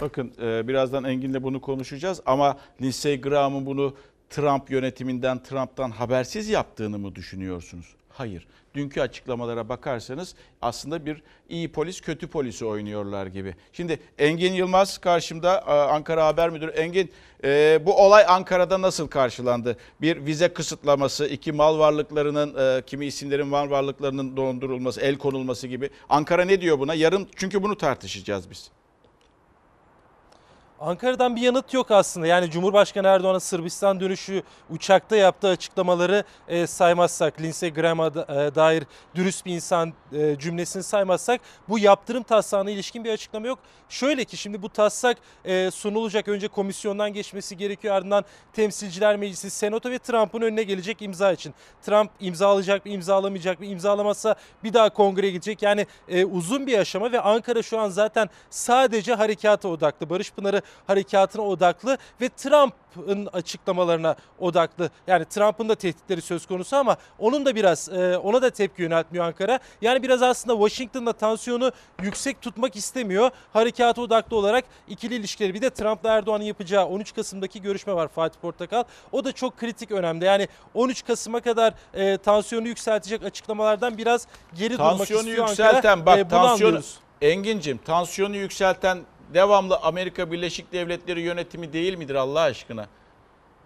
Bakın 0.00 0.32
e, 0.42 0.68
birazdan 0.68 1.04
Engin'le 1.04 1.42
bunu 1.42 1.60
konuşacağız 1.60 2.20
ama 2.26 2.58
Lindsey 2.82 3.20
Graham'ın 3.20 3.66
bunu 3.66 3.96
Trump 4.30 4.70
yönetiminden, 4.70 5.42
Trump'tan 5.42 5.90
habersiz 5.90 6.48
yaptığını 6.48 6.98
mı 6.98 7.14
düşünüyorsunuz? 7.14 7.86
Hayır. 8.14 8.46
Dünkü 8.74 9.00
açıklamalara 9.00 9.68
bakarsanız 9.68 10.34
aslında 10.62 11.06
bir 11.06 11.22
iyi 11.48 11.72
polis 11.72 12.00
kötü 12.00 12.26
polisi 12.26 12.64
oynuyorlar 12.64 13.26
gibi. 13.26 13.54
Şimdi 13.72 14.00
Engin 14.18 14.52
Yılmaz 14.52 14.98
karşımda 14.98 15.64
e, 15.66 15.70
Ankara 15.70 16.26
Haber 16.26 16.50
Müdürü. 16.50 16.70
Engin 16.70 17.12
e, 17.44 17.80
bu 17.86 18.02
olay 18.04 18.24
Ankara'da 18.28 18.82
nasıl 18.82 19.08
karşılandı? 19.08 19.76
Bir 20.00 20.26
vize 20.26 20.48
kısıtlaması, 20.48 21.26
iki 21.26 21.52
mal 21.52 21.78
varlıklarının, 21.78 22.78
e, 22.78 22.82
kimi 22.82 23.06
isimlerin 23.06 23.46
mal 23.46 23.70
varlıklarının 23.70 24.36
dondurulması, 24.36 25.00
el 25.00 25.16
konulması 25.18 25.66
gibi. 25.66 25.90
Ankara 26.08 26.44
ne 26.44 26.60
diyor 26.60 26.78
buna? 26.78 26.94
Yarın 26.94 27.28
çünkü 27.36 27.62
bunu 27.62 27.76
tartışacağız 27.76 28.50
biz. 28.50 28.70
Ankara'dan 30.84 31.36
bir 31.36 31.40
yanıt 31.40 31.74
yok 31.74 31.90
aslında. 31.90 32.26
Yani 32.26 32.50
Cumhurbaşkanı 32.50 33.06
Erdoğan'ın 33.06 33.38
Sırbistan 33.38 34.00
dönüşü 34.00 34.42
uçakta 34.70 35.16
yaptığı 35.16 35.48
açıklamaları 35.48 36.24
e, 36.48 36.66
saymazsak, 36.66 37.40
Lindsey 37.40 37.72
Graham'a 37.72 38.14
da, 38.14 38.44
e, 38.44 38.54
dair 38.54 38.84
dürüst 39.14 39.46
bir 39.46 39.54
insan 39.54 39.92
e, 40.12 40.38
cümlesini 40.38 40.82
saymazsak 40.82 41.40
bu 41.68 41.78
yaptırım 41.78 42.22
taslağına 42.22 42.70
ilişkin 42.70 43.04
bir 43.04 43.10
açıklama 43.10 43.46
yok. 43.46 43.58
Şöyle 43.88 44.24
ki 44.24 44.36
şimdi 44.36 44.62
bu 44.62 44.68
taslak 44.68 45.16
e, 45.44 45.70
sunulacak 45.70 46.28
önce 46.28 46.48
komisyondan 46.48 47.12
geçmesi 47.12 47.56
gerekiyor 47.56 47.94
ardından 47.94 48.24
Temsilciler 48.52 49.16
Meclisi, 49.16 49.50
Senato 49.50 49.90
ve 49.90 49.98
Trump'ın 49.98 50.42
önüne 50.42 50.62
gelecek 50.62 51.02
imza 51.02 51.32
için. 51.32 51.54
Trump 51.82 52.10
imzalayacak 52.20 52.86
mı, 52.86 52.92
imzalamayacak 52.92 53.60
mı, 53.60 53.66
imzalamazsa 53.66 54.34
bir 54.64 54.72
daha 54.72 54.90
kongreye 54.90 55.32
gidecek. 55.32 55.62
Yani 55.62 55.86
e, 56.08 56.24
uzun 56.24 56.66
bir 56.66 56.78
aşama 56.78 57.12
ve 57.12 57.20
Ankara 57.20 57.62
şu 57.62 57.78
an 57.78 57.88
zaten 57.88 58.30
sadece 58.50 59.14
harekata 59.14 59.68
odaklı. 59.68 60.10
Barış 60.10 60.32
Pınarı 60.32 60.62
harekatına 60.86 61.42
odaklı 61.42 61.98
ve 62.20 62.28
Trump'ın 62.28 63.26
açıklamalarına 63.32 64.16
odaklı. 64.38 64.90
Yani 65.06 65.24
Trump'ın 65.24 65.68
da 65.68 65.74
tehditleri 65.74 66.22
söz 66.22 66.46
konusu 66.46 66.76
ama 66.76 66.96
onun 67.18 67.46
da 67.46 67.54
biraz 67.54 67.88
e, 67.88 68.18
ona 68.18 68.42
da 68.42 68.50
tepki 68.50 68.82
yöneltmiyor 68.82 69.24
Ankara. 69.24 69.58
Yani 69.82 70.02
biraz 70.02 70.22
aslında 70.22 70.68
Washington'da 70.68 71.12
tansiyonu 71.12 71.72
yüksek 72.02 72.42
tutmak 72.42 72.76
istemiyor. 72.76 73.30
Harekata 73.52 74.02
odaklı 74.02 74.36
olarak 74.36 74.64
ikili 74.88 75.14
ilişkileri 75.14 75.54
bir 75.54 75.62
de 75.62 75.70
Trump'la 75.70 76.10
Erdoğan'ın 76.10 76.44
yapacağı 76.44 76.86
13 76.86 77.14
Kasım'daki 77.14 77.62
görüşme 77.62 77.94
var 77.94 78.08
Fatih 78.08 78.40
Portakal. 78.40 78.84
O 79.12 79.24
da 79.24 79.32
çok 79.32 79.56
kritik 79.56 79.90
önemli. 79.90 80.24
Yani 80.24 80.48
13 80.74 81.04
Kasım'a 81.04 81.40
kadar 81.40 81.74
e, 81.94 82.16
tansiyonu 82.18 82.68
yükseltecek 82.68 83.24
açıklamalardan 83.24 83.98
biraz 83.98 84.26
geri 84.54 84.72
durmak 84.72 84.98
Tansiyonu 84.98 85.28
istiyor 85.28 85.48
yükselten 85.48 85.98
Ankara. 85.98 86.06
bak 86.06 86.18
E, 86.18 86.30
bunu 86.30 86.30
tansiyonu 86.30 86.52
anlıyoruz. 86.52 86.98
Engin'cim 87.22 87.78
tansiyonu 87.78 88.36
yükselten 88.36 88.98
devamlı 89.34 89.76
Amerika 89.76 90.32
Birleşik 90.32 90.72
Devletleri 90.72 91.20
yönetimi 91.20 91.72
değil 91.72 91.94
midir 91.94 92.14
Allah 92.14 92.40
aşkına? 92.40 92.86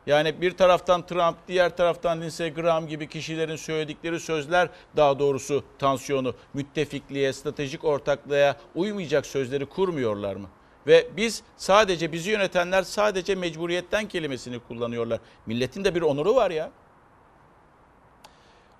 Yani 0.06 0.40
bir 0.40 0.56
taraftan 0.56 1.06
Trump, 1.06 1.36
diğer 1.48 1.76
taraftan 1.76 2.22
Lindsey 2.22 2.54
Graham 2.54 2.86
gibi 2.86 3.08
kişilerin 3.08 3.56
söyledikleri 3.56 4.20
sözler 4.20 4.68
daha 4.96 5.18
doğrusu 5.18 5.64
tansiyonu 5.78 6.34
müttefikliğe, 6.54 7.32
stratejik 7.32 7.84
ortaklığa 7.84 8.56
uymayacak 8.74 9.26
sözleri 9.26 9.66
kurmuyorlar 9.66 10.36
mı? 10.36 10.48
Ve 10.86 11.06
biz 11.16 11.42
sadece 11.56 12.12
bizi 12.12 12.30
yönetenler 12.30 12.82
sadece 12.82 13.34
mecburiyetten 13.34 14.08
kelimesini 14.08 14.58
kullanıyorlar. 14.58 15.20
Milletin 15.46 15.84
de 15.84 15.94
bir 15.94 16.02
onuru 16.02 16.34
var 16.34 16.50
ya. 16.50 16.70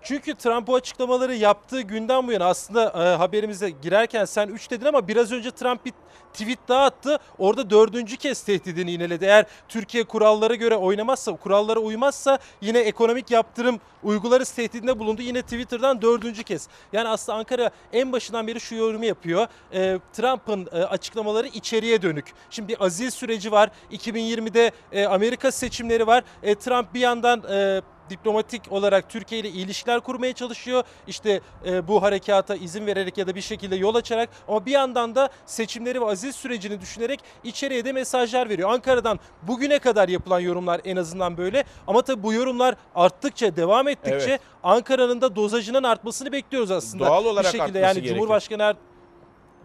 Çünkü 0.09 0.35
Trump 0.35 0.67
bu 0.67 0.75
açıklamaları 0.75 1.35
yaptığı 1.35 1.81
günden 1.81 2.27
bu 2.27 2.33
yana 2.33 2.45
aslında 2.45 2.85
e, 2.85 3.17
haberimize 3.17 3.71
girerken 3.71 4.25
sen 4.25 4.49
3 4.49 4.71
dedin 4.71 4.87
ama 4.87 5.09
biraz 5.09 5.33
önce 5.33 5.51
Trump 5.51 5.85
bir 5.85 5.93
tweet 6.33 6.59
daha 6.69 6.85
attı. 6.85 7.19
Orada 7.39 7.71
dördüncü 7.71 8.17
kez 8.17 8.43
tehdidini 8.43 8.91
yineledi. 8.91 9.25
Eğer 9.25 9.47
Türkiye 9.69 10.05
kurallara 10.05 10.55
göre 10.55 10.77
oynamazsa, 10.77 11.37
kurallara 11.37 11.81
uymazsa 11.81 12.39
yine 12.61 12.79
ekonomik 12.79 13.31
yaptırım 13.31 13.81
uygularız 14.03 14.51
tehdidinde 14.51 14.99
bulundu. 14.99 15.23
Yine 15.23 15.43
Twitter'dan 15.43 16.03
dördüncü 16.03 16.43
kez. 16.43 16.69
Yani 16.93 17.09
aslında 17.09 17.39
Ankara 17.39 17.71
en 17.93 18.13
başından 18.13 18.47
beri 18.47 18.61
şu 18.61 18.75
yorumu 18.75 19.05
yapıyor. 19.05 19.47
E, 19.73 19.99
Trump'ın 20.13 20.69
e, 20.73 20.85
açıklamaları 20.85 21.47
içeriye 21.47 22.03
dönük. 22.03 22.33
Şimdi 22.51 22.69
bir 22.69 22.85
azil 22.85 23.11
süreci 23.11 23.53
var. 23.53 23.71
2020'de 23.93 24.73
e, 24.93 25.07
Amerika 25.07 25.53
seçimleri 25.53 26.07
var. 26.07 26.25
E, 26.43 26.55
Trump 26.55 26.95
bir 26.95 27.01
yandan... 27.01 27.43
E, 27.51 27.81
diplomatik 28.11 28.73
olarak 28.73 29.11
Türkiye 29.11 29.41
ile 29.41 29.49
ilişkiler 29.49 30.01
kurmaya 30.01 30.33
çalışıyor. 30.33 30.85
İşte 31.07 31.41
e, 31.67 31.89
bu 31.89 32.03
harekata 32.03 32.55
izin 32.57 32.87
vererek 32.87 33.19
ya 33.19 33.27
da 33.27 33.35
bir 33.35 33.41
şekilde 33.41 33.77
yol 33.77 33.95
açarak 33.95 34.29
ama 34.49 34.67
bir 34.67 34.71
yandan 34.73 35.15
da 35.15 35.29
seçimleri 35.47 36.01
ve 36.01 36.05
aziz 36.05 36.37
sürecini 36.37 36.81
düşünerek 36.81 37.21
içeriye 37.45 37.85
de 37.85 37.93
mesajlar 37.93 38.49
veriyor. 38.49 38.71
Ankara'dan 38.71 39.19
bugüne 39.43 39.79
kadar 39.79 40.09
yapılan 40.09 40.41
yorumlar 40.41 40.81
en 40.85 40.97
azından 40.97 41.37
böyle 41.37 41.65
ama 41.87 42.03
tabii 42.03 42.23
bu 42.23 42.33
yorumlar 42.33 42.75
arttıkça 42.95 43.57
devam 43.57 43.89
ettikçe 43.89 44.31
Evet. 44.31 44.41
Ankara'nın 44.63 45.21
da 45.21 45.37
dozajının 45.37 45.83
artmasını 45.83 46.33
bekliyoruz 46.33 46.71
aslında. 46.71 47.07
Doğal 47.07 47.25
olarak 47.25 47.55
bir 47.55 47.59
şekilde 47.59 47.79
yani 47.79 47.95
gerekiyor. 47.95 48.15
Cumhurbaşkanı 48.17 48.63
Er- 48.63 48.77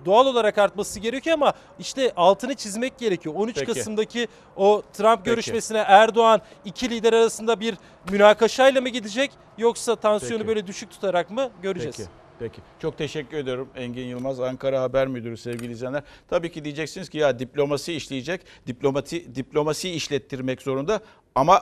doğal 0.06 0.26
olarak 0.26 0.58
artması 0.58 1.00
gerekiyor 1.00 1.34
ama 1.34 1.54
işte 1.80 2.14
altını 2.16 2.56
çizmek 2.56 2.98
gerekiyor. 2.98 3.36
13 3.36 3.56
Peki. 3.56 3.74
Kasım'daki 3.74 4.28
o 4.56 4.82
Trump 4.94 5.18
Peki. 5.18 5.30
görüşmesine 5.30 5.78
Erdoğan 5.78 6.42
iki 6.66 6.90
lider 6.90 7.14
arasında 7.14 7.60
bir 7.60 7.76
münakaşayla 8.12 8.82
mı 8.82 8.90
gidecek 8.90 9.32
yoksa 9.58 9.96
tansiyonu 9.96 10.38
Peki. 10.38 10.48
böyle 10.48 10.68
düşük 10.68 10.92
tutarak 10.92 11.32
mı 11.32 11.50
göreceğiz. 11.62 11.98
Peki. 11.98 12.10
Peki. 12.40 12.62
Çok 12.80 12.98
teşekkür 12.98 13.38
ediyorum 13.38 13.70
Engin 13.76 14.06
Yılmaz, 14.06 14.40
Ankara 14.40 14.82
Haber 14.82 15.08
Müdürü 15.08 15.38
sevgili 15.38 15.72
izleyenler. 15.72 16.04
Tabii 16.30 16.52
ki 16.52 16.64
diyeceksiniz 16.64 17.10
ki 17.10 17.18
ya 17.18 17.40
diplomasi 17.40 17.94
işleyecek, 17.94 18.42
diplomati, 18.68 19.36
diplomasi 19.36 19.90
işlettirmek 19.90 20.62
zorunda 20.62 21.00
ama 21.36 21.62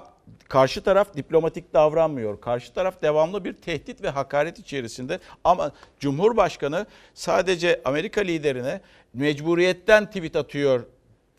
karşı 0.50 0.82
taraf 0.84 1.16
diplomatik 1.16 1.74
davranmıyor. 1.74 2.42
Karşı 2.42 2.74
taraf 2.74 3.02
devamlı 3.02 3.46
bir 3.46 3.54
tehdit 3.54 4.04
ve 4.04 4.10
hakaret 4.10 4.60
içerisinde 4.60 5.20
ama 5.44 5.72
Cumhurbaşkanı 6.00 6.86
sadece 7.14 7.82
Amerika 7.86 8.22
liderine 8.22 8.82
mecburiyetten 9.14 10.06
tweet 10.06 10.36
atıyor 10.36 10.84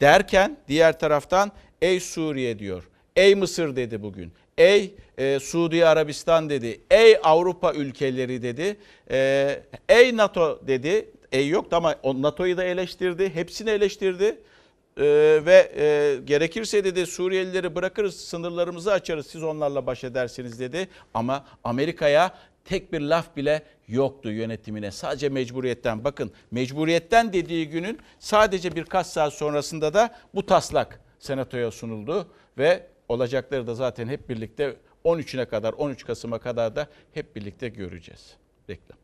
derken 0.00 0.56
diğer 0.68 0.98
taraftan 0.98 1.52
ey 1.82 2.00
Suriye 2.00 2.58
diyor. 2.58 2.88
Ey 3.16 3.34
Mısır 3.34 3.76
dedi 3.76 4.02
bugün. 4.02 4.32
Ey 4.58 4.94
e, 5.18 5.38
Suudi 5.38 5.86
Arabistan 5.86 6.50
dedi. 6.50 6.80
Ey 6.90 7.16
Avrupa 7.22 7.72
ülkeleri 7.72 8.42
dedi. 8.42 8.76
E, 9.10 9.62
ey 9.88 10.16
NATO 10.16 10.60
dedi. 10.66 11.10
Ey 11.32 11.48
yoktu 11.48 11.76
ama 11.76 11.94
NATO'yu 12.04 12.56
da 12.56 12.64
eleştirdi. 12.64 13.34
Hepsini 13.34 13.70
eleştirdi. 13.70 14.38
E, 14.96 15.04
ve 15.46 15.72
e, 15.76 16.16
gerekirse 16.24 16.84
dedi 16.84 17.06
Suriyelileri 17.06 17.74
bırakırız, 17.74 18.16
sınırlarımızı 18.16 18.92
açarız. 18.92 19.26
Siz 19.26 19.42
onlarla 19.42 19.86
baş 19.86 20.04
edersiniz 20.04 20.60
dedi. 20.60 20.88
Ama 21.14 21.44
Amerika'ya 21.64 22.34
tek 22.64 22.92
bir 22.92 23.00
laf 23.00 23.36
bile 23.36 23.62
yoktu 23.88 24.30
yönetimine. 24.30 24.90
Sadece 24.90 25.28
mecburiyetten. 25.28 26.04
Bakın 26.04 26.32
mecburiyetten 26.50 27.32
dediği 27.32 27.68
günün 27.68 27.98
sadece 28.18 28.76
birkaç 28.76 29.06
saat 29.06 29.32
sonrasında 29.32 29.94
da 29.94 30.14
bu 30.34 30.46
taslak 30.46 31.00
senatoya 31.18 31.70
sunuldu 31.70 32.26
ve 32.58 32.86
olacakları 33.08 33.66
da 33.66 33.74
zaten 33.74 34.08
hep 34.08 34.28
birlikte 34.28 34.76
13'üne 35.04 35.46
kadar 35.46 35.72
13 35.72 36.04
Kasım'a 36.04 36.38
kadar 36.38 36.76
da 36.76 36.88
hep 37.12 37.36
birlikte 37.36 37.68
göreceğiz. 37.68 38.36
Reklam 38.70 39.01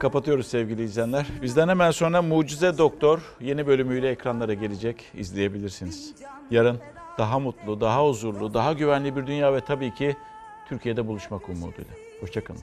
kapatıyoruz 0.00 0.46
sevgili 0.46 0.82
izleyenler. 0.82 1.26
Bizden 1.42 1.68
hemen 1.68 1.90
sonra 1.90 2.22
Mucize 2.22 2.78
Doktor 2.78 3.20
yeni 3.40 3.66
bölümüyle 3.66 4.10
ekranlara 4.10 4.54
gelecek. 4.54 5.04
İzleyebilirsiniz. 5.14 6.14
Yarın 6.50 6.78
daha 7.18 7.38
mutlu, 7.38 7.80
daha 7.80 8.06
huzurlu, 8.06 8.54
daha 8.54 8.72
güvenli 8.72 9.16
bir 9.16 9.26
dünya 9.26 9.54
ve 9.54 9.60
tabii 9.60 9.94
ki 9.94 10.16
Türkiye'de 10.68 11.06
buluşmak 11.06 11.48
umuduyla. 11.48 11.94
Hoşçakalın. 12.20 12.60